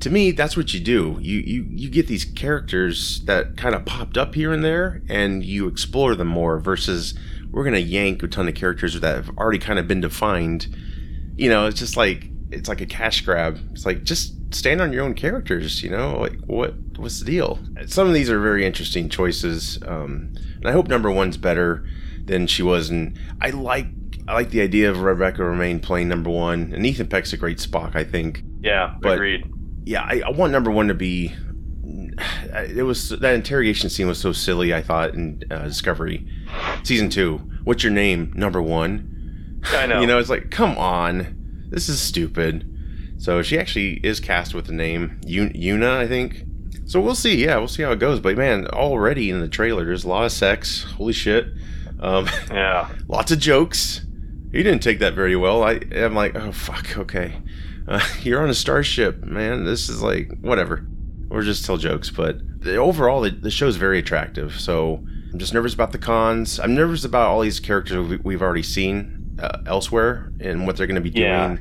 to 0.01 0.11
me, 0.11 0.33
that's 0.33 0.57
what 0.57 0.75
you 0.75 0.81
do. 0.81 1.19
You 1.21 1.39
you 1.39 1.67
you 1.71 1.89
get 1.91 2.07
these 2.07 2.25
characters 2.25 3.23
that 3.25 3.57
kind 3.57 3.75
of 3.75 3.85
popped 3.85 4.17
up 4.19 4.35
here 4.35 4.53
and 4.53 4.65
there, 4.65 5.03
and 5.09 5.45
you 5.45 5.67
explore 5.67 6.15
them 6.15 6.29
more. 6.29 6.59
Versus 6.59 7.15
we're 7.51 7.65
gonna 7.65 7.79
yank 7.79 8.23
a 8.23 8.29
ton 8.29 8.49
of 8.49 8.55
characters 8.55 8.99
that 9.01 9.15
have 9.17 9.31
already 9.39 9.59
kind 9.59 9.79
of 9.79 9.87
been 9.89 10.01
defined. 10.01 10.67
You 11.37 11.49
know, 11.49 11.67
it's 11.67 11.79
just 11.79 11.97
like 11.97 12.29
it's 12.51 12.69
like 12.69 12.81
a 12.81 12.87
cash 12.87 13.23
grab. 13.23 13.59
It's 13.73 13.87
like 13.87 14.05
just 14.05 14.35
stand 14.55 14.81
on 14.81 14.93
your 14.93 15.05
own 15.05 15.15
characters. 15.15 15.83
You 15.83 15.91
know, 15.91 16.19
like 16.19 16.39
what 16.47 16.75
what's 16.97 17.19
the 17.21 17.25
deal? 17.27 17.59
Some 17.87 18.07
of 18.09 18.15
these 18.15 18.31
are 18.31 18.41
very 18.41 18.65
interesting 18.67 19.09
choices, 19.09 19.79
um, 19.87 20.33
and 20.57 20.67
I 20.67 20.73
hope 20.73 20.89
number 20.89 21.11
one's 21.11 21.37
better 21.37 21.85
than 22.25 22.47
she 22.47 22.63
was. 22.63 22.91
And 22.91 23.19
I 23.41 23.51
like 23.51 23.87
I 24.29 24.35
like 24.35 24.51
the 24.51 24.61
idea 24.61 24.91
of 24.91 25.01
Rebecca 25.03 25.43
Romijn 25.43 25.81
playing 25.83 26.09
number 26.09 26.31
one, 26.31 26.73
and 26.75 26.85
Ethan 26.85 27.07
Peck's 27.09 27.33
a 27.33 27.37
great 27.37 27.59
Spock. 27.59 27.95
I 27.97 28.05
think 28.05 28.43
Yeah, 28.63 28.95
But- 29.01 29.15
agreed. 29.15 29.51
Yeah, 29.85 30.03
I, 30.03 30.23
I 30.27 30.31
want 30.31 30.53
number 30.53 30.71
one 30.71 30.89
to 30.89 30.95
be. 30.95 31.35
It 32.55 32.85
was 32.85 33.09
that 33.09 33.35
interrogation 33.35 33.91
scene 33.91 34.07
was 34.07 34.19
so 34.21 34.33
silly. 34.33 34.73
I 34.73 34.81
thought 34.83 35.15
in 35.15 35.43
uh, 35.51 35.65
Discovery, 35.67 36.25
season 36.85 37.11
two. 37.11 37.39
What's 37.65 37.83
your 37.83 37.93
name? 37.93 38.33
Number 38.37 38.63
one. 38.63 39.61
I 39.73 39.87
know. 39.89 40.01
You 40.01 40.07
know, 40.07 40.19
it's 40.19 40.29
like, 40.31 40.51
come 40.53 40.79
on, 40.79 41.67
this 41.71 41.89
is 41.89 42.01
stupid. 42.01 42.71
So 43.19 43.43
she 43.43 43.59
actually 43.59 43.95
is 44.05 44.21
cast 44.21 44.55
with 44.55 44.67
the 44.67 44.73
name 44.73 45.21
Un- 45.27 45.53
Una, 45.57 45.99
I 45.99 46.07
think. 46.07 46.45
So 46.87 47.01
we'll 47.01 47.15
see. 47.17 47.45
Yeah, 47.45 47.57
we'll 47.57 47.67
see 47.69 47.83
how 47.83 47.91
it 47.93 47.99
goes. 47.99 48.21
But 48.21 48.37
man, 48.37 48.69
already 48.69 49.31
in 49.31 49.41
the 49.41 49.49
trailer, 49.49 49.85
there's 49.85 50.05
a 50.05 50.09
lot 50.09 50.25
of 50.25 50.31
sex. 50.33 50.85
Holy 50.97 51.13
shit. 51.13 51.47
Um, 51.99 52.29
Yeah. 52.51 52.89
lots 53.09 53.33
of 53.33 53.41
jokes. 53.41 54.03
He 54.53 54.63
didn't 54.63 54.83
take 54.85 55.01
that 55.01 55.15
very 55.15 55.35
well. 55.35 55.65
I, 55.65 55.81
I'm 55.93 56.15
like, 56.15 56.37
oh 56.37 56.53
fuck, 56.53 56.97
okay. 56.99 57.41
Uh, 57.87 58.01
you're 58.23 58.43
on 58.43 58.51
a 58.51 58.55
starship, 58.55 59.23
man. 59.25 59.65
This 59.65 59.89
is 59.89 60.03
like 60.03 60.31
whatever. 60.41 60.87
Or 61.31 61.43
just 61.43 61.65
tell 61.65 61.77
jokes, 61.79 62.11
but 62.11 62.39
the, 62.61 62.77
overall, 62.77 63.23
the, 63.23 63.31
the 63.31 63.51
show's 63.51 63.77
very 63.77 63.99
attractive. 63.99 64.59
So 64.61 65.05
I'm 65.33 65.39
just 65.39 65.53
nervous 65.53 65.75
about 65.75 65.91
the 65.93 65.99
cons. 65.99 66.61
I'm 66.61 66.75
nervous 66.75 67.05
about 67.05 67.29
all 67.29 67.41
these 67.41 67.59
characters 67.61 68.07
we- 68.09 68.19
we've 68.19 68.43
already 68.43 68.63
seen 68.63 69.37
uh, 69.43 69.59
elsewhere 69.67 70.33
and 70.41 70.67
what 70.67 70.77
they're 70.77 70.87
going 70.87 70.95
to 70.95 71.01
be 71.01 71.11
doing. 71.11 71.27
Yeah. 71.27 71.57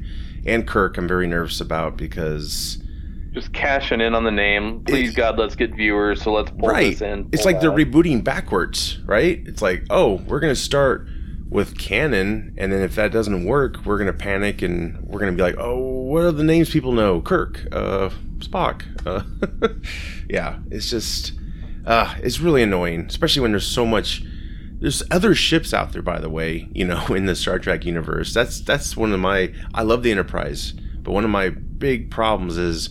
And 0.45 0.67
Kirk, 0.67 0.97
I'm 0.97 1.07
very 1.07 1.25
nervous 1.25 1.59
about 1.61 1.97
because 1.97 2.77
just 3.31 3.51
cashing 3.51 3.99
in 3.99 4.13
on 4.13 4.23
the 4.25 4.31
name. 4.31 4.83
Please 4.83 5.11
It- 5.11 5.15
God, 5.15 5.39
let's 5.39 5.55
get 5.55 5.73
viewers. 5.73 6.21
So 6.21 6.33
let's 6.33 6.51
pull 6.51 6.69
right. 6.69 6.91
this 6.91 7.01
in. 7.01 7.29
It's 7.31 7.43
pull 7.43 7.51
like 7.53 7.61
they're 7.61 7.71
rebooting 7.71 8.23
backwards, 8.23 8.99
right? 9.05 9.41
It's 9.47 9.61
like, 9.61 9.85
oh, 9.89 10.15
we're 10.27 10.39
gonna 10.39 10.55
start 10.55 11.07
with 11.49 11.77
canon, 11.77 12.53
and 12.57 12.71
then 12.71 12.81
if 12.81 12.95
that 12.95 13.11
doesn't 13.11 13.45
work, 13.45 13.85
we're 13.85 13.97
gonna 13.97 14.13
panic 14.13 14.61
and 14.61 14.99
we're 15.01 15.19
gonna 15.19 15.31
be 15.31 15.41
like, 15.41 15.55
oh, 15.57 15.92
what 16.13 16.25
are 16.25 16.31
the 16.31 16.43
names 16.43 16.69
people 16.69 16.91
know? 16.91 17.21
Kirk, 17.21 17.67
uh, 17.71 18.11
Spock. 18.37 18.83
Uh, 19.03 19.23
yeah, 20.29 20.59
it's 20.69 20.87
just, 20.87 21.33
uh, 21.87 22.13
it's 22.19 22.39
really 22.39 22.61
annoying, 22.61 23.07
especially 23.09 23.41
when 23.41 23.49
there's 23.49 23.65
so 23.65 23.83
much. 23.83 24.23
There's 24.79 25.01
other 25.09 25.33
ships 25.33 25.73
out 25.73 25.91
there, 25.91 26.03
by 26.03 26.19
the 26.19 26.29
way. 26.29 26.69
You 26.71 26.85
know, 26.85 27.03
in 27.15 27.25
the 27.25 27.35
Star 27.35 27.57
Trek 27.57 27.83
universe. 27.83 28.31
That's 28.31 28.61
that's 28.61 28.95
one 28.95 29.11
of 29.11 29.19
my. 29.19 29.55
I 29.73 29.81
love 29.81 30.03
the 30.03 30.11
Enterprise, 30.11 30.73
but 31.01 31.13
one 31.13 31.23
of 31.23 31.31
my 31.31 31.49
big 31.49 32.11
problems 32.11 32.59
is 32.59 32.89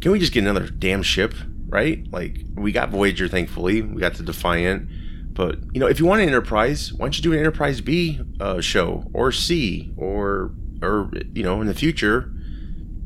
can 0.00 0.10
we 0.10 0.18
just 0.18 0.32
get 0.32 0.40
another 0.40 0.70
damn 0.70 1.02
ship, 1.02 1.34
right? 1.66 2.10
Like 2.10 2.38
we 2.54 2.72
got 2.72 2.88
Voyager, 2.88 3.28
thankfully, 3.28 3.82
we 3.82 4.00
got 4.00 4.14
the 4.14 4.22
Defiant, 4.22 4.88
but 5.34 5.58
you 5.74 5.80
know, 5.80 5.86
if 5.86 6.00
you 6.00 6.06
want 6.06 6.22
an 6.22 6.28
Enterprise, 6.28 6.94
why 6.94 7.04
don't 7.04 7.18
you 7.18 7.22
do 7.22 7.34
an 7.34 7.40
Enterprise 7.40 7.82
B 7.82 8.22
uh, 8.40 8.62
show 8.62 9.04
or 9.12 9.32
C 9.32 9.92
or 9.98 10.52
or 10.80 11.10
you 11.34 11.42
know, 11.42 11.60
in 11.60 11.66
the 11.66 11.74
future, 11.74 12.32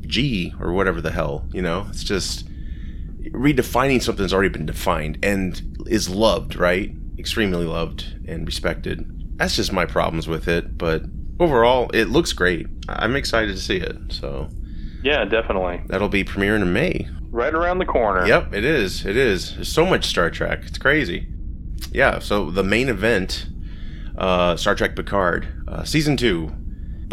G 0.07 0.53
or 0.59 0.73
whatever 0.73 1.01
the 1.01 1.11
hell, 1.11 1.47
you 1.51 1.61
know? 1.61 1.85
It's 1.89 2.03
just 2.03 2.47
redefining 3.31 4.01
something 4.01 4.21
that's 4.23 4.33
already 4.33 4.49
been 4.49 4.65
defined 4.65 5.17
and 5.23 5.61
is 5.87 6.09
loved, 6.09 6.55
right? 6.55 6.93
Extremely 7.17 7.65
loved 7.65 8.05
and 8.27 8.45
respected. 8.45 9.09
That's 9.37 9.55
just 9.55 9.71
my 9.73 9.85
problems 9.85 10.27
with 10.27 10.47
it, 10.47 10.77
but 10.77 11.03
overall, 11.39 11.89
it 11.93 12.05
looks 12.09 12.33
great. 12.33 12.67
I'm 12.89 13.15
excited 13.15 13.55
to 13.55 13.61
see 13.61 13.77
it. 13.77 13.95
So 14.09 14.49
Yeah, 15.03 15.25
definitely. 15.25 15.81
that'll 15.87 16.09
be 16.09 16.23
premiering 16.23 16.61
in 16.61 16.73
May. 16.73 17.07
Right 17.31 17.53
around 17.53 17.79
the 17.79 17.85
corner. 17.85 18.27
Yep, 18.27 18.53
it 18.53 18.63
is. 18.63 19.05
It 19.05 19.17
is. 19.17 19.55
There's 19.55 19.67
so 19.71 19.85
much 19.85 20.05
Star 20.05 20.29
Trek. 20.29 20.61
It's 20.67 20.77
crazy. 20.77 21.27
Yeah. 21.91 22.19
So 22.19 22.51
the 22.51 22.63
main 22.63 22.89
event, 22.89 23.47
uh, 24.17 24.55
Star 24.55 24.75
Trek 24.75 24.95
Picard, 24.95 25.47
uh, 25.67 25.83
season 25.83 26.15
two. 26.15 26.51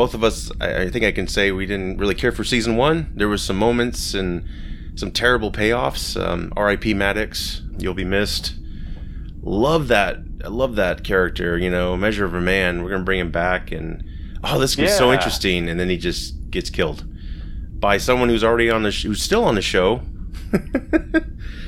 Both 0.01 0.15
of 0.15 0.25
us, 0.25 0.51
I, 0.63 0.85
I 0.85 0.89
think 0.89 1.05
I 1.05 1.13
can 1.13 1.27
say 1.29 1.53
we 1.53 1.67
didn't 1.67 1.99
really 1.99 2.15
care 2.15 2.33
for 2.33 2.43
season 2.43 2.77
one. 2.79 3.13
There 3.15 3.29
was 3.29 3.43
some 3.43 3.59
moments 3.59 4.15
and 4.15 4.47
some 4.95 5.11
terrible 5.11 5.53
payoffs. 5.53 6.19
Um, 6.19 6.55
R.I.P. 6.57 6.95
Maddox, 6.95 7.61
you'll 7.77 7.93
be 7.93 8.07
missed. 8.07 8.55
Love 9.43 9.89
that. 9.89 10.17
I 10.43 10.49
love 10.49 10.77
that 10.77 11.05
character. 11.05 11.59
You 11.59 11.69
know, 11.69 11.99
Measure 11.99 12.25
of 12.25 12.33
a 12.33 12.41
Man. 12.41 12.83
We're 12.83 12.89
gonna 12.89 13.05
bring 13.05 13.21
him 13.21 13.31
back, 13.31 13.73
and 13.73 14.03
oh, 14.43 14.59
this 14.59 14.79
is 14.79 14.97
so 14.97 15.13
interesting. 15.13 15.69
And 15.69 15.79
then 15.79 15.91
he 15.91 15.99
just 15.99 16.49
gets 16.51 16.71
killed 16.71 17.05
by 17.79 17.99
someone 17.99 18.31
who's 18.31 18.43
already 18.43 18.71
on 18.71 18.85
the 18.85 18.93
sh- 18.93 19.03
who's 19.03 19.21
still 19.21 19.45
on 19.45 19.55
the 19.55 19.61
show. 19.61 20.01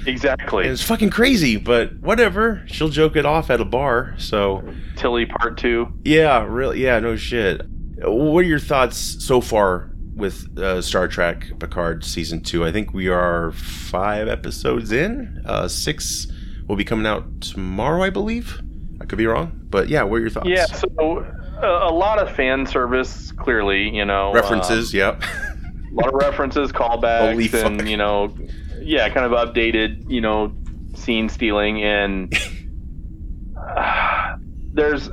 Exactly. 0.04 0.64
And 0.64 0.72
it's 0.72 0.82
fucking 0.82 1.10
crazy, 1.10 1.56
but 1.58 1.96
whatever. 2.00 2.64
She'll 2.66 2.88
joke 2.88 3.14
it 3.14 3.24
off 3.24 3.50
at 3.50 3.60
a 3.60 3.64
bar. 3.64 4.16
So 4.18 4.68
Tilly 4.96 5.26
Part 5.26 5.58
Two. 5.58 5.92
yeah, 6.02 6.44
really, 6.44 6.82
yeah, 6.82 6.98
no 6.98 7.14
shit. 7.14 7.60
What 8.05 8.40
are 8.40 8.48
your 8.48 8.59
thoughts 8.59 9.24
so 9.24 9.40
far 9.40 9.90
with 10.14 10.59
uh, 10.59 10.82
Star 10.82 11.07
Trek 11.07 11.53
Picard 11.59 12.05
season 12.05 12.42
two? 12.42 12.64
I 12.64 12.72
think 12.72 12.92
we 12.92 13.09
are 13.09 13.53
five 13.53 14.28
episodes 14.28 14.90
in. 14.90 15.42
Uh, 15.46 15.68
six 15.68 16.26
will 16.66 16.76
be 16.76 16.84
coming 16.84 17.07
out 17.07 17.40
tomorrow, 17.40 18.03
I 18.03 18.11
believe. 18.11 18.61
I 19.00 19.05
could 19.05 19.18
be 19.18 19.26
wrong, 19.26 19.53
but 19.70 19.88
yeah, 19.88 20.03
what 20.03 20.16
are 20.16 20.20
your 20.20 20.30
thoughts? 20.30 20.48
Yeah. 20.48 20.66
So 20.66 21.18
uh, 21.62 21.88
a 21.88 21.92
lot 21.92 22.18
of 22.18 22.34
fan 22.34 22.66
service, 22.66 23.30
clearly. 23.32 23.88
You 23.94 24.05
know, 24.05 24.32
references. 24.32 24.92
yep. 24.92 25.22
um, 25.22 25.88
a 25.92 25.94
lot 25.94 26.09
of 26.09 26.14
references, 26.14 26.72
callbacks, 26.72 27.64
and 27.64 27.88
you 27.88 27.96
know, 27.96 28.34
yeah, 28.80 29.09
kind 29.11 29.32
of 29.32 29.32
updated. 29.32 30.11
You 30.11 30.20
know, 30.20 30.53
scene 30.94 31.28
stealing 31.28 31.82
and. 31.84 32.36
there's 34.74 35.11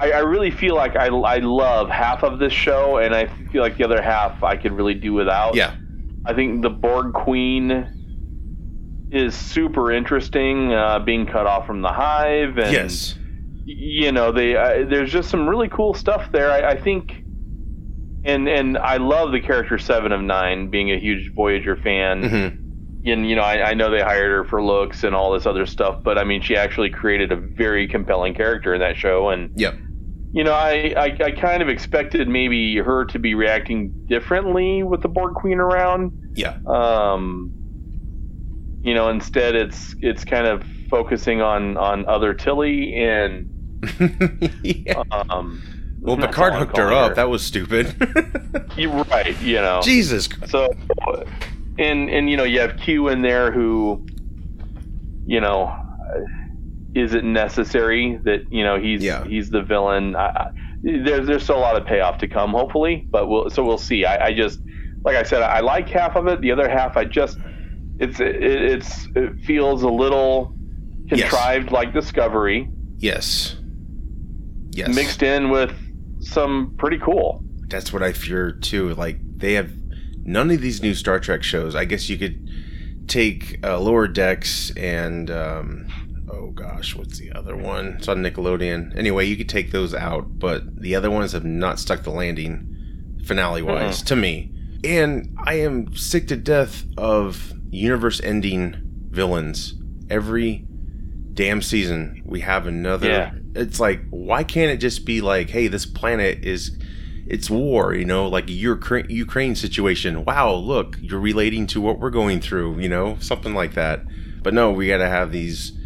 I, 0.00 0.12
I 0.12 0.18
really 0.20 0.50
feel 0.50 0.74
like 0.76 0.96
I, 0.96 1.06
I 1.06 1.38
love 1.38 1.88
half 1.90 2.22
of 2.22 2.38
this 2.38 2.52
show, 2.52 2.98
and 2.98 3.14
I 3.14 3.26
feel 3.50 3.62
like 3.62 3.76
the 3.76 3.84
other 3.84 4.00
half 4.00 4.42
I 4.42 4.56
could 4.56 4.72
really 4.72 4.94
do 4.94 5.12
without. 5.12 5.54
yeah. 5.54 5.74
I 6.24 6.34
think 6.34 6.62
the 6.62 6.70
Borg 6.70 7.14
Queen 7.14 7.88
is 9.10 9.34
super 9.34 9.90
interesting, 9.90 10.72
uh, 10.72 10.98
being 10.98 11.26
cut 11.26 11.46
off 11.46 11.66
from 11.66 11.80
the 11.82 11.88
hive, 11.88 12.58
and 12.58 12.72
Yes. 12.72 13.14
you 13.64 14.12
know, 14.12 14.32
they 14.32 14.56
uh, 14.56 14.86
there's 14.88 15.10
just 15.10 15.30
some 15.30 15.48
really 15.48 15.68
cool 15.68 15.94
stuff 15.94 16.30
there. 16.32 16.50
I, 16.50 16.72
I 16.72 16.76
think, 16.76 17.24
and 18.24 18.48
and 18.48 18.76
I 18.76 18.98
love 18.98 19.32
the 19.32 19.40
character 19.40 19.78
Seven 19.78 20.12
of 20.12 20.20
Nine, 20.20 20.68
being 20.70 20.90
a 20.92 20.98
huge 20.98 21.32
Voyager 21.34 21.76
fan 21.76 22.28
hmm 22.28 22.48
and 23.04 23.28
you 23.30 23.36
know 23.36 23.42
I, 23.42 23.70
I 23.70 23.74
know 23.74 23.92
they 23.92 24.02
hired 24.02 24.32
her 24.32 24.42
for 24.44 24.60
looks 24.60 25.04
and 25.04 25.14
all 25.14 25.32
this 25.32 25.46
other 25.46 25.66
stuff 25.66 25.98
but 26.04 26.18
i 26.18 26.24
mean 26.24 26.42
she 26.42 26.56
actually 26.56 26.90
created 26.90 27.30
a 27.30 27.36
very 27.36 27.86
compelling 27.86 28.34
character 28.34 28.74
in 28.74 28.80
that 28.80 28.96
show 28.96 29.28
and 29.30 29.50
Yep. 29.54 29.76
You 30.32 30.44
know 30.44 30.52
I, 30.52 30.92
I 30.96 31.16
i 31.24 31.30
kind 31.30 31.62
of 31.62 31.68
expected 31.68 32.28
maybe 32.28 32.76
her 32.76 33.04
to 33.06 33.18
be 33.18 33.34
reacting 33.34 33.90
differently 34.06 34.82
with 34.82 35.00
the 35.02 35.08
borg 35.08 35.34
queen 35.34 35.58
around 35.58 36.12
Yeah. 36.34 36.58
um 36.66 37.52
you 38.82 38.94
know 38.94 39.08
instead 39.08 39.54
it's 39.54 39.94
it's 40.00 40.24
kind 40.24 40.46
of 40.46 40.62
focusing 40.90 41.40
on 41.40 41.76
on 41.76 42.06
other 42.06 42.34
tilly 42.34 42.94
and 42.94 43.48
yeah. 44.62 45.02
um 45.30 45.62
Well, 46.00 46.16
Picard 46.16 46.54
hooked 46.54 46.76
her 46.76 46.92
up. 46.92 47.14
That 47.16 47.28
was 47.28 47.42
stupid. 47.42 47.94
You're 48.76 49.04
right 49.04 49.40
you 49.42 49.56
know 49.56 49.80
Jesus. 49.82 50.28
So, 50.46 50.68
and 51.78 52.08
and 52.10 52.28
you 52.30 52.36
know 52.36 52.44
you 52.44 52.60
have 52.60 52.76
Q 52.78 53.08
in 53.08 53.22
there 53.22 53.50
who, 53.52 54.04
you 55.26 55.40
know, 55.40 55.74
is 56.98 57.14
it 57.14 57.24
necessary 57.24 58.18
that 58.24 58.40
you 58.50 58.62
know 58.64 58.78
he's 58.80 59.02
Yeah. 59.02 59.24
he's 59.24 59.50
the 59.50 59.62
villain? 59.62 60.16
I, 60.16 60.26
I, 60.26 60.50
there's 60.82 61.26
there's 61.26 61.42
still 61.42 61.58
a 61.58 61.60
lot 61.60 61.80
of 61.80 61.86
payoff 61.86 62.18
to 62.18 62.28
come, 62.28 62.52
hopefully, 62.52 63.06
but 63.10 63.28
we'll 63.28 63.50
so 63.50 63.64
we'll 63.64 63.78
see. 63.78 64.04
I, 64.04 64.26
I 64.26 64.32
just 64.34 64.60
like 65.04 65.16
I 65.16 65.22
said, 65.22 65.42
I 65.42 65.60
like 65.60 65.88
half 65.88 66.16
of 66.16 66.26
it. 66.26 66.40
The 66.40 66.50
other 66.52 66.68
half, 66.68 66.96
I 66.96 67.04
just 67.04 67.38
it's 68.00 68.20
it, 68.20 68.36
it's 68.42 69.06
it 69.14 69.38
feels 69.44 69.82
a 69.82 69.88
little 69.90 70.54
Yes. 71.10 71.20
contrived, 71.20 71.72
like 71.72 71.94
Discovery, 71.94 72.68
Yes. 72.98 73.56
Yes. 74.72 74.94
mixed 74.94 75.22
in 75.22 75.48
with 75.50 75.72
some 76.20 76.74
pretty 76.78 76.98
cool. 76.98 77.42
That's 77.68 77.92
what 77.94 78.02
I 78.02 78.12
fear 78.12 78.52
too. 78.52 78.94
Like 78.94 79.18
they 79.38 79.54
have 79.54 79.70
none 80.24 80.50
of 80.50 80.60
these 80.60 80.82
new 80.82 80.94
Star 80.94 81.18
Trek 81.18 81.42
shows. 81.42 81.74
I 81.74 81.86
guess 81.86 82.08
you 82.10 82.18
could 82.18 82.46
take 83.06 83.58
uh, 83.66 83.78
Lower 83.80 84.06
Decks 84.06 84.70
and 84.76 85.30
um, 85.30 85.86
oh 86.38 86.50
gosh, 86.50 86.94
what's 86.96 87.18
the 87.18 87.32
other 87.32 87.56
one? 87.56 87.94
It's 87.98 88.08
on 88.08 88.22
Nickelodeon. 88.22 88.96
Anyway, 88.96 89.26
you 89.26 89.36
could 89.36 89.48
take 89.48 89.72
those 89.72 89.94
out, 89.94 90.38
but 90.38 90.80
the 90.80 90.94
other 90.94 91.10
ones 91.10 91.32
have 91.32 91.44
not 91.44 91.78
stuck 91.78 92.02
the 92.04 92.10
landing 92.10 93.18
finale 93.24 93.62
wise 93.62 94.02
to 94.02 94.16
me. 94.16 94.52
And 94.84 95.36
I 95.44 95.54
am 95.54 95.94
sick 95.96 96.28
to 96.28 96.36
death 96.36 96.84
of 96.96 97.52
universe 97.70 98.20
ending 98.22 98.76
villains. 99.10 99.74
Every 100.08 100.64
damn 101.34 101.62
season 101.62 102.20
we 102.24 102.40
have 102.40 102.66
another 102.66 103.08
Yeah. 103.08 103.30
it's 103.54 103.78
like 103.78 104.00
why 104.10 104.42
can't 104.42 104.72
it 104.72 104.78
just 104.78 105.04
be 105.04 105.20
like 105.20 105.50
hey 105.50 105.68
this 105.68 105.86
planet 105.86 106.44
is 106.44 106.76
it's 107.28 107.48
war 107.48 107.94
you 107.94 108.04
know 108.04 108.26
like 108.26 108.46
your 108.48 108.74
Ukraine, 108.74 109.06
Ukraine 109.08 109.54
situation 109.54 110.24
wow 110.24 110.52
look 110.52 110.96
you're 111.00 111.20
relating 111.20 111.68
to 111.68 111.80
what 111.80 112.00
we're 112.00 112.10
going 112.10 112.40
through 112.40 112.80
you 112.80 112.88
know 112.88 113.18
something 113.20 113.54
like 113.54 113.74
that 113.74 114.00
but 114.42 114.52
no 114.52 114.72
we 114.72 114.88
gotta 114.88 115.08
have 115.08 115.30
these 115.30 115.77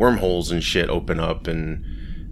wormholes 0.00 0.50
and 0.50 0.64
shit 0.64 0.88
open 0.88 1.20
up 1.20 1.46
and 1.46 1.84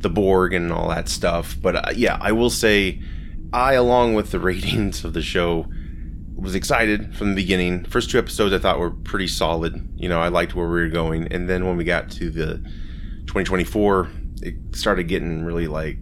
the 0.03 0.09
Borg 0.11 0.53
and 0.55 0.73
all 0.73 0.89
that 0.89 1.09
stuff 1.09 1.57
but 1.61 1.77
uh, 1.77 1.93
yeah 1.95 2.19
I 2.21 2.33
will 2.33 2.51
say 2.51 3.01
I 3.53 3.75
along 3.75 4.15
with 4.15 4.31
the 4.31 4.39
ratings 4.51 5.05
of 5.05 5.13
the 5.13 5.23
show 5.23 5.67
was 6.35 6.55
excited 6.55 7.17
from 7.17 7.31
the 7.31 7.35
beginning. 7.35 7.85
First 7.85 8.11
two 8.11 8.19
episodes 8.19 8.55
I 8.55 8.59
thought 8.61 8.79
were 8.79 8.93
pretty 8.93 9.27
solid. 9.27 9.89
You 9.97 10.09
know, 10.09 10.21
I 10.21 10.29
liked 10.29 10.55
where 10.55 10.69
we 10.69 10.81
were 10.83 10.89
going, 10.89 11.27
and 11.33 11.49
then 11.51 11.67
when 11.67 11.77
we 11.77 11.83
got 11.83 12.11
to 12.13 12.31
the 12.31 12.59
2024, 13.27 14.09
it 14.43 14.55
started 14.77 15.09
getting 15.09 15.43
really 15.45 15.67
like, 15.67 15.99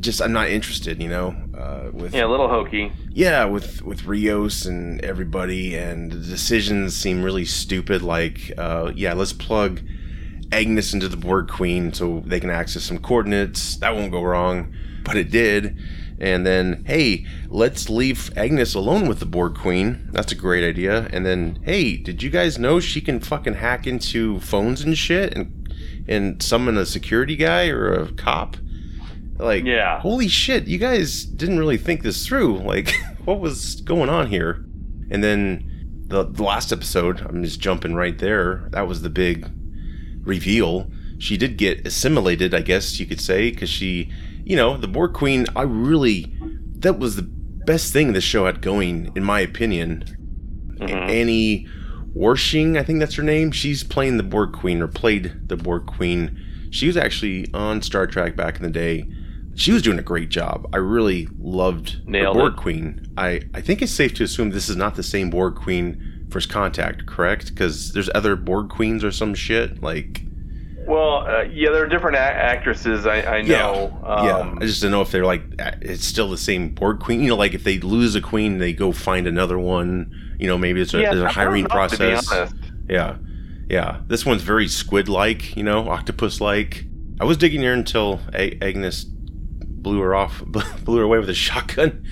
just 0.00 0.20
I'm 0.20 0.32
not 0.34 0.48
interested. 0.50 1.02
You 1.02 1.08
know, 1.08 1.28
uh, 1.56 1.90
with 1.94 2.12
Yeah, 2.14 2.26
a 2.26 2.28
little 2.28 2.48
hokey. 2.48 2.92
yeah, 3.10 3.46
with 3.46 3.80
with 3.82 4.04
Rios 4.04 4.66
and 4.66 5.00
everybody, 5.02 5.74
and 5.76 6.12
the 6.12 6.18
decisions 6.18 6.94
seem 6.94 7.22
really 7.22 7.46
stupid. 7.46 8.02
Like, 8.02 8.52
uh, 8.58 8.92
yeah, 8.94 9.14
let's 9.14 9.32
plug 9.32 9.80
Agnes 10.52 10.94
into 10.94 11.08
the 11.08 11.16
Borg 11.16 11.48
Queen 11.48 11.92
so 11.92 12.22
they 12.24 12.40
can 12.40 12.50
access 12.50 12.84
some 12.84 12.98
coordinates. 12.98 13.76
That 13.76 13.94
won't 13.94 14.12
go 14.12 14.22
wrong, 14.22 14.74
but 15.04 15.16
it 15.16 15.30
did. 15.30 15.76
And 16.20 16.44
then, 16.46 16.84
hey, 16.86 17.26
let's 17.48 17.88
leave 17.88 18.30
Agnes 18.36 18.74
alone 18.74 19.06
with 19.08 19.20
the 19.20 19.26
Borg 19.26 19.54
Queen. 19.54 20.08
That's 20.10 20.32
a 20.32 20.34
great 20.34 20.68
idea. 20.68 21.08
And 21.12 21.24
then, 21.24 21.60
hey, 21.64 21.96
did 21.96 22.22
you 22.22 22.30
guys 22.30 22.58
know 22.58 22.80
she 22.80 23.00
can 23.00 23.20
fucking 23.20 23.54
hack 23.54 23.86
into 23.86 24.40
phones 24.40 24.80
and 24.80 24.96
shit 24.98 25.34
and 25.36 25.54
and 26.08 26.42
summon 26.42 26.76
a 26.78 26.86
security 26.86 27.36
guy 27.36 27.68
or 27.68 27.92
a 27.92 28.10
cop? 28.12 28.56
Like, 29.36 29.64
Yeah. 29.64 30.00
holy 30.00 30.26
shit, 30.26 30.66
you 30.66 30.78
guys 30.78 31.22
didn't 31.24 31.58
really 31.60 31.76
think 31.76 32.02
this 32.02 32.26
through. 32.26 32.58
Like, 32.58 32.92
what 33.24 33.38
was 33.38 33.80
going 33.82 34.08
on 34.08 34.26
here? 34.28 34.64
And 35.10 35.22
then 35.22 36.04
the, 36.08 36.24
the 36.24 36.42
last 36.42 36.72
episode, 36.72 37.20
I'm 37.20 37.44
just 37.44 37.60
jumping 37.60 37.94
right 37.94 38.18
there. 38.18 38.66
That 38.70 38.88
was 38.88 39.02
the 39.02 39.10
big 39.10 39.48
reveal. 40.28 40.90
She 41.18 41.36
did 41.36 41.56
get 41.56 41.84
assimilated, 41.86 42.54
I 42.54 42.60
guess 42.60 43.00
you 43.00 43.06
could 43.06 43.20
say, 43.20 43.50
because 43.50 43.68
she, 43.70 44.12
you 44.44 44.54
know, 44.54 44.76
the 44.76 44.86
Borg 44.86 45.14
Queen. 45.14 45.46
I 45.56 45.62
really, 45.62 46.32
that 46.78 46.98
was 46.98 47.16
the 47.16 47.22
best 47.66 47.92
thing 47.92 48.12
the 48.12 48.20
show 48.20 48.46
had 48.46 48.60
going, 48.60 49.10
in 49.16 49.24
my 49.24 49.40
opinion. 49.40 50.04
Mhm. 50.80 50.90
Annie 51.10 51.66
Wersching, 52.16 52.78
I 52.78 52.84
think 52.84 53.00
that's 53.00 53.16
her 53.16 53.22
name. 53.22 53.50
She's 53.50 53.82
playing 53.82 54.16
the 54.16 54.22
Borg 54.22 54.52
Queen 54.52 54.80
or 54.80 54.86
played 54.86 55.48
the 55.48 55.56
Borg 55.56 55.86
Queen. 55.86 56.38
She 56.70 56.86
was 56.86 56.96
actually 56.96 57.46
on 57.52 57.82
Star 57.82 58.06
Trek 58.06 58.36
back 58.36 58.56
in 58.58 58.62
the 58.62 58.70
day. 58.70 59.04
She 59.54 59.72
was 59.72 59.82
doing 59.82 59.98
a 59.98 60.02
great 60.02 60.28
job. 60.28 60.68
I 60.72 60.76
really 60.76 61.26
loved 61.40 62.00
Nailed 62.06 62.36
the 62.36 62.40
Borg 62.40 62.52
it. 62.52 62.56
Queen. 62.58 63.06
I, 63.16 63.40
I 63.54 63.60
think 63.60 63.82
it's 63.82 63.90
safe 63.90 64.14
to 64.14 64.24
assume 64.24 64.50
this 64.50 64.68
is 64.68 64.76
not 64.76 64.94
the 64.94 65.02
same 65.02 65.30
Borg 65.30 65.56
Queen 65.56 66.00
First 66.30 66.48
Contact, 66.50 67.06
correct? 67.06 67.48
Because 67.48 67.92
there's 67.92 68.10
other 68.14 68.36
Borg 68.36 68.68
Queens 68.68 69.02
or 69.04 69.10
some 69.10 69.34
shit. 69.34 69.82
Like, 69.82 70.22
Well, 70.86 71.26
uh, 71.26 71.42
yeah, 71.42 71.70
there 71.70 71.84
are 71.84 71.88
different 71.88 72.16
a- 72.16 72.20
actresses. 72.20 73.06
I, 73.06 73.22
I 73.22 73.42
know. 73.42 73.98
yeah. 74.02 74.38
Um, 74.38 74.58
I 74.60 74.66
just 74.66 74.82
don't 74.82 74.90
know 74.90 75.02
if 75.02 75.10
they're 75.10 75.24
like 75.24 75.42
it's 75.82 76.04
still 76.04 76.28
the 76.30 76.38
same 76.38 76.70
Borg 76.74 77.00
Queen. 77.00 77.20
You 77.22 77.28
know, 77.28 77.36
like 77.36 77.54
if 77.54 77.64
they 77.64 77.78
lose 77.78 78.14
a 78.14 78.20
queen, 78.20 78.58
they 78.58 78.72
go 78.72 78.92
find 78.92 79.26
another 79.26 79.58
one. 79.58 80.12
You 80.38 80.46
know, 80.46 80.58
maybe 80.58 80.80
it's 80.80 80.94
a, 80.94 81.00
yeah, 81.00 81.10
there's 81.12 81.22
a 81.24 81.28
hiring 81.32 81.62
know, 81.64 81.68
to 81.68 81.96
be 81.96 81.96
process. 82.06 82.52
Yeah. 82.88 83.16
Yeah. 83.68 84.00
This 84.06 84.24
one's 84.24 84.42
very 84.42 84.68
squid 84.68 85.08
like, 85.08 85.56
you 85.56 85.62
know, 85.62 85.88
octopus 85.88 86.40
like. 86.40 86.84
I 87.20 87.24
was 87.24 87.36
digging 87.36 87.62
her 87.62 87.72
until 87.72 88.20
A- 88.32 88.56
Agnes 88.62 89.04
blew 89.04 90.00
her 90.00 90.14
off, 90.14 90.42
blew 90.84 90.98
her 90.98 91.02
away 91.02 91.18
with 91.18 91.28
a 91.28 91.34
shotgun. 91.34 92.04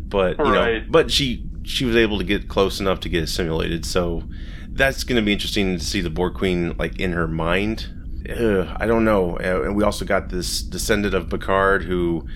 But, 0.00 0.38
you 0.38 0.44
know, 0.44 0.84
but 0.88 1.10
she 1.10 1.44
she 1.64 1.84
was 1.84 1.96
able 1.96 2.18
to 2.18 2.24
get 2.24 2.48
close 2.48 2.78
enough 2.80 3.00
to 3.00 3.08
get 3.08 3.28
simulated, 3.28 3.84
So 3.84 4.22
that's 4.70 5.04
going 5.04 5.16
to 5.16 5.22
be 5.24 5.32
interesting 5.32 5.78
to 5.78 5.84
see 5.84 6.00
the 6.00 6.10
Borg 6.10 6.34
Queen 6.34 6.76
like 6.78 6.98
in 7.00 7.12
her 7.12 7.28
mind. 7.28 7.88
Ugh, 8.28 8.68
I 8.80 8.86
don't 8.86 9.04
know. 9.04 9.36
And 9.36 9.76
we 9.76 9.84
also 9.84 10.04
got 10.04 10.28
this 10.30 10.62
descendant 10.62 11.14
of 11.14 11.28
Picard 11.30 11.84
who, 11.84 12.26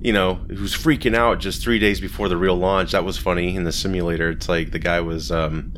you 0.00 0.12
know, 0.12 0.34
who's 0.34 0.76
freaking 0.76 1.14
out 1.14 1.38
just 1.40 1.62
three 1.62 1.78
days 1.78 2.00
before 2.00 2.28
the 2.28 2.36
real 2.36 2.56
launch. 2.56 2.92
That 2.92 3.04
was 3.04 3.16
funny 3.16 3.54
in 3.56 3.64
the 3.64 3.72
simulator. 3.72 4.30
It's 4.30 4.48
like 4.48 4.72
the 4.72 4.78
guy 4.78 5.00
was, 5.00 5.30
um, 5.30 5.72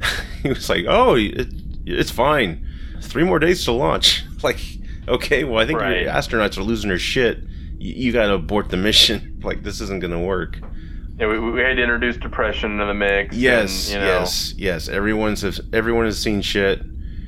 he 0.42 0.50
was 0.50 0.68
like, 0.68 0.84
"Oh, 0.86 1.16
it, 1.16 1.48
it's 1.86 2.10
fine. 2.10 2.64
Three 3.00 3.24
more 3.24 3.38
days 3.38 3.64
to 3.64 3.72
launch." 3.72 4.24
like, 4.42 4.60
okay, 5.08 5.42
well, 5.44 5.58
I 5.58 5.66
think 5.66 5.80
Right. 5.80 6.02
your 6.02 6.12
astronauts 6.12 6.56
are 6.58 6.62
losing 6.62 6.88
their 6.88 6.98
shit. 6.98 7.38
You, 7.78 7.94
you 8.06 8.12
got 8.12 8.26
to 8.26 8.34
abort 8.34 8.68
the 8.68 8.76
mission. 8.76 9.40
like, 9.42 9.62
this 9.64 9.80
isn't 9.80 10.00
going 10.00 10.12
to 10.12 10.18
work. 10.18 10.58
Yeah, 11.18 11.26
we, 11.26 11.38
we 11.38 11.60
had 11.60 11.76
to 11.76 11.82
introduce 11.82 12.16
depression 12.16 12.72
into 12.72 12.86
the 12.86 12.94
mix. 12.94 13.36
Yes, 13.36 13.88
and, 13.88 13.94
you 13.94 14.00
know, 14.00 14.20
yes, 14.20 14.54
yes. 14.56 14.88
Everyone's 14.88 15.60
everyone 15.72 16.04
has 16.04 16.18
seen 16.18 16.42
shit, 16.42 16.80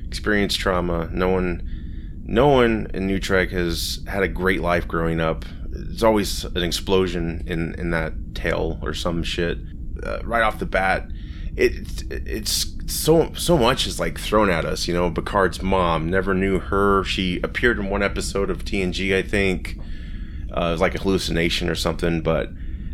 experienced 0.07 0.59
trauma. 0.61 1.09
No 1.12 1.28
one, 1.28 2.22
no 2.24 2.49
one 2.49 2.86
in 2.95 3.07
New 3.07 3.18
Trek 3.18 3.51
has 3.51 4.01
had 4.07 4.22
a 4.22 4.28
great 4.28 4.61
life 4.61 4.86
growing 4.86 5.20
up. 5.20 5.45
There's 5.68 6.05
always 6.05 6.45
an 6.45 6.62
explosion 6.62 7.43
in 7.47 7.74
in 7.74 7.91
that 7.91 8.12
tale 8.34 8.78
or 8.82 8.95
some 8.95 9.22
shit. 9.22 9.59
Uh, 10.03 10.20
right 10.24 10.43
off 10.43 10.59
the 10.59 10.66
bat, 10.66 11.11
it 11.57 12.05
it's 12.11 12.66
so 12.86 13.32
so 13.34 13.59
much 13.59 13.86
is 13.86 13.99
like 13.99 14.20
thrown 14.20 14.51
at 14.51 14.64
us. 14.64 14.86
You 14.86 14.95
know, 14.95 15.11
Picard's 15.11 15.62
mom 15.62 16.09
never 16.09 16.32
knew 16.32 16.61
her. 16.61 17.03
She 17.05 17.41
appeared 17.43 17.78
in 17.78 17.91
one 17.91 18.03
episode 18.03 18.51
of 18.51 18.64
TNG, 18.64 19.16
I 19.16 19.22
think. 19.22 19.78
Uh, 20.57 20.68
it 20.68 20.72
was 20.72 20.80
like 20.80 20.95
a 20.95 20.99
hallucination 20.99 21.68
or 21.68 21.74
something, 21.76 22.22
but 22.22 22.51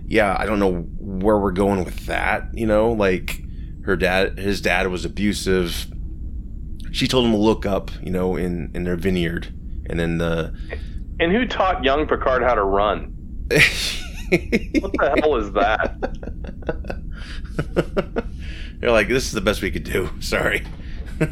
yeah, 0.07 0.37
I 0.39 0.47
don't 0.47 0.59
know 0.59 0.83
where 0.99 1.39
we're 1.39 1.53
going 1.53 1.85
with 1.85 2.07
that. 2.07 2.49
You 2.53 2.67
know, 2.67 2.93
like 2.93 3.43
her 3.85 3.97
dad, 3.97 4.39
his 4.39 4.61
dad 4.61 4.89
was 4.89 5.05
abusive. 5.05 5.87
She 6.93 7.09
told 7.09 7.27
him 7.27 7.33
to 7.33 7.39
look 7.39 7.67
up, 7.67 7.91
you 8.03 8.11
know, 8.11 8.37
in 8.37 8.71
in 8.75 8.85
their 8.85 8.97
vineyard, 8.97 9.49
and 9.89 9.99
then 9.99 10.19
the. 10.19 10.55
And 11.19 11.33
who 11.33 11.47
taught 11.47 11.83
young 11.83 12.07
Picard 12.07 12.43
how 12.43 12.55
to 12.55 12.65
run? 12.65 13.15
What 14.29 14.93
the 14.93 15.21
hell 15.21 15.37
is 15.37 15.53
that? 15.53 15.97
They're 18.81 18.91
like, 18.91 19.07
this 19.09 19.27
is 19.27 19.33
the 19.33 19.41
best 19.41 19.63
we 19.63 19.71
could 19.71 19.85
do. 19.85 20.11
Sorry. 20.21 20.65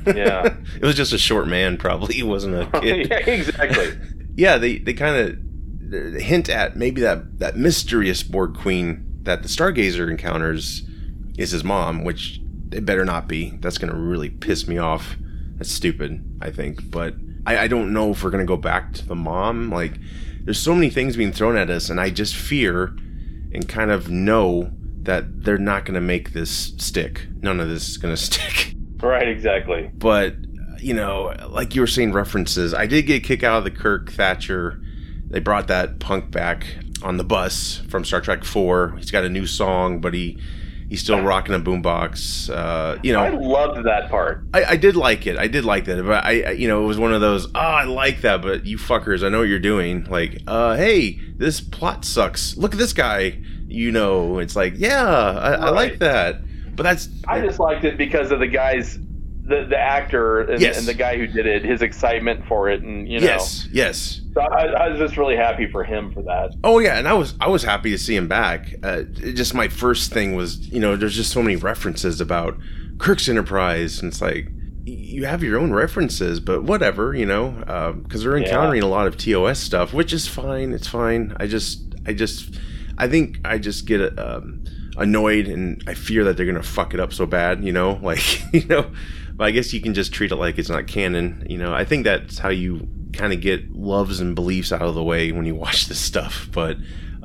Yeah. 0.07 0.55
it 0.81 0.83
was 0.83 0.95
just 0.95 1.13
a 1.13 1.19
short 1.19 1.49
man, 1.49 1.77
probably. 1.77 2.15
He 2.15 2.23
wasn't 2.23 2.55
a 2.55 2.81
kid. 2.81 3.09
yeah, 3.11 3.17
exactly. 3.17 3.99
yeah, 4.37 4.59
they 4.59 4.79
they 4.79 4.95
kind 4.95 5.17
of 5.17 5.39
hint 5.91 6.49
at 6.49 6.77
maybe 6.77 7.01
that 7.01 7.39
that 7.39 7.57
mysterious 7.57 8.23
Borg 8.23 8.55
queen 8.57 9.05
that 9.23 9.43
the 9.43 9.49
Stargazer 9.49 10.11
encounters 10.11 10.83
is 11.39 11.51
his 11.51 11.65
mom, 11.65 12.05
which 12.05 12.41
it 12.73 12.85
better 12.85 13.05
not 13.05 13.29
be. 13.29 13.51
That's 13.61 13.79
gonna 13.79 13.95
really 13.95 14.31
piss 14.31 14.67
me 14.69 14.79
off. 14.79 15.17
That's 15.57 15.71
stupid, 15.71 16.25
I 16.41 16.51
think. 16.51 16.91
But 16.91 17.15
I, 17.47 17.59
I 17.59 17.69
don't 17.69 17.93
know 17.93 18.11
if 18.11 18.23
we're 18.25 18.31
gonna 18.31 18.45
go 18.45 18.57
back 18.57 18.93
to 18.95 19.07
the 19.07 19.15
mom. 19.15 19.71
Like, 19.71 19.95
there's 20.43 20.59
so 20.59 20.75
many 20.75 20.91
things 20.91 21.17
being 21.17 21.33
thrown 21.33 21.57
at 21.57 21.71
us, 21.71 21.91
and 21.91 22.01
I 22.01 22.11
just 22.11 22.35
fear 22.35 22.97
and 23.53 23.69
kind 23.69 23.91
of 23.91 24.11
know 24.11 24.73
that 25.03 25.45
they're 25.45 25.59
not 25.59 25.85
gonna 25.85 26.01
make 26.01 26.33
this 26.33 26.51
stick. 26.79 27.27
None 27.41 27.61
of 27.61 27.69
this 27.69 27.89
is 27.89 27.97
gonna 27.99 28.17
stick 28.19 28.75
Right, 29.01 29.29
exactly. 29.29 29.91
but 29.95 30.35
you 30.81 30.93
know, 30.93 31.35
like 31.49 31.75
you 31.75 31.81
were 31.81 31.87
saying, 31.87 32.13
references. 32.13 32.75
I 32.75 32.87
did 32.87 33.03
get 33.07 33.23
a 33.23 33.27
kick 33.27 33.43
out 33.43 33.59
of 33.59 33.65
the 33.65 33.71
Kirk 33.71 34.11
Thatcher. 34.13 34.81
They 35.35 35.41
brought 35.41 35.67
that 35.67 35.99
punk 35.99 36.31
back 36.31 36.65
on 37.03 37.17
the 37.17 37.25
bus 37.25 37.83
from 37.89 38.05
Star 38.05 38.21
Trek 38.21 38.45
Four. 38.45 38.95
He's 38.99 39.11
got 39.11 39.25
a 39.25 39.29
new 39.29 39.49
song, 39.49 40.01
but 40.01 40.15
he 40.15 40.39
he's 40.89 41.01
still 41.01 41.21
rocking 41.23 41.57
a 41.57 41.59
boombox. 41.59 42.49
Uh, 42.49 43.01
you 43.03 43.17
I 43.17 43.31
know, 43.31 43.39
loved 43.39 43.85
that 43.85 44.11
part. 44.11 44.45
I, 44.55 44.65
I 44.65 44.77
did 44.77 44.95
like 44.95 45.27
it. 45.27 45.37
I 45.37 45.49
did 45.49 45.65
like 45.65 45.87
that, 45.87 46.01
but 46.07 46.25
I, 46.25 46.43
I 46.43 46.51
you 46.53 46.69
know, 46.69 46.85
it 46.85 46.87
was 46.87 47.01
one 47.01 47.13
of 47.13 47.21
those. 47.21 47.47
Oh, 47.47 47.59
I 47.59 47.83
like 47.83 48.21
that, 48.21 48.43
but 48.43 48.65
you 48.65 48.79
fuckers, 48.79 49.27
I 49.27 49.29
know 49.29 49.41
what 49.41 49.49
you're 49.49 49.59
doing. 49.59 50.05
Like, 50.05 50.41
uh, 50.47 50.77
hey, 50.77 51.19
this 51.37 51.61
plot 51.61 52.05
sucks. 52.05 52.57
Look 52.57 52.73
at 52.73 52.79
this 52.79 52.93
guy. 52.93 53.43
You 53.67 53.91
know, 53.91 54.39
it's 54.39 54.55
like, 54.55 54.75
yeah, 54.77 55.05
I, 55.05 55.53
I 55.55 55.71
like 55.71 55.99
that, 55.99 56.43
but 56.77 56.85
that's 56.85 57.09
I 57.27 57.41
just 57.41 57.59
liked 57.59 57.85
it 57.85 57.99
because 57.99 58.31
of 58.31 58.39
the 58.39 58.47
guys, 58.47 59.01
the 59.47 59.67
the 59.69 59.79
actor 59.79 60.41
and, 60.41 60.61
Yes. 60.61 60.79
and 60.79 60.87
the 60.87 60.95
guy 60.95 61.17
who 61.19 61.27
did 61.27 61.47
it, 61.47 61.65
his 61.65 61.83
excitement 61.83 62.47
for 62.47 62.69
it, 62.71 62.83
and 62.83 63.07
you 63.09 63.21
know. 63.21 63.27
yes, 63.27 63.69
yes. 63.73 64.21
So 64.35 64.41
I, 64.41 64.65
I 64.67 64.89
was 64.89 64.99
just 64.99 65.17
really 65.17 65.37
happy 65.37 65.67
for 65.71 65.85
him 65.85 66.13
for 66.13 66.23
that. 66.23 66.55
Oh 66.65 66.79
yeah, 66.79 66.99
and 66.99 67.07
I 67.07 67.13
was 67.13 67.35
I 67.41 67.49
was 67.49 67.63
happy 67.63 67.91
to 67.91 67.99
see 67.99 68.17
him 68.17 68.27
back. 68.29 68.75
Uh, 68.83 69.03
it 69.23 69.33
just 69.35 69.53
my 69.55 69.69
first 69.69 70.13
thing 70.13 70.35
was 70.35 70.59
you 70.69 70.81
know 70.81 70.97
there's 70.97 71.15
just 71.17 71.31
so 71.31 71.43
many 71.43 71.57
references 71.57 72.21
about 72.21 72.57
Kirk's 72.99 73.29
Enterprise, 73.29 74.01
and 74.01 74.11
it's 74.13 74.23
like 74.23 74.49
you 74.87 75.25
have 75.25 75.43
your 75.43 75.59
own 75.59 75.73
references, 75.73 76.41
but 76.41 76.63
whatever 76.65 77.15
you 77.15 77.27
know 77.27 77.51
because 78.03 78.25
we're 78.27 78.39
Yeah. 78.39 78.45
encountering 78.47 78.83
a 78.83 78.87
lot 78.89 79.07
of 79.07 79.17
TOS 79.17 79.59
stuff, 79.59 79.93
which 79.95 80.13
is 80.13 80.27
fine. 80.27 80.73
It's 80.73 80.89
fine. 80.89 81.35
I 81.39 81.47
just 81.47 81.83
I 82.07 82.13
just 82.13 82.59
I 82.99 83.09
think 83.09 83.39
I 83.45 83.59
just 83.59 83.87
get 83.87 84.19
um, 84.19 84.65
annoyed 84.97 85.49
and 85.49 85.83
I 85.87 85.95
fear 85.95 86.25
that 86.25 86.37
they're 86.37 86.47
gonna 86.47 86.63
fuck 86.63 86.95
it 86.95 87.01
up 87.01 87.13
so 87.13 87.27
bad. 87.27 87.63
You 87.65 87.73
know, 87.73 87.93
like 88.03 88.43
you 88.55 88.65
know. 88.67 88.91
But 89.37 89.45
I 89.45 89.51
guess 89.51 89.73
you 89.73 89.81
can 89.81 89.95
just 89.95 90.13
treat 90.13 90.31
it 90.33 90.37
like 90.37 90.59
it's 90.59 90.69
not 90.69 90.87
canon. 90.87 91.47
You 91.51 91.59
know, 91.59 91.75
I 91.75 91.85
think 91.85 92.05
that's 92.05 92.39
how 92.39 92.51
you 92.51 92.89
kind 93.13 93.33
of 93.33 93.41
get 93.41 93.73
loves 93.73 94.21
and 94.21 94.35
beliefs 94.35 94.73
out 94.73 94.83
of 94.83 94.95
the 94.95 95.03
way 95.03 95.33
when 95.33 95.45
you 95.45 95.55
watch 95.55 95.87
this 95.87 95.99
stuff. 95.99 96.49
But, 96.53 96.77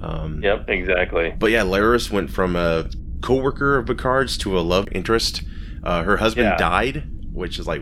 um, 0.02 0.42
Yep, 0.44 0.70
exactly. 0.70 1.34
but 1.38 1.52
yeah, 1.52 1.64
Laris 1.64 2.10
went 2.12 2.30
from 2.32 2.56
a 2.56 2.90
co-worker 3.22 3.78
of 3.78 3.86
Picard's 3.88 4.38
to 4.40 4.58
a 4.58 4.62
love 4.62 4.88
interest. 4.92 5.44
Uh, 5.84 6.04
her 6.04 6.18
husband 6.18 6.46
Yeah. 6.50 6.58
died, 6.58 7.04
which 7.32 7.60
is 7.60 7.68
like, 7.68 7.82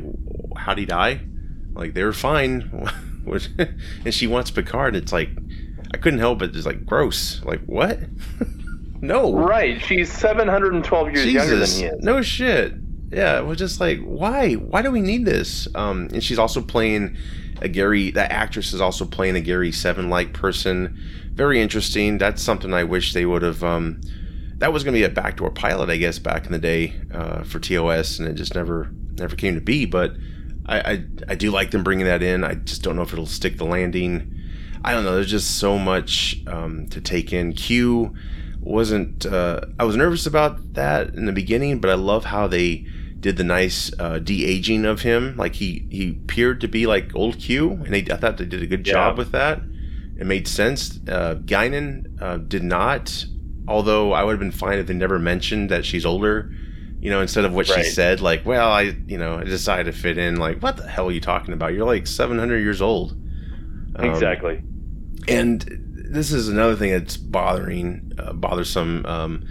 how'd 0.57 0.77
he 0.77 0.85
die? 0.85 1.21
Like 1.73 1.93
they 1.93 2.03
were 2.03 2.13
fine, 2.13 2.89
and 4.05 4.13
she 4.13 4.25
wants 4.27 4.51
Picard. 4.51 4.95
It's 4.95 5.11
like 5.13 5.29
I 5.93 5.97
couldn't 5.97 6.19
help 6.19 6.41
it. 6.41 6.55
It's 6.55 6.65
like 6.65 6.85
gross. 6.85 7.41
Like 7.45 7.61
what? 7.65 7.99
no, 9.01 9.33
Right, 9.33 9.81
she's 9.81 10.11
712 10.11 11.11
years 11.13 11.25
younger 11.33 11.51
than 11.55 11.59
Jesus, 11.65 11.79
he 11.79 11.85
is. 11.85 12.03
no 12.03 12.21
shit. 12.21 12.73
Yeah, 13.11 13.39
it 13.39 13.45
was 13.45 13.57
just 13.57 13.79
like, 13.79 13.99
why? 14.01 14.53
Why 14.53 14.81
do 14.81 14.91
we 14.91 15.01
need 15.01 15.25
this? 15.25 15.67
Um, 15.75 16.09
and 16.13 16.23
she's 16.23 16.39
also 16.39 16.61
playing 16.61 17.17
a 17.61 17.69
Gary. 17.69 18.11
That 18.11 18.31
actress 18.31 18.73
is 18.73 18.81
also 18.81 19.05
playing 19.05 19.35
a 19.35 19.41
Gary 19.41 19.71
Seven 19.71 20.09
like 20.09 20.33
person. 20.33 20.97
Very 21.33 21.61
interesting. 21.61 22.17
That's 22.17 22.41
something 22.41 22.73
I 22.73 22.83
wish 22.83 23.13
they 23.13 23.25
would 23.25 23.43
have. 23.43 23.63
Um, 23.63 24.01
that 24.57 24.73
was 24.73 24.83
going 24.83 24.93
to 24.93 24.99
be 24.99 25.05
a 25.05 25.09
backdoor 25.09 25.51
pilot, 25.51 25.89
I 25.89 25.97
guess, 25.97 26.19
back 26.19 26.45
in 26.45 26.51
the 26.51 26.59
day 26.59 26.95
uh, 27.13 27.43
for 27.43 27.59
TOS, 27.59 28.19
and 28.19 28.27
it 28.27 28.33
just 28.33 28.55
never 28.55 28.89
never 29.13 29.35
came 29.35 29.55
to 29.55 29.61
be. 29.61 29.85
But 29.85 30.13
I, 30.65 30.79
I 30.79 31.03
I 31.29 31.35
do 31.35 31.51
like 31.51 31.71
them 31.71 31.83
bringing 31.83 32.07
that 32.07 32.21
in. 32.21 32.43
I 32.43 32.55
just 32.55 32.81
don't 32.81 32.95
know 32.95 33.03
if 33.03 33.13
it'll 33.13 33.25
stick 33.25 33.57
the 33.57 33.65
landing. 33.65 34.33
I 34.83 34.93
don't 34.93 35.03
know. 35.03 35.15
There's 35.15 35.31
just 35.31 35.59
so 35.59 35.77
much 35.77 36.41
um, 36.47 36.87
to 36.89 36.99
take 36.99 37.31
in. 37.31 37.53
Q 37.53 38.15
wasn't. 38.59 39.25
Uh, 39.25 39.61
I 39.79 39.85
was 39.85 39.95
nervous 39.95 40.25
about 40.25 40.73
that 40.73 41.15
in 41.15 41.25
the 41.25 41.31
beginning, 41.31 41.79
but 41.79 41.89
I 41.89 41.95
love 41.95 42.25
how 42.25 42.47
they 42.47 42.85
did 43.19 43.37
the 43.37 43.43
nice 43.43 43.91
uh, 43.99 44.19
de 44.19 44.45
aging 44.45 44.85
of 44.85 45.01
him. 45.01 45.35
Like 45.37 45.55
he 45.55 45.87
he 45.89 46.09
appeared 46.23 46.61
to 46.61 46.67
be 46.67 46.85
like 46.87 47.15
old 47.15 47.39
Q, 47.39 47.71
and 47.71 47.93
they, 47.93 48.05
I 48.11 48.17
thought 48.17 48.37
they 48.37 48.45
did 48.45 48.61
a 48.61 48.67
good 48.67 48.85
Yeah. 48.85 48.93
job 48.93 49.17
with 49.17 49.31
that. 49.31 49.61
It 50.19 50.25
made 50.25 50.47
sense. 50.47 50.99
Uh, 51.07 51.35
Guinan 51.35 52.21
uh, 52.21 52.37
did 52.37 52.63
not, 52.63 53.25
although 53.67 54.13
I 54.13 54.23
would 54.23 54.31
have 54.31 54.39
been 54.39 54.51
fine 54.51 54.79
if 54.79 54.87
they 54.87 54.93
never 54.93 55.19
mentioned 55.19 55.69
that 55.69 55.85
she's 55.85 56.05
older. 56.05 56.51
You 56.99 57.11
know, 57.11 57.21
instead 57.21 57.45
of 57.45 57.53
what 57.53 57.67
she 57.67 57.83
said, 57.83 58.21
like, 58.21 58.43
well, 58.43 58.71
I, 58.71 58.95
you 59.05 59.19
know, 59.19 59.35
I 59.37 59.43
decided 59.43 59.91
to 59.93 59.97
fit 59.97 60.17
in. 60.17 60.37
Like, 60.37 60.63
what 60.63 60.77
the 60.77 60.87
hell 60.87 61.07
are 61.09 61.11
you 61.11 61.21
talking 61.21 61.53
about? 61.53 61.73
You're 61.75 61.85
like 61.85 62.07
700 62.07 62.57
years 62.57 62.81
old. 62.81 63.11
Um, 63.95 64.09
exactly. 64.09 64.63
and 65.27 65.63
this 66.09 66.31
is 66.31 66.49
another 66.49 66.75
thing 66.75 66.91
that's 66.91 67.15
bothering, 67.15 68.13
uh, 68.17 68.33
bothersome. 68.33 69.05
Um, 69.05 69.45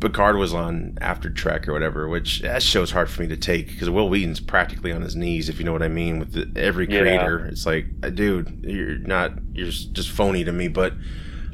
Picard 0.00 0.36
was 0.36 0.52
on 0.52 0.98
After 1.00 1.30
Trek 1.30 1.66
or 1.68 1.72
whatever, 1.72 2.08
which 2.08 2.40
that 2.40 2.62
show's 2.62 2.90
hard 2.90 3.08
for 3.08 3.22
me 3.22 3.28
to 3.28 3.36
take 3.36 3.68
because 3.68 3.88
Wil 3.88 4.08
Wheaton's 4.10 4.40
practically 4.40 4.92
on 4.92 5.02
his 5.02 5.16
knees, 5.16 5.48
if 5.48 5.58
you 5.58 5.64
know 5.64 5.72
what 5.72 5.82
I 5.82 5.88
mean. 5.88 6.18
With 6.18 6.32
the, 6.32 6.60
every 6.60 6.86
Yeah. 6.88 7.00
creator, 7.00 7.46
it's 7.46 7.64
like, 7.64 7.86
uh, 8.02 8.10
dude, 8.10 8.60
you're 8.62 8.98
not, 8.98 9.32
you're 9.54 9.68
just 9.68 10.10
phony 10.10 10.44
to 10.44 10.52
me. 10.52 10.68
But, 10.68 10.92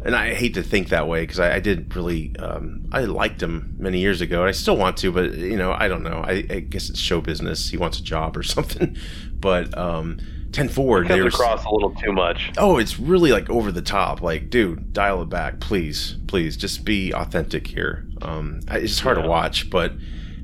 and 0.04 0.16
I 0.16 0.34
hate 0.34 0.54
to 0.54 0.62
think 0.64 0.88
that 0.88 1.06
way 1.06 1.20
because 1.20 1.38
I, 1.38 1.54
I 1.54 1.60
did 1.60 1.94
really, 1.94 2.34
um, 2.40 2.84
I 2.90 3.02
liked 3.04 3.40
him 3.40 3.76
many 3.78 4.00
years 4.00 4.20
ago, 4.20 4.40
and 4.40 4.48
I 4.48 4.52
still 4.52 4.76
want 4.76 4.96
to, 4.98 5.12
but 5.12 5.34
you 5.34 5.56
know, 5.56 5.72
I 5.72 5.86
don't 5.86 6.02
know. 6.02 6.24
I, 6.26 6.44
I 6.50 6.60
guess 6.60 6.90
it's 6.90 6.98
show 6.98 7.20
business. 7.20 7.70
He 7.70 7.76
wants 7.76 8.00
a 8.00 8.02
job 8.02 8.36
or 8.36 8.42
something. 8.42 8.96
But 9.38 9.76
um, 9.78 10.18
Ten 10.52 10.68
Forward, 10.68 11.08
they 11.08 11.18
Comes 11.18 11.22
were 11.38 11.44
across 11.44 11.64
a 11.64 11.70
little 11.70 11.94
too 11.94 12.12
much. 12.12 12.52
Oh, 12.58 12.76
it's 12.78 13.00
really 13.00 13.32
like 13.32 13.48
over 13.48 13.72
the 13.72 13.80
top. 13.82 14.20
Like, 14.20 14.50
dude, 14.50 14.92
dial 14.92 15.22
it 15.22 15.30
back, 15.30 15.60
please, 15.60 16.16
please. 16.28 16.56
Just 16.56 16.84
be 16.84 17.12
authentic 17.12 17.66
here. 17.66 18.06
Um, 18.20 18.60
it's 18.70 18.92
just 18.92 19.00
hard 19.00 19.16
Yeah. 19.16 19.22
to 19.24 19.28
watch, 19.28 19.70
but 19.70 19.92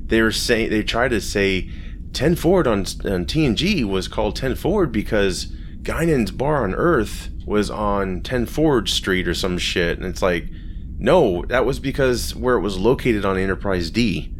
they 0.05 0.21
were 0.21 0.31
saying 0.31 0.71
they 0.71 0.81
tried 0.83 1.09
to 1.09 1.21
say 1.21 1.69
ten 2.11 2.35
forward 2.35 2.65
on 2.65 2.79
on 2.79 3.25
TNG 3.25 3.83
was 3.83 4.07
called 4.07 4.35
ten 4.35 4.55
forward 4.55 4.91
because 4.91 5.45
Guinan's 5.83 6.31
bar 6.31 6.63
on 6.63 6.73
Earth 6.73 7.29
was 7.45 7.69
on 7.69 8.21
ten 8.21 8.45
Forward 8.45 8.89
Street 8.89 9.27
or 9.27 9.33
some 9.35 9.57
shit, 9.59 9.97
and 9.97 10.05
it's 10.07 10.21
like, 10.21 10.45
no, 10.97 11.43
that 11.49 11.65
was 11.65 11.79
because 11.79 12.35
where 12.35 12.55
it 12.55 12.61
was 12.61 12.77
located 12.77 13.25
on 13.25 13.37
Enterprise 13.37 13.89
D. 13.91 14.33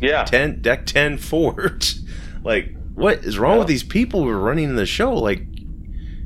Yeah. 0.00 0.24
10 0.26 0.60
deck 0.60 0.86
10 0.86 1.18
forward 1.18 1.86
like 2.44 2.74
what 2.94 3.18
is 3.24 3.38
wrong 3.38 3.52
Yeah. 3.54 3.58
with 3.60 3.68
these 3.68 3.82
people 3.82 4.22
who 4.22 4.28
are 4.28 4.38
running 4.38 4.76
the 4.76 4.86
show? 4.86 5.14
Like 5.14 5.46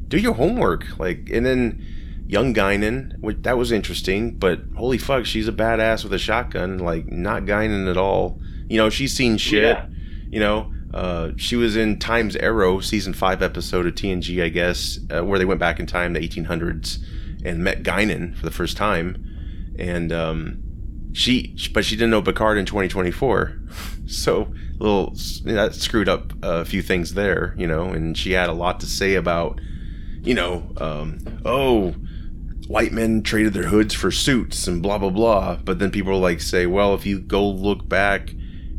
do 0.08 0.18
your 0.18 0.34
homework. 0.34 0.98
Like 0.98 1.28
and 1.32 1.44
then 1.44 1.84
young 2.28 2.52
Guinan 2.54 3.18
which 3.20 3.36
that 3.42 3.56
was 3.56 3.70
interesting 3.70 4.32
but 4.32 4.58
holy 4.76 4.98
fuck 4.98 5.24
she's 5.24 5.46
a 5.46 5.52
badass 5.52 6.02
with 6.02 6.12
a 6.12 6.18
shotgun. 6.18 6.78
Like 6.78 7.06
not 7.10 7.42
Guinan 7.44 7.88
at 7.90 7.96
all. 7.96 8.40
You 8.68 8.78
know 8.78 8.90
she's 8.90 9.14
seen 9.14 9.36
shit 9.36 9.62
Yeah. 9.62 9.86
you 10.30 10.40
know? 10.40 10.72
Uh, 10.94 11.32
she 11.36 11.56
was 11.56 11.76
in 11.76 11.98
Times 11.98 12.36
Arrow 12.36 12.80
season 12.80 13.12
5 13.12 13.42
episode 13.42 13.86
of 13.86 13.94
TNG 13.94 14.42
I 14.42 14.48
guess 14.48 14.98
uh, 15.14 15.22
where 15.24 15.38
they 15.38 15.44
went 15.44 15.60
back 15.60 15.78
in 15.78 15.86
time 15.86 16.14
the 16.14 16.20
1800s 16.26 16.98
and 17.44 17.62
met 17.62 17.82
Guinan 17.82 18.34
for 18.36 18.44
the 18.46 18.50
first 18.50 18.76
time. 18.76 19.22
And 19.78 20.10
um 20.12 20.62
she 21.12 21.54
but 21.74 21.84
she 21.84 21.96
didn't 21.96 22.10
know 22.10 22.22
Picard 22.22 22.58
in 22.58 22.66
2024 22.66 23.58
so 24.06 24.52
little 24.78 25.12
that 25.44 25.74
screwed 25.74 26.08
up 26.08 26.32
a 26.42 26.64
few 26.64 26.82
things 26.82 27.14
there 27.14 27.54
you 27.58 27.66
know 27.66 27.84
and 27.90 28.16
she 28.16 28.32
had 28.32 28.48
a 28.48 28.52
lot 28.52 28.80
to 28.80 28.86
say 28.86 29.14
about 29.14 29.60
you 30.22 30.34
know 30.34 30.68
um, 30.78 31.18
oh 31.44 31.94
white 32.68 32.92
men 32.92 33.22
traded 33.22 33.52
their 33.52 33.68
hoods 33.68 33.94
for 33.94 34.10
suits 34.10 34.66
and 34.66 34.82
blah 34.82 34.98
blah 34.98 35.10
blah 35.10 35.56
but 35.64 35.78
then 35.78 35.90
people 35.90 36.18
like 36.18 36.40
say 36.40 36.66
well 36.66 36.94
if 36.94 37.06
you 37.06 37.18
go 37.20 37.46
look 37.48 37.88
back 37.88 38.30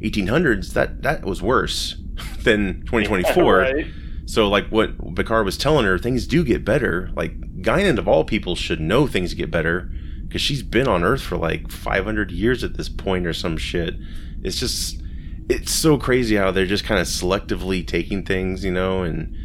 1800s 0.01 0.73
that 0.73 1.01
that 1.01 1.23
was 1.25 1.41
worse 1.41 1.95
than 2.43 2.81
2024 2.85 3.57
Right. 3.57 3.85
so 4.25 4.47
like 4.47 4.67
what 4.67 5.15
Picard 5.15 5.45
was 5.45 5.57
telling 5.57 5.85
her, 5.85 5.97
things 5.97 6.27
do 6.27 6.43
get 6.43 6.63
better. 6.65 7.09
Like 7.15 7.39
Guinan 7.61 7.97
of 7.97 8.07
all 8.07 8.23
people 8.23 8.55
should 8.55 8.79
know 8.79 9.07
things 9.07 9.33
get 9.33 9.49
better 9.49 9.89
because 10.27 10.41
she's 10.41 10.61
been 10.63 10.87
on 10.87 11.03
Earth 11.03 11.21
for 11.21 11.37
like 11.37 11.71
500 11.71 12.31
years 12.31 12.63
at 12.63 12.75
this 12.75 12.89
point 12.89 13.25
or 13.25 13.33
some 13.33 13.57
shit. 13.57 13.95
It's 14.43 14.59
just 14.59 15.01
it's 15.49 15.71
so 15.71 15.97
crazy 15.97 16.35
how 16.35 16.51
they're 16.51 16.65
just 16.65 16.83
kind 16.83 16.99
of 16.99 17.07
selectively 17.07 17.85
taking 17.85 18.23
things, 18.23 18.63
you 18.63 18.71
know, 18.71 19.03
and 19.03 19.35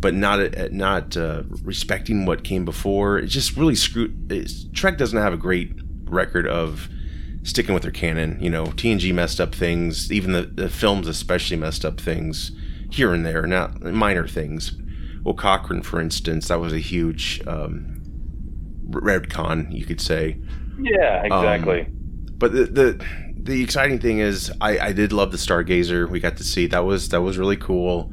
but 0.00 0.14
not 0.14 0.72
not 0.72 1.16
uh, 1.16 1.42
respecting 1.62 2.26
what 2.26 2.44
came 2.44 2.64
before. 2.64 3.18
It's 3.18 3.32
just 3.32 3.56
really 3.56 3.74
screwed. 3.74 4.30
It's, 4.30 4.66
Trek 4.72 4.98
doesn't 4.98 5.18
have 5.18 5.32
a 5.32 5.38
great 5.38 5.72
record 6.04 6.46
of 6.46 6.88
sticking 7.42 7.74
with 7.74 7.82
their 7.82 7.92
canon. 7.92 8.38
You 8.40 8.50
know, 8.50 8.66
TNG 8.66 9.12
messed 9.12 9.40
up 9.40 9.54
things. 9.54 10.12
Even 10.12 10.32
the, 10.32 10.42
the 10.42 10.68
films 10.68 11.08
especially 11.08 11.56
messed 11.56 11.84
up 11.84 12.00
things 12.00 12.52
here 12.90 13.12
and 13.12 13.26
there, 13.26 13.46
not 13.46 13.82
minor 13.82 14.28
things. 14.28 14.72
Well, 15.24 15.34
Cochrane, 15.34 15.82
for 15.82 16.00
instance, 16.00 16.48
that 16.48 16.60
was 16.60 16.72
a 16.72 16.78
huge 16.78 17.42
um, 17.46 18.00
retcon, 18.88 19.72
you 19.74 19.84
could 19.84 20.00
say. 20.00 20.38
Yeah, 20.80 21.24
exactly. 21.24 21.86
But 22.38 22.52
the 22.52 22.64
the, 22.66 23.06
the 23.38 23.62
exciting 23.62 23.98
thing 23.98 24.18
is, 24.18 24.52
I, 24.60 24.78
I 24.78 24.92
did 24.92 25.12
love 25.12 25.32
the 25.32 25.38
Stargazer. 25.38 26.08
We 26.08 26.20
got 26.20 26.36
to 26.38 26.44
see 26.44 26.66
that 26.66 26.84
was 26.84 27.08
that 27.10 27.22
was 27.22 27.38
really 27.38 27.56
cool. 27.56 28.12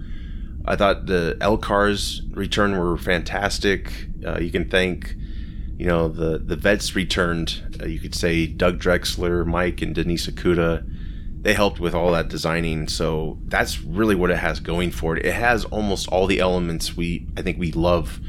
I 0.65 0.75
thought 0.75 1.05
the 1.05 1.37
LCARS 1.41 2.35
return 2.35 2.77
were 2.77 2.97
fantastic. 2.97 4.07
Uh, 4.25 4.39
you 4.39 4.51
can 4.51 4.69
thank, 4.69 5.15
you 5.77 5.85
know, 5.85 6.07
the 6.07 6.39
the 6.39 6.55
vets 6.55 6.95
returned. 6.95 7.77
Uh, 7.81 7.85
you 7.85 7.99
could 7.99 8.15
say 8.15 8.47
Doug 8.47 8.79
Drexler, 8.79 9.45
Mike, 9.45 9.81
and 9.81 9.93
Denise 9.93 10.27
Okuda. 10.27 10.91
They 11.41 11.53
helped 11.53 11.79
with 11.79 11.93
all 11.93 12.11
that 12.13 12.27
designing, 12.27 12.87
so 12.87 13.37
that's 13.45 13.81
really 13.81 14.15
what 14.15 14.31
it 14.31 14.37
has 14.37 14.59
going 14.59 14.89
for 14.89 15.15
it. 15.15 15.25
It 15.25 15.35
has 15.35 15.65
almost 15.65 16.07
all 16.07 16.25
the 16.25 16.39
elements 16.39 16.97
we 16.97 17.27
I 17.37 17.41
think 17.43 17.59
we 17.59 17.71
love 17.71 18.19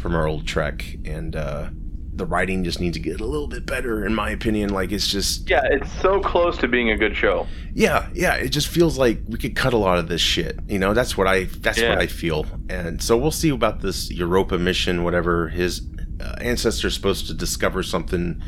from 0.00 0.14
our 0.14 0.26
old 0.26 0.46
Trek, 0.46 0.98
and 1.04 1.34
uh, 1.34 1.70
the 2.18 2.26
writing 2.26 2.64
just 2.64 2.80
needs 2.80 2.96
to 2.96 3.00
get 3.02 3.20
a 3.20 3.24
little 3.24 3.46
bit 3.46 3.64
better, 3.64 4.04
in 4.04 4.14
my 4.14 4.30
opinion. 4.30 4.70
Like 4.70 4.92
it's 4.92 5.08
just 5.08 5.48
yeah, 5.48 5.62
it's 5.70 5.90
so 6.02 6.20
close 6.20 6.56
to 6.58 6.68
being 6.68 6.90
a 6.90 6.96
good 6.96 7.16
show. 7.16 7.46
yeah, 7.74 8.08
yeah. 8.12 8.34
It 8.34 8.50
just 8.50 8.68
feels 8.68 8.98
like 8.98 9.20
we 9.28 9.38
could 9.38 9.56
cut 9.56 9.72
a 9.72 9.76
lot 9.78 9.98
of 9.98 10.08
this 10.08 10.20
shit. 10.20 10.58
You 10.68 10.78
know, 10.78 10.92
that's 10.94 11.16
what 11.16 11.26
I 11.26 11.44
that's 11.44 11.78
Yeah. 11.78 11.90
what 11.90 11.98
I 11.98 12.06
feel. 12.06 12.44
And 12.68 13.02
so 13.02 13.16
we'll 13.16 13.30
see 13.30 13.48
about 13.48 13.80
this 13.80 14.10
Europa 14.10 14.58
mission, 14.58 15.02
whatever 15.04 15.48
his 15.48 15.82
uh, 16.20 16.34
ancestors 16.40 16.94
supposed 16.94 17.26
to 17.28 17.34
discover 17.34 17.82
something, 17.82 18.42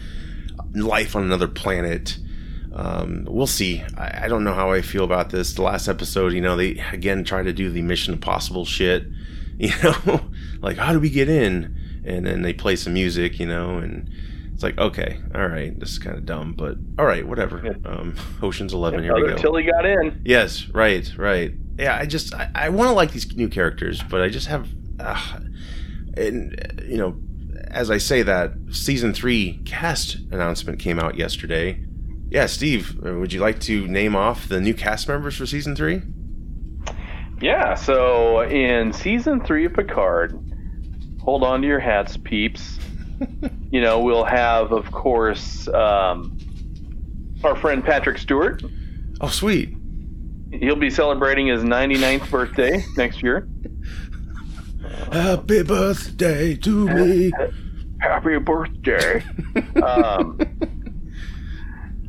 life 0.75 1.17
on 1.17 1.23
another 1.23 1.49
planet. 1.49 2.19
Um, 2.73 3.27
we'll 3.29 3.47
see. 3.49 3.83
I, 3.99 4.25
I 4.25 4.29
don't 4.29 4.45
know 4.45 4.55
how 4.55 4.71
I 4.71 4.81
feel 4.83 5.05
about 5.05 5.31
this. 5.31 5.55
The 5.55 5.63
last 5.63 5.89
episode, 5.89 6.33
you 6.33 6.41
know, 6.41 6.57
they 6.57 6.83
again 6.93 7.25
try 7.25 7.43
to 7.43 7.53
do 7.53 7.71
the 7.71 7.83
Mission 7.83 8.15
Impossible 8.15 8.65
shit. 8.65 9.05
You 9.61 9.73
know, 9.83 10.23
like 10.63 10.79
how 10.79 10.95
do 10.95 11.01
we 11.01 11.11
get 11.11 11.29
in? 11.29 11.77
And 12.05 12.27
then 12.27 12.43
they 12.43 12.53
play 12.53 12.77
some 12.77 12.95
music, 12.95 13.39
you 13.39 13.47
know, 13.47 13.79
and 13.79 14.11
it's 14.61 14.63
like, 14.63 14.79
okay, 14.79 15.19
all 15.35 15.47
right, 15.47 15.79
this 15.81 15.91
is 15.91 15.99
kind 15.99 16.17
of 16.17 16.27
dumb, 16.27 16.53
but 16.53 16.77
all 16.99 17.07
right, 17.07 17.27
whatever. 17.27 17.63
Yeah. 17.65 17.91
Um, 17.91 18.15
Ocean's 18.43 18.73
Eleven, 18.75 19.03
here 19.03 19.15
we 19.15 19.29
go. 19.29 19.37
Tilly 19.37 19.63
got 19.63 19.87
in. 19.87 20.21
Yes, 20.25 20.69
right, 20.69 21.11
right. 21.17 21.53
Yeah, 21.79 21.97
I 21.97 22.05
just 22.05 22.35
I, 22.35 22.51
I 22.55 22.69
want 22.69 22.89
to 22.89 22.93
like 22.93 23.13
these 23.13 23.35
new 23.35 23.49
characters, 23.49 24.03
but 24.03 24.21
I 24.21 24.29
just 24.29 24.49
have, 24.49 24.69
uh, 24.99 25.39
and 26.15 26.85
you 26.87 26.99
know, 26.99 27.19
as 27.69 27.91
I 27.91 27.97
say 27.97 28.23
that, 28.23 28.53
season 28.71 29.15
three 29.15 29.61
cast 29.65 30.17
announcement 30.31 30.79
came 30.79 30.99
out 30.99 31.17
yesterday. 31.17 31.83
Yeah, 32.29 32.47
Steve, 32.47 33.01
uh, 33.05 33.15
would 33.15 33.33
you 33.33 33.41
like 33.41 33.61
to 33.61 33.87
name 33.89 34.15
off 34.15 34.47
the 34.47 34.61
new 34.61 34.75
cast 34.75 35.09
members 35.09 35.37
for 35.37 35.47
season 35.47 35.75
three? 35.75 36.03
Yeah, 37.41 37.75
so 37.75 38.43
in 38.43 38.93
season 38.93 39.43
three 39.43 39.65
of 39.65 39.73
Picard, 39.73 40.39
hold 41.23 41.43
on 41.43 41.63
to 41.63 41.67
your 41.67 41.81
hats, 41.81 42.17
peeps. 42.17 42.79
you 43.71 43.81
know, 43.81 44.01
we'll 44.01 44.25
have, 44.25 44.73
of 44.73 44.91
course, 44.91 45.69
um, 45.69 46.37
our 47.45 47.57
friend 47.57 47.85
Patrick 47.85 48.19
Stewart. 48.19 48.63
Oh, 49.21 49.29
sweet. 49.29 49.77
He'll 50.53 50.77
be 50.77 50.91
celebrating 50.91 51.47
his 51.47 51.63
99th 51.63 52.31
birthday 52.31 52.85
next 52.97 53.23
year. 53.23 53.49
Happy 55.13 55.63
birthday 55.63 56.55
to 56.57 56.89
me. 56.89 57.33
Happy 58.01 58.39
birthday. 58.39 59.23
um, 59.83 60.39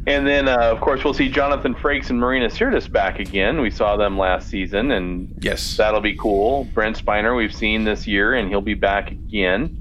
and 0.08 0.26
then, 0.28 0.48
uh, 0.48 0.58
of 0.58 0.82
course, 0.82 1.04
we'll 1.04 1.14
see 1.14 1.30
Jonathan 1.30 1.74
Frakes 1.76 2.10
and 2.10 2.20
Marina 2.20 2.48
Sirtis 2.48 2.92
back 2.92 3.20
again. 3.20 3.62
We 3.62 3.70
saw 3.70 3.98
them 3.98 4.18
last 4.18 4.50
season, 4.50 4.92
and 4.92 5.34
Yes. 5.40 5.78
that'll 5.78 6.02
be 6.02 6.16
cool. 6.16 6.66
Brent 6.74 6.98
Spiner, 7.04 7.36
we've 7.38 7.54
seen 7.54 7.84
this 7.84 8.08
year, 8.08 8.34
and 8.34 8.50
he'll 8.50 8.62
be 8.62 8.74
back 8.74 9.12
again. 9.12 9.78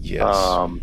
yes. 0.00 0.22
Um, 0.22 0.80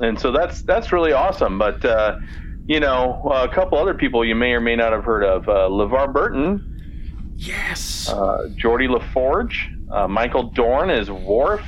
and 0.00 0.18
so 0.20 0.30
that's 0.32 0.62
that's 0.62 0.92
really 0.92 1.12
awesome. 1.12 1.58
But 1.58 1.84
uh, 1.84 2.18
you 2.66 2.80
know, 2.80 3.22
a 3.32 3.48
couple 3.48 3.78
other 3.78 3.94
people 3.94 4.24
you 4.24 4.34
may 4.34 4.52
or 4.52 4.60
may 4.60 4.76
not 4.76 4.92
have 4.92 5.04
heard 5.04 5.24
of: 5.24 5.48
uh, 5.48 5.68
LeVar 5.70 6.12
Burton, 6.12 7.32
yes. 7.34 8.08
uh, 8.10 8.48
Geordi 8.56 8.88
La 8.90 8.98
Forge, 9.12 9.70
uh, 9.90 10.06
Michael 10.08 10.44
Dorn 10.50 10.90
as 10.90 11.10
Worf, 11.10 11.62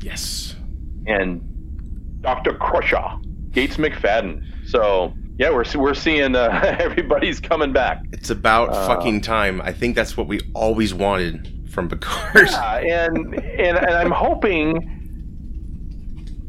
yes. 0.00 0.56
and 1.06 1.42
Dr. 2.22 2.54
Crusher, 2.54 3.02
Gates 3.52 3.76
McFadden. 3.76 4.42
So 4.66 5.12
yeah, 5.38 5.50
we're 5.50 5.64
we're 5.76 5.94
seeing 5.94 6.34
uh, 6.36 6.76
everybody's 6.78 7.40
coming 7.40 7.72
back. 7.72 8.02
It's 8.12 8.30
about 8.30 8.70
Uh, 8.70 8.86
fucking 8.86 9.20
time. 9.22 9.60
I 9.60 9.72
think 9.72 9.96
that's 9.96 10.16
what 10.16 10.26
we 10.28 10.40
always 10.54 10.94
wanted 10.94 11.50
from 11.70 11.88
Picard. 11.88 12.48
Yeah, 12.50 13.08
and 13.08 13.34
and 13.34 13.76
and 13.78 13.90
I'm 13.94 14.10
hoping 14.12 14.90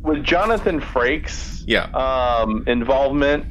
with 0.03 0.23
Jonathan 0.23 0.79
Frakes 0.79 1.63
Yeah. 1.65 1.85
um, 1.95 2.63
involvement, 2.67 3.43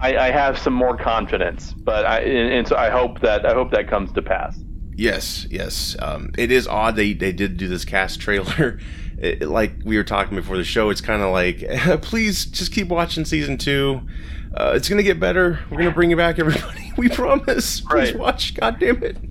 I, 0.00 0.16
I 0.16 0.30
have 0.32 0.58
some 0.58 0.72
more 0.72 0.96
confidence, 0.96 1.72
but 1.72 2.04
I 2.04 2.18
and, 2.20 2.52
and 2.52 2.68
so 2.68 2.74
I 2.76 2.90
hope 2.90 3.20
that 3.20 3.46
I 3.46 3.54
hope 3.54 3.70
that 3.70 3.88
comes 3.88 4.12
to 4.12 4.22
pass. 4.22 4.58
Yes, 4.96 5.46
yes. 5.50 5.96
Um, 6.00 6.30
it 6.36 6.50
is 6.50 6.66
odd 6.66 6.96
they 6.96 7.12
they 7.14 7.32
did 7.32 7.56
do 7.56 7.68
this 7.68 7.84
cast 7.84 8.20
trailer. 8.20 8.78
It, 9.18 9.42
like 9.42 9.72
we 9.84 9.96
were 9.96 10.04
talking 10.04 10.36
before 10.36 10.56
the 10.56 10.64
show, 10.64 10.90
it's 10.90 11.00
kind 11.00 11.22
of 11.22 11.30
like, 11.30 11.60
please 12.02 12.44
just 12.46 12.72
keep 12.72 12.88
watching 12.88 13.24
season 13.24 13.56
two. 13.58 14.00
Uh, 14.56 14.72
it's 14.76 14.88
gonna 14.88 15.02
get 15.02 15.18
better. 15.18 15.60
We're 15.70 15.78
gonna 15.78 15.90
bring 15.92 16.10
you 16.10 16.16
back, 16.16 16.38
everybody. 16.38 16.80
We 16.96 17.08
promise. 17.08 17.80
Please 17.80 18.12
Right. 18.12 18.18
watch. 18.18 18.54
God 18.54 18.78
damn 18.78 19.02
it. 19.02 19.16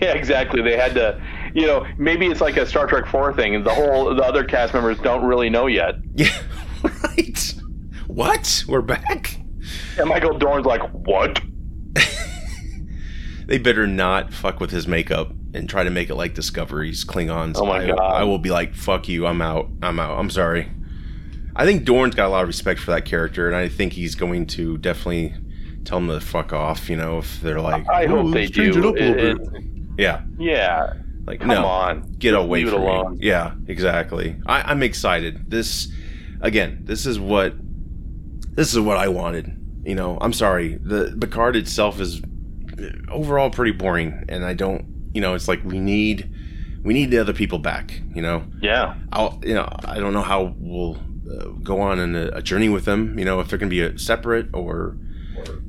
Yeah, 0.00 0.12
exactly. 0.12 0.60
They 0.60 0.76
had 0.76 0.92
to, 0.96 1.18
you 1.54 1.66
know, 1.66 1.86
maybe 1.96 2.26
it's 2.26 2.42
like 2.42 2.58
a 2.58 2.66
Star 2.66 2.86
Trek 2.86 3.06
Four 3.06 3.32
thing, 3.32 3.54
and 3.54 3.64
the 3.64 3.72
whole 3.72 4.14
the 4.14 4.22
other 4.22 4.44
cast 4.44 4.74
members 4.74 4.98
don't 4.98 5.24
really 5.24 5.48
know 5.48 5.66
yet. 5.68 5.94
yeah, 6.14 6.28
right. 6.82 7.54
What? 8.06 8.62
We're 8.68 8.82
back. 8.82 9.38
And 9.98 10.06
Michael 10.10 10.36
Dorn's 10.36 10.66
like, 10.66 10.82
"What?" 10.92 11.40
They 13.46 13.56
better 13.58 13.86
not 13.86 14.34
fuck 14.34 14.60
with 14.60 14.70
his 14.70 14.86
makeup 14.86 15.32
and 15.56 15.68
try 15.68 15.82
to 15.84 15.90
make 15.90 16.10
it 16.10 16.14
like 16.14 16.34
Discovery's 16.34 17.04
Klingons. 17.04 17.54
Oh 17.56 17.66
my 17.66 17.84
I, 17.84 17.86
God. 17.88 17.98
I 17.98 18.24
will 18.24 18.38
be 18.38 18.50
like, 18.50 18.74
fuck 18.74 19.08
you. 19.08 19.26
I'm 19.26 19.40
out. 19.42 19.68
I'm 19.82 19.98
out. 19.98 20.18
I'm 20.18 20.30
sorry. 20.30 20.70
I 21.54 21.64
think 21.64 21.84
Dorn's 21.84 22.14
got 22.14 22.26
a 22.26 22.28
lot 22.28 22.42
of 22.42 22.48
respect 22.48 22.80
for 22.80 22.90
that 22.90 23.04
character, 23.06 23.46
and 23.46 23.56
I 23.56 23.68
think 23.68 23.94
he's 23.94 24.14
going 24.14 24.46
to 24.48 24.76
definitely 24.78 25.34
tell 25.84 25.98
them 26.00 26.08
to 26.08 26.20
fuck 26.20 26.52
off. 26.52 26.90
You 26.90 26.96
know, 26.96 27.18
if 27.18 27.40
they're 27.40 27.60
like, 27.60 27.88
I 27.88 28.04
"Oh, 28.06 28.22
hope 28.24 28.34
they 28.34 28.46
do. 28.46 28.62
it 28.64 28.76
up 28.76 28.76
a 28.76 28.80
little 28.88 28.96
It- 28.96 29.52
bit." 29.52 29.62
yeah, 29.98 30.22
Yeah, 30.38 30.92
like 31.26 31.40
come 31.40 31.48
no, 31.48 31.64
on, 31.64 32.14
get 32.18 32.34
away 32.34 32.64
leave 32.64 32.72
from 32.74 32.82
it 32.82 33.10
me. 33.12 33.18
Yeah, 33.26 33.54
exactly. 33.68 34.36
I, 34.44 34.70
I'm 34.70 34.82
excited. 34.82 35.50
This, 35.50 35.88
again, 36.42 36.80
this 36.84 37.06
is 37.06 37.18
what, 37.18 37.54
this 38.54 38.72
is 38.74 38.78
what 38.80 38.98
I 38.98 39.08
wanted. 39.08 39.52
You 39.86 39.94
know, 39.94 40.18
I'm 40.20 40.34
sorry. 40.34 40.74
The 40.74 41.16
Picard 41.18 41.56
itself 41.56 42.00
is 42.00 42.20
overall 43.08 43.48
pretty 43.48 43.72
boring, 43.72 44.24
and 44.28 44.44
I 44.44 44.52
don't. 44.52 44.84
You 45.16 45.22
know, 45.22 45.32
it's 45.34 45.48
like 45.48 45.64
we 45.64 45.78
need, 45.80 46.30
we 46.84 46.92
need 46.92 47.10
the 47.10 47.18
other 47.18 47.32
people 47.32 47.58
back. 47.58 48.00
You 48.14 48.20
know, 48.22 48.44
Yeah, 48.60 48.94
I'll. 49.12 49.40
You 49.42 49.54
know, 49.54 49.68
I 49.84 49.98
don't 49.98 50.12
know 50.12 50.20
how 50.22 50.54
we'll 50.58 50.96
uh, 51.30 51.46
go 51.62 51.80
on 51.80 51.98
in 51.98 52.14
a, 52.14 52.26
a 52.34 52.42
journey 52.42 52.68
with 52.68 52.84
them. 52.84 53.18
You 53.18 53.24
know, 53.24 53.40
if 53.40 53.48
they're 53.48 53.58
going 53.58 53.70
to 53.70 53.74
be 53.74 53.80
a 53.80 53.98
separate 53.98 54.48
or. 54.52 54.96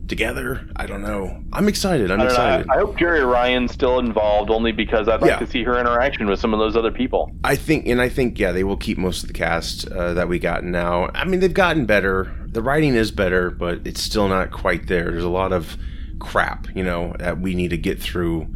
Together, 0.07 0.65
I 0.77 0.85
don't 0.85 1.01
know. 1.01 1.43
I'm 1.51 1.67
excited. 1.67 2.09
I'm 2.11 2.21
I 2.21 2.23
know. 2.23 2.29
I, 2.29 2.31
excited. 2.33 2.67
I 2.69 2.77
hope 2.77 2.97
Jeri 2.97 3.29
Ryan's 3.29 3.73
still 3.73 3.99
involved, 3.99 4.49
only 4.49 4.71
because 4.71 5.09
I'd 5.09 5.21
like 5.21 5.31
Yeah. 5.31 5.39
to 5.39 5.47
see 5.47 5.63
her 5.65 5.77
interaction 5.77 6.27
with 6.27 6.39
some 6.39 6.53
of 6.53 6.59
those 6.59 6.77
other 6.77 6.91
people. 6.91 7.29
I 7.43 7.57
think, 7.57 7.85
and 7.87 7.99
I 8.01 8.07
think, 8.07 8.39
yeah, 8.39 8.53
they 8.53 8.63
will 8.63 8.77
keep 8.77 8.97
most 8.97 9.23
of 9.23 9.27
the 9.27 9.33
cast 9.33 9.85
uh, 9.89 10.13
that 10.13 10.29
we 10.29 10.39
got 10.39 10.63
now. 10.63 11.09
I 11.13 11.25
mean, 11.25 11.41
they've 11.41 11.53
gotten 11.53 11.85
better. 11.85 12.33
The 12.47 12.61
writing 12.61 12.95
is 12.95 13.11
better, 13.11 13.51
but 13.51 13.85
it's 13.85 14.01
still 14.01 14.29
not 14.29 14.51
quite 14.51 14.87
there. 14.87 15.11
There's 15.11 15.25
a 15.25 15.29
lot 15.29 15.51
of 15.51 15.75
crap, 16.19 16.67
you 16.73 16.83
know, 16.85 17.13
that 17.19 17.39
we 17.41 17.53
need 17.53 17.71
to 17.71 17.77
get 17.77 18.01
through. 18.01 18.47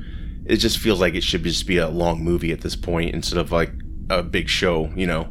It 0.46 0.58
just 0.58 0.78
feels 0.80 1.00
like 1.00 1.14
it 1.16 1.24
should 1.24 1.44
just 1.44 1.68
be 1.68 1.78
a 1.78 1.88
long 1.90 2.24
movie 2.24 2.52
at 2.52 2.62
this 2.62 2.76
point 2.76 3.14
instead 3.14 3.38
of 3.38 3.52
like 3.52 3.72
a 4.10 4.24
big 4.24 4.50
show, 4.50 4.92
you 4.96 5.08
know. 5.08 5.30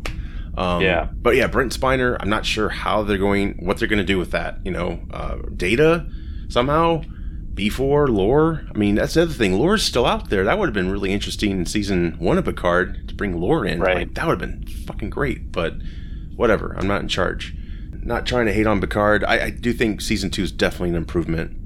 Um, 0.57 0.83
Yeah. 0.83 1.09
But 1.13 1.37
yeah, 1.37 1.47
Brent 1.47 1.79
Spiner, 1.79 2.17
I'm 2.21 2.29
not 2.29 2.47
sure 2.47 2.69
how 2.69 3.03
they're 3.03 3.19
going, 3.19 3.55
what 3.65 3.79
they're 3.79 3.89
going 3.89 3.99
to 3.99 4.05
do 4.05 4.19
with 4.19 4.31
that. 4.33 4.59
You 4.65 4.71
know, 4.73 5.01
uh, 5.13 5.37
data 5.57 6.07
somehow. 6.49 7.03
B4, 7.55 8.09
lore. 8.09 8.63
I 8.75 8.79
mean, 8.79 8.95
that's 8.95 9.15
the 9.15 9.23
other 9.23 9.33
thing. 9.33 9.59
Lore's 9.59 9.83
still 9.83 10.07
out 10.07 10.31
there. 10.31 10.45
That 10.45 10.59
would 10.59 10.67
have 10.67 10.75
been 10.75 10.91
really 10.91 11.13
interesting 11.13 11.51
in 11.51 11.67
season 11.67 12.17
one 12.19 12.39
of 12.39 12.45
Picard 12.45 13.09
to 13.09 13.15
bring 13.15 13.39
lore 13.39 13.67
in. 13.67 13.81
Right. 13.81 13.97
Like, 13.99 14.15
that 14.15 14.27
would 14.27 14.41
have 14.41 14.51
been 14.51 14.67
fucking 14.87 15.11
great. 15.11 15.51
But 15.53 15.75
whatever. 16.37 16.75
I'm 16.79 16.87
not 16.87 17.03
in 17.03 17.09
charge. 17.09 17.55
Not 18.03 18.25
trying 18.25 18.47
to 18.47 18.53
hate 18.53 18.67
on 18.67 18.81
Picard. 18.81 19.25
I, 19.25 19.47
I 19.47 19.51
do 19.51 19.73
think 19.75 20.01
season 20.01 20.31
two 20.31 20.43
is 20.43 20.53
definitely 20.53 20.91
an 20.91 20.95
improvement. 20.95 21.57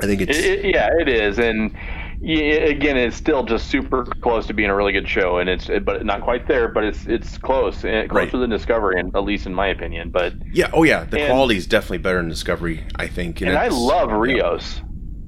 I 0.00 0.06
think 0.06 0.20
it's. 0.20 0.36
It, 0.36 0.64
it- 0.64 0.74
yeah, 0.74 0.90
it 0.98 1.08
is, 1.08 1.38
and 1.38 1.74
yeah, 2.20 2.44
again, 2.66 2.96
it's 2.96 3.16
still 3.16 3.42
just 3.44 3.68
super 3.68 4.04
close 4.04 4.46
to 4.46 4.54
being 4.54 4.70
a 4.70 4.74
really 4.74 4.92
good 4.92 5.08
show, 5.08 5.38
and 5.38 5.48
it's 5.48 5.68
but 5.84 6.04
not 6.04 6.22
quite 6.22 6.46
there, 6.48 6.68
but 6.68 6.84
it's 6.84 7.06
it's 7.06 7.38
close, 7.38 7.84
eh, 7.84 8.06
closer 8.06 8.14
Right. 8.14 8.30
than 8.32 8.50
Discovery, 8.50 8.98
and 9.00 9.14
at 9.14 9.24
least 9.24 9.46
in 9.46 9.54
my 9.54 9.68
opinion. 9.68 10.10
But 10.10 10.34
yeah. 10.52 10.70
Oh, 10.72 10.82
yeah. 10.84 11.04
The 11.04 11.26
quality 11.26 11.56
is 11.56 11.66
definitely 11.66 11.98
better 11.98 12.18
than 12.18 12.28
Discovery, 12.28 12.84
I 12.96 13.06
think. 13.08 13.40
and 13.40 13.56
I 13.56 13.68
love 13.68 14.12
Rios. 14.12 14.80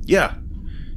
Yeah. 0.05 0.35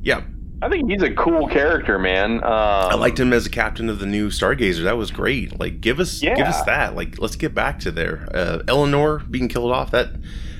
Yeah. 0.02 0.22
I 0.62 0.68
think 0.68 0.92
he's 0.92 1.02
a 1.02 1.12
cool 1.14 1.48
character, 1.48 1.98
man. 1.98 2.44
Um, 2.44 2.44
I 2.44 2.96
liked 2.96 3.18
him 3.20 3.32
as 3.32 3.46
a 3.46 3.50
captain 3.50 3.88
of 3.90 4.00
the 4.00 4.06
new 4.06 4.28
Stargazer. 4.30 4.84
That 4.84 4.98
was 4.98 5.10
great. 5.10 5.58
Like, 5.58 5.80
give 5.80 6.02
us, 6.02 6.20
give 6.20 6.38
us 6.38 6.62
that. 6.64 6.96
Like, 6.96 7.18
let's 7.20 7.38
get 7.38 7.56
back 7.56 7.80
to 7.80 7.92
there. 7.92 8.28
Uh, 8.34 8.60
Elnor 8.68 9.30
being 9.32 9.48
killed 9.48 9.72
off. 9.72 9.92
That 9.92 10.10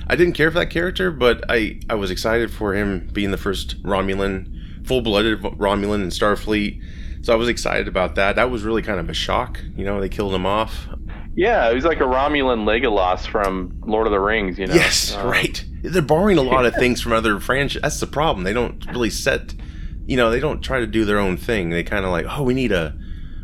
I 0.06 0.16
didn't 0.16 0.32
care 0.32 0.50
for 0.50 0.58
that 0.58 0.70
character, 0.70 1.10
but 1.10 1.44
I 1.50 1.80
I 1.90 1.94
was 1.96 2.10
excited 2.10 2.50
for 2.50 2.72
him 2.74 3.08
being 3.12 3.30
the 3.30 3.36
first 3.36 3.80
Romulan, 3.82 4.46
full-blooded 4.84 5.40
Romulan 5.42 6.02
in 6.02 6.08
Starfleet. 6.08 6.82
So 7.22 7.32
I 7.32 7.36
was 7.36 7.48
excited 7.48 7.86
about 7.88 8.14
that. 8.14 8.36
That 8.36 8.50
was 8.50 8.62
really 8.62 8.82
kind 8.82 8.98
of 8.98 9.10
a 9.10 9.14
shock. 9.14 9.60
You 9.76 9.84
know, 9.84 10.00
they 10.00 10.08
killed 10.08 10.34
him 10.34 10.46
off. 10.46 10.88
Yeah, 11.36 11.72
he's 11.72 11.84
like 11.84 12.00
a 12.00 12.04
Romulan 12.04 12.64
Legolas 12.64 13.26
from 13.26 13.80
Lord 13.86 14.06
of 14.06 14.10
the 14.12 14.20
Rings. 14.20 14.58
You 14.58 14.66
know. 14.66 14.74
Yes, 14.74 15.14
Um, 15.14 15.28
right. 15.28 15.64
They're 15.82 16.02
borrowing 16.02 16.38
a 16.38 16.42
lot 16.42 16.66
of 16.66 16.74
things 16.78 17.00
from 17.00 17.12
other 17.12 17.38
franchises. 17.40 17.82
That's 17.82 18.00
the 18.00 18.06
problem. 18.06 18.44
They 18.44 18.52
don't 18.52 18.84
really 18.86 19.10
set, 19.10 19.54
you 20.06 20.16
know, 20.16 20.30
they 20.30 20.40
don't 20.40 20.60
try 20.60 20.80
to 20.80 20.86
do 20.86 21.04
their 21.04 21.18
own 21.18 21.36
thing. 21.36 21.70
They 21.70 21.82
kind 21.82 22.04
of 22.04 22.10
like, 22.10 22.26
oh, 22.28 22.42
we 22.42 22.52
need 22.54 22.72
a, 22.72 22.96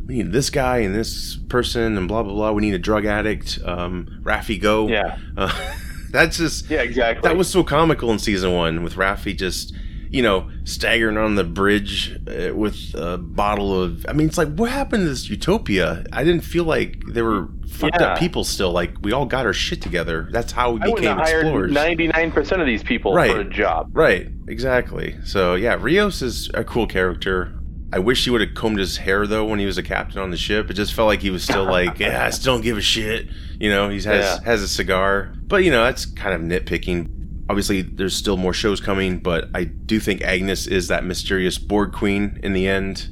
we 0.07 0.17
need 0.17 0.33
this 0.33 0.51
guy 0.51 0.79
and 0.79 0.95
this 0.95 1.37
person 1.49 1.97
and 1.97 2.09
blah 2.09 2.23
blah 2.23 2.33
blah. 2.35 2.53
We 2.53 2.63
need 2.63 2.75
a 2.75 2.79
drug 2.79 3.05
addict, 3.07 3.59
um, 3.65 4.21
Raffi 4.23 4.61
Go. 4.61 4.89
Yeah. 4.89 5.19
Uh, 5.37 5.53
that's 6.11 6.39
just 6.39 6.69
Yeah, 6.71 6.81
exactly. 6.83 7.29
that 7.29 7.37
was 7.37 7.49
so 7.49 7.63
comical 7.63 8.11
in 8.11 8.19
season 8.19 8.53
one 8.55 8.83
with 8.83 8.95
Raffi 8.95 9.37
just, 9.37 9.75
you 10.17 10.23
know, 10.23 10.51
staggering 10.65 11.19
on 11.19 11.35
the 11.35 11.45
bridge 11.45 12.19
uh, 12.27 12.55
with 12.55 12.95
a 12.95 13.19
bottle 13.19 13.83
of. 13.83 14.07
I 14.09 14.15
mean, 14.15 14.27
it's 14.29 14.39
like 14.39 14.49
what 14.55 14.71
happened 14.71 15.05
to 15.05 15.09
this 15.11 15.29
utopia? 15.29 16.05
I 16.13 16.25
didn't 16.25 16.41
feel 16.41 16.65
like 16.65 17.03
there 17.07 17.25
were 17.25 17.49
fucked 17.69 18.01
Yeah. 18.01 18.13
up 18.15 18.19
people 18.19 18.43
still. 18.43 18.73
Like 18.73 18.95
we 19.03 19.13
all 19.13 19.27
got 19.27 19.45
our 19.45 19.53
shit 19.53 19.83
together. 19.83 20.29
That's 20.33 20.53
how 20.53 20.73
we 20.73 20.81
I 20.81 20.87
became 20.95 21.19
explorers. 21.19 21.71
ninety 21.73 22.09
nine 22.09 22.33
percent 22.33 22.63
of 22.63 22.67
these 22.67 22.83
people 22.83 23.13
Right. 23.13 23.31
for 23.31 23.41
a 23.41 23.45
job. 23.45 23.91
Right, 23.93 24.29
exactly. 24.49 25.17
So 25.25 25.55
yeah, 25.55 25.77
Rios 25.79 26.23
is 26.23 26.51
a 26.55 26.65
cool 26.65 26.87
character. 26.87 27.53
I 27.93 27.99
wish 28.01 28.25
he 28.25 28.31
would 28.31 28.41
have 28.41 28.55
combed 28.55 28.79
his 28.79 28.97
hair 28.97 29.27
though 29.27 29.45
when 29.45 29.59
he 29.61 29.67
was 29.67 29.79
a 29.79 29.83
captain 29.83 30.21
on 30.21 30.31
the 30.31 30.37
ship. 30.37 30.71
It 30.71 30.75
just 30.75 30.93
felt 30.95 31.07
like 31.07 31.21
he 31.21 31.31
was 31.31 31.45
still 31.45 31.65
like, 31.79 31.99
yeah, 32.01 32.25
I 32.25 32.31
still 32.31 32.55
don't 32.55 32.63
give 32.63 32.79
a 32.79 32.81
shit. 32.81 33.29
You 33.61 33.69
know, 33.71 33.91
he 33.91 33.97
has 33.97 34.07
Yeah. 34.07 34.39
has 34.45 34.63
a 34.63 34.69
cigar, 34.69 35.33
but 35.47 35.63
you 35.63 35.71
know 35.71 35.85
that's 35.85 36.07
kind 36.07 36.35
of 36.35 36.41
nitpicking. 36.41 37.11
Obviously, 37.49 37.83
there's 37.83 38.17
still 38.17 38.37
more 38.37 38.53
shows 38.53 38.81
coming, 38.81 39.19
but 39.19 39.49
I 39.55 39.65
do 39.65 40.01
think 40.01 40.23
Agnes 40.23 40.67
is 40.67 40.89
that 40.89 41.05
mysterious 41.05 41.59
Borg 41.59 41.93
queen 41.93 42.41
in 42.43 42.53
the 42.53 42.67
end. 42.67 43.09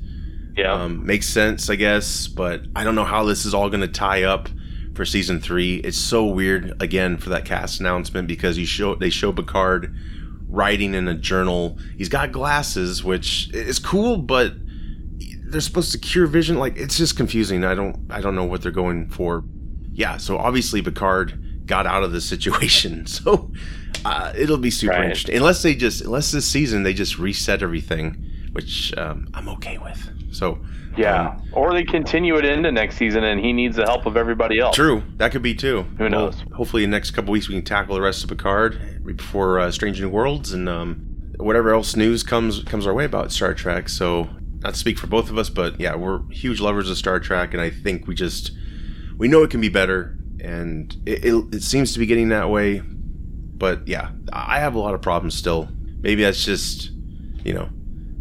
Yeah. 0.56 0.72
Um, 0.72 1.04
makes 1.04 1.28
sense, 1.28 1.68
I 1.70 1.76
guess, 1.76 2.26
but 2.28 2.62
I 2.74 2.84
don't 2.84 2.94
know 2.94 3.04
how 3.04 3.24
this 3.24 3.44
is 3.44 3.54
all 3.54 3.68
going 3.70 3.80
to 3.80 3.88
tie 3.88 4.24
up 4.24 4.48
for 4.94 5.04
season 5.04 5.40
three. 5.40 5.76
It's 5.76 5.98
so 5.98 6.26
weird 6.26 6.80
again 6.80 7.16
for 7.16 7.30
that 7.30 7.44
cast 7.44 7.80
announcement 7.80 8.28
because 8.28 8.56
you 8.58 8.66
show 8.66 8.94
they 8.94 9.10
show 9.10 9.32
Picard 9.32 9.94
writing 10.48 10.94
in 10.94 11.08
a 11.08 11.14
journal. 11.14 11.78
He's 11.96 12.08
got 12.08 12.32
glasses, 12.32 13.02
which 13.02 13.52
is 13.52 13.78
cool, 13.78 14.18
but 14.18 14.54
they're 15.46 15.60
supposed 15.60 15.92
to 15.92 15.98
cure 15.98 16.26
vision. 16.26 16.56
Like 16.56 16.76
it's 16.76 16.96
just 16.96 17.16
confusing. 17.16 17.64
I 17.64 17.74
don't 17.74 18.06
I 18.10 18.20
don't 18.20 18.36
know 18.36 18.44
what 18.44 18.62
they're 18.62 18.72
going 18.72 19.08
for. 19.10 19.44
Yeah, 19.92 20.16
so 20.16 20.38
obviously 20.38 20.82
Picard 20.82 21.40
got 21.66 21.86
out 21.86 22.02
of 22.02 22.12
the 22.12 22.20
situation, 22.20 23.06
so 23.08 23.50
uh, 24.04 24.32
it'll 24.36 24.58
be 24.58 24.70
super 24.70 24.92
Right. 24.94 25.04
interesting. 25.04 25.36
Unless 25.36 25.62
they 25.62 25.74
just 25.74 26.00
unless 26.02 26.30
this 26.30 26.46
season 26.46 26.82
they 26.82 26.94
just 26.94 27.18
reset 27.18 27.62
everything, 27.62 28.24
which 28.52 28.92
um, 28.96 29.28
I'm 29.34 29.48
okay 29.50 29.78
with. 29.78 30.10
So 30.32 30.58
yeah. 30.96 31.28
um, 31.30 31.42
or 31.52 31.72
they 31.72 31.84
continue 31.84 32.36
it 32.36 32.44
into 32.44 32.70
next 32.72 32.96
season, 32.96 33.24
and 33.24 33.40
he 33.40 33.52
needs 33.52 33.76
the 33.76 33.84
help 33.84 34.06
of 34.06 34.16
everybody 34.16 34.58
else. 34.60 34.74
True, 34.76 35.02
that 35.16 35.32
could 35.32 35.42
be 35.42 35.54
too. 35.54 35.82
Who 35.98 36.08
knows? 36.08 36.36
hopefully, 36.54 36.84
in 36.84 36.90
the 36.90 36.96
next 36.96 37.12
couple 37.12 37.32
weeks 37.32 37.48
we 37.48 37.54
can 37.54 37.64
tackle 37.64 37.94
the 37.94 38.00
rest 38.02 38.22
of 38.22 38.28
Picard 38.30 38.78
right 39.02 39.16
before 39.16 39.58
uh, 39.60 39.70
Strange 39.70 40.00
New 40.00 40.08
Worlds 40.08 40.52
and 40.52 40.68
um, 40.68 41.06
whatever 41.38 41.72
else 41.72 41.96
news 41.96 42.22
comes 42.22 42.62
comes 42.64 42.86
our 42.86 42.94
way 42.94 43.04
about 43.04 43.32
Star 43.32 43.54
Trek. 43.54 43.88
So, 43.88 44.28
not 44.60 44.74
to 44.74 44.78
speak 44.78 44.98
for 44.98 45.06
both 45.06 45.30
of 45.30 45.38
us, 45.38 45.50
but 45.50 45.80
yeah, 45.80 45.94
we're 45.96 46.20
huge 46.30 46.60
lovers 46.60 46.90
of 46.90 46.96
Star 46.96 47.18
Trek, 47.20 47.52
and 47.54 47.60
I 47.62 47.70
think 47.70 48.06
we 48.06 48.14
just 48.14 48.52
we 49.16 49.28
know 49.28 49.42
it 49.44 49.50
can 49.50 49.60
be 49.60 49.68
better, 49.68 50.16
and 50.44 50.94
it, 51.06 51.24
it, 51.24 51.54
it 51.54 51.62
seems 51.62 51.92
to 51.94 51.98
be 51.98 52.06
getting 52.06 52.28
that 52.28 52.50
way. 52.50 52.80
But 52.80 53.86
yeah, 53.88 54.10
I 54.32 54.58
have 54.60 54.74
a 54.74 54.78
lot 54.78 54.94
of 54.94 55.02
problems 55.02 55.34
still. 55.34 55.68
Maybe 56.00 56.22
that's 56.22 56.44
just 56.44 56.90
you 57.44 57.54
know 57.54 57.68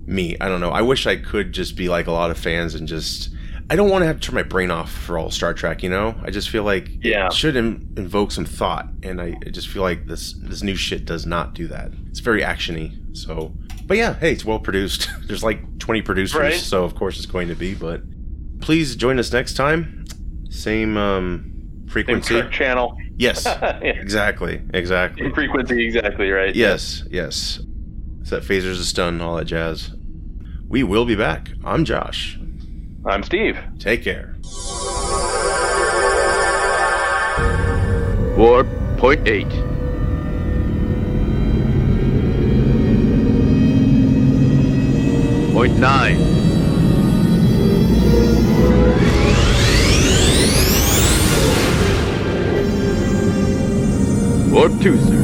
me. 0.05 0.37
I 0.41 0.47
don't 0.47 0.61
know. 0.61 0.69
I 0.71 0.81
wish 0.81 1.05
I 1.07 1.17
could 1.17 1.51
just 1.53 1.75
be 1.75 1.89
like 1.89 2.07
a 2.07 2.11
lot 2.11 2.31
of 2.31 2.37
fans 2.37 2.75
and 2.75 2.87
just. 2.87 3.29
I 3.69 3.77
don't 3.77 3.89
want 3.89 4.01
to 4.01 4.07
have 4.07 4.19
to 4.19 4.27
turn 4.27 4.35
my 4.35 4.43
brain 4.43 4.71
off 4.71 4.91
for 4.91 5.17
all 5.17 5.31
Star 5.31 5.53
Trek. 5.53 5.83
You 5.83 5.89
know, 5.89 6.13
I 6.21 6.31
just 6.31 6.49
feel 6.49 6.63
like 6.63 6.89
Yeah. 7.01 7.27
it 7.27 7.33
should 7.33 7.55
in- 7.55 7.93
invoke 7.95 8.31
some 8.31 8.43
thought, 8.45 8.87
and 9.03 9.21
I, 9.21 9.35
I 9.45 9.49
just 9.49 9.69
feel 9.69 9.81
like 9.81 10.05
this 10.05 10.33
this 10.33 10.61
new 10.63 10.75
shit 10.75 11.05
does 11.05 11.25
not 11.25 11.53
do 11.53 11.67
that. 11.69 11.91
It's 12.09 12.19
very 12.19 12.41
actiony. 12.41 12.91
So, 13.17 13.53
but 13.85 13.95
yeah, 13.97 14.15
hey, 14.15 14.33
it's 14.33 14.43
well 14.43 14.59
produced. 14.59 15.09
There's 15.27 15.43
like 15.43 15.79
20 15.79 16.01
producers, 16.01 16.39
Right. 16.39 16.53
so 16.55 16.83
of 16.83 16.93
course 16.95 17.15
it's 17.17 17.25
going 17.25 17.47
to 17.47 17.55
be. 17.55 17.73
But 17.73 18.01
please 18.59 18.95
join 18.97 19.17
us 19.17 19.31
next 19.31 19.53
time. 19.53 20.05
Same 20.49 20.97
um, 20.97 21.52
frequency. 21.87 22.35
Incorrect 22.35 22.55
channel. 22.55 22.97
Yes, 23.17 23.45
Yeah. 23.61 23.79
exactly, 23.81 24.61
exactly. 24.73 25.31
Frequency, 25.33 25.85
exactly 25.85 26.29
right. 26.31 26.55
Yes, 26.55 27.03
yes. 27.11 27.59
Set 28.23 28.41
phasers 28.43 28.79
a 28.79 28.83
stun, 28.83 29.21
all 29.21 29.35
that 29.35 29.45
jazz. 29.45 29.91
We 30.67 30.83
will 30.83 31.05
be 31.05 31.15
back. 31.15 31.49
I'm 31.63 31.85
Josh. 31.85 32.39
I'm 33.05 33.21
Steve. 33.23 33.59
Take 33.79 34.03
care. 34.03 34.35
Warp 38.37 38.67
point 38.97 39.27
eight. 39.27 39.49
Point 45.53 45.77
nine. 45.77 46.42
Warp 54.53 54.71
two, 54.83 54.99
sir. 54.99 55.22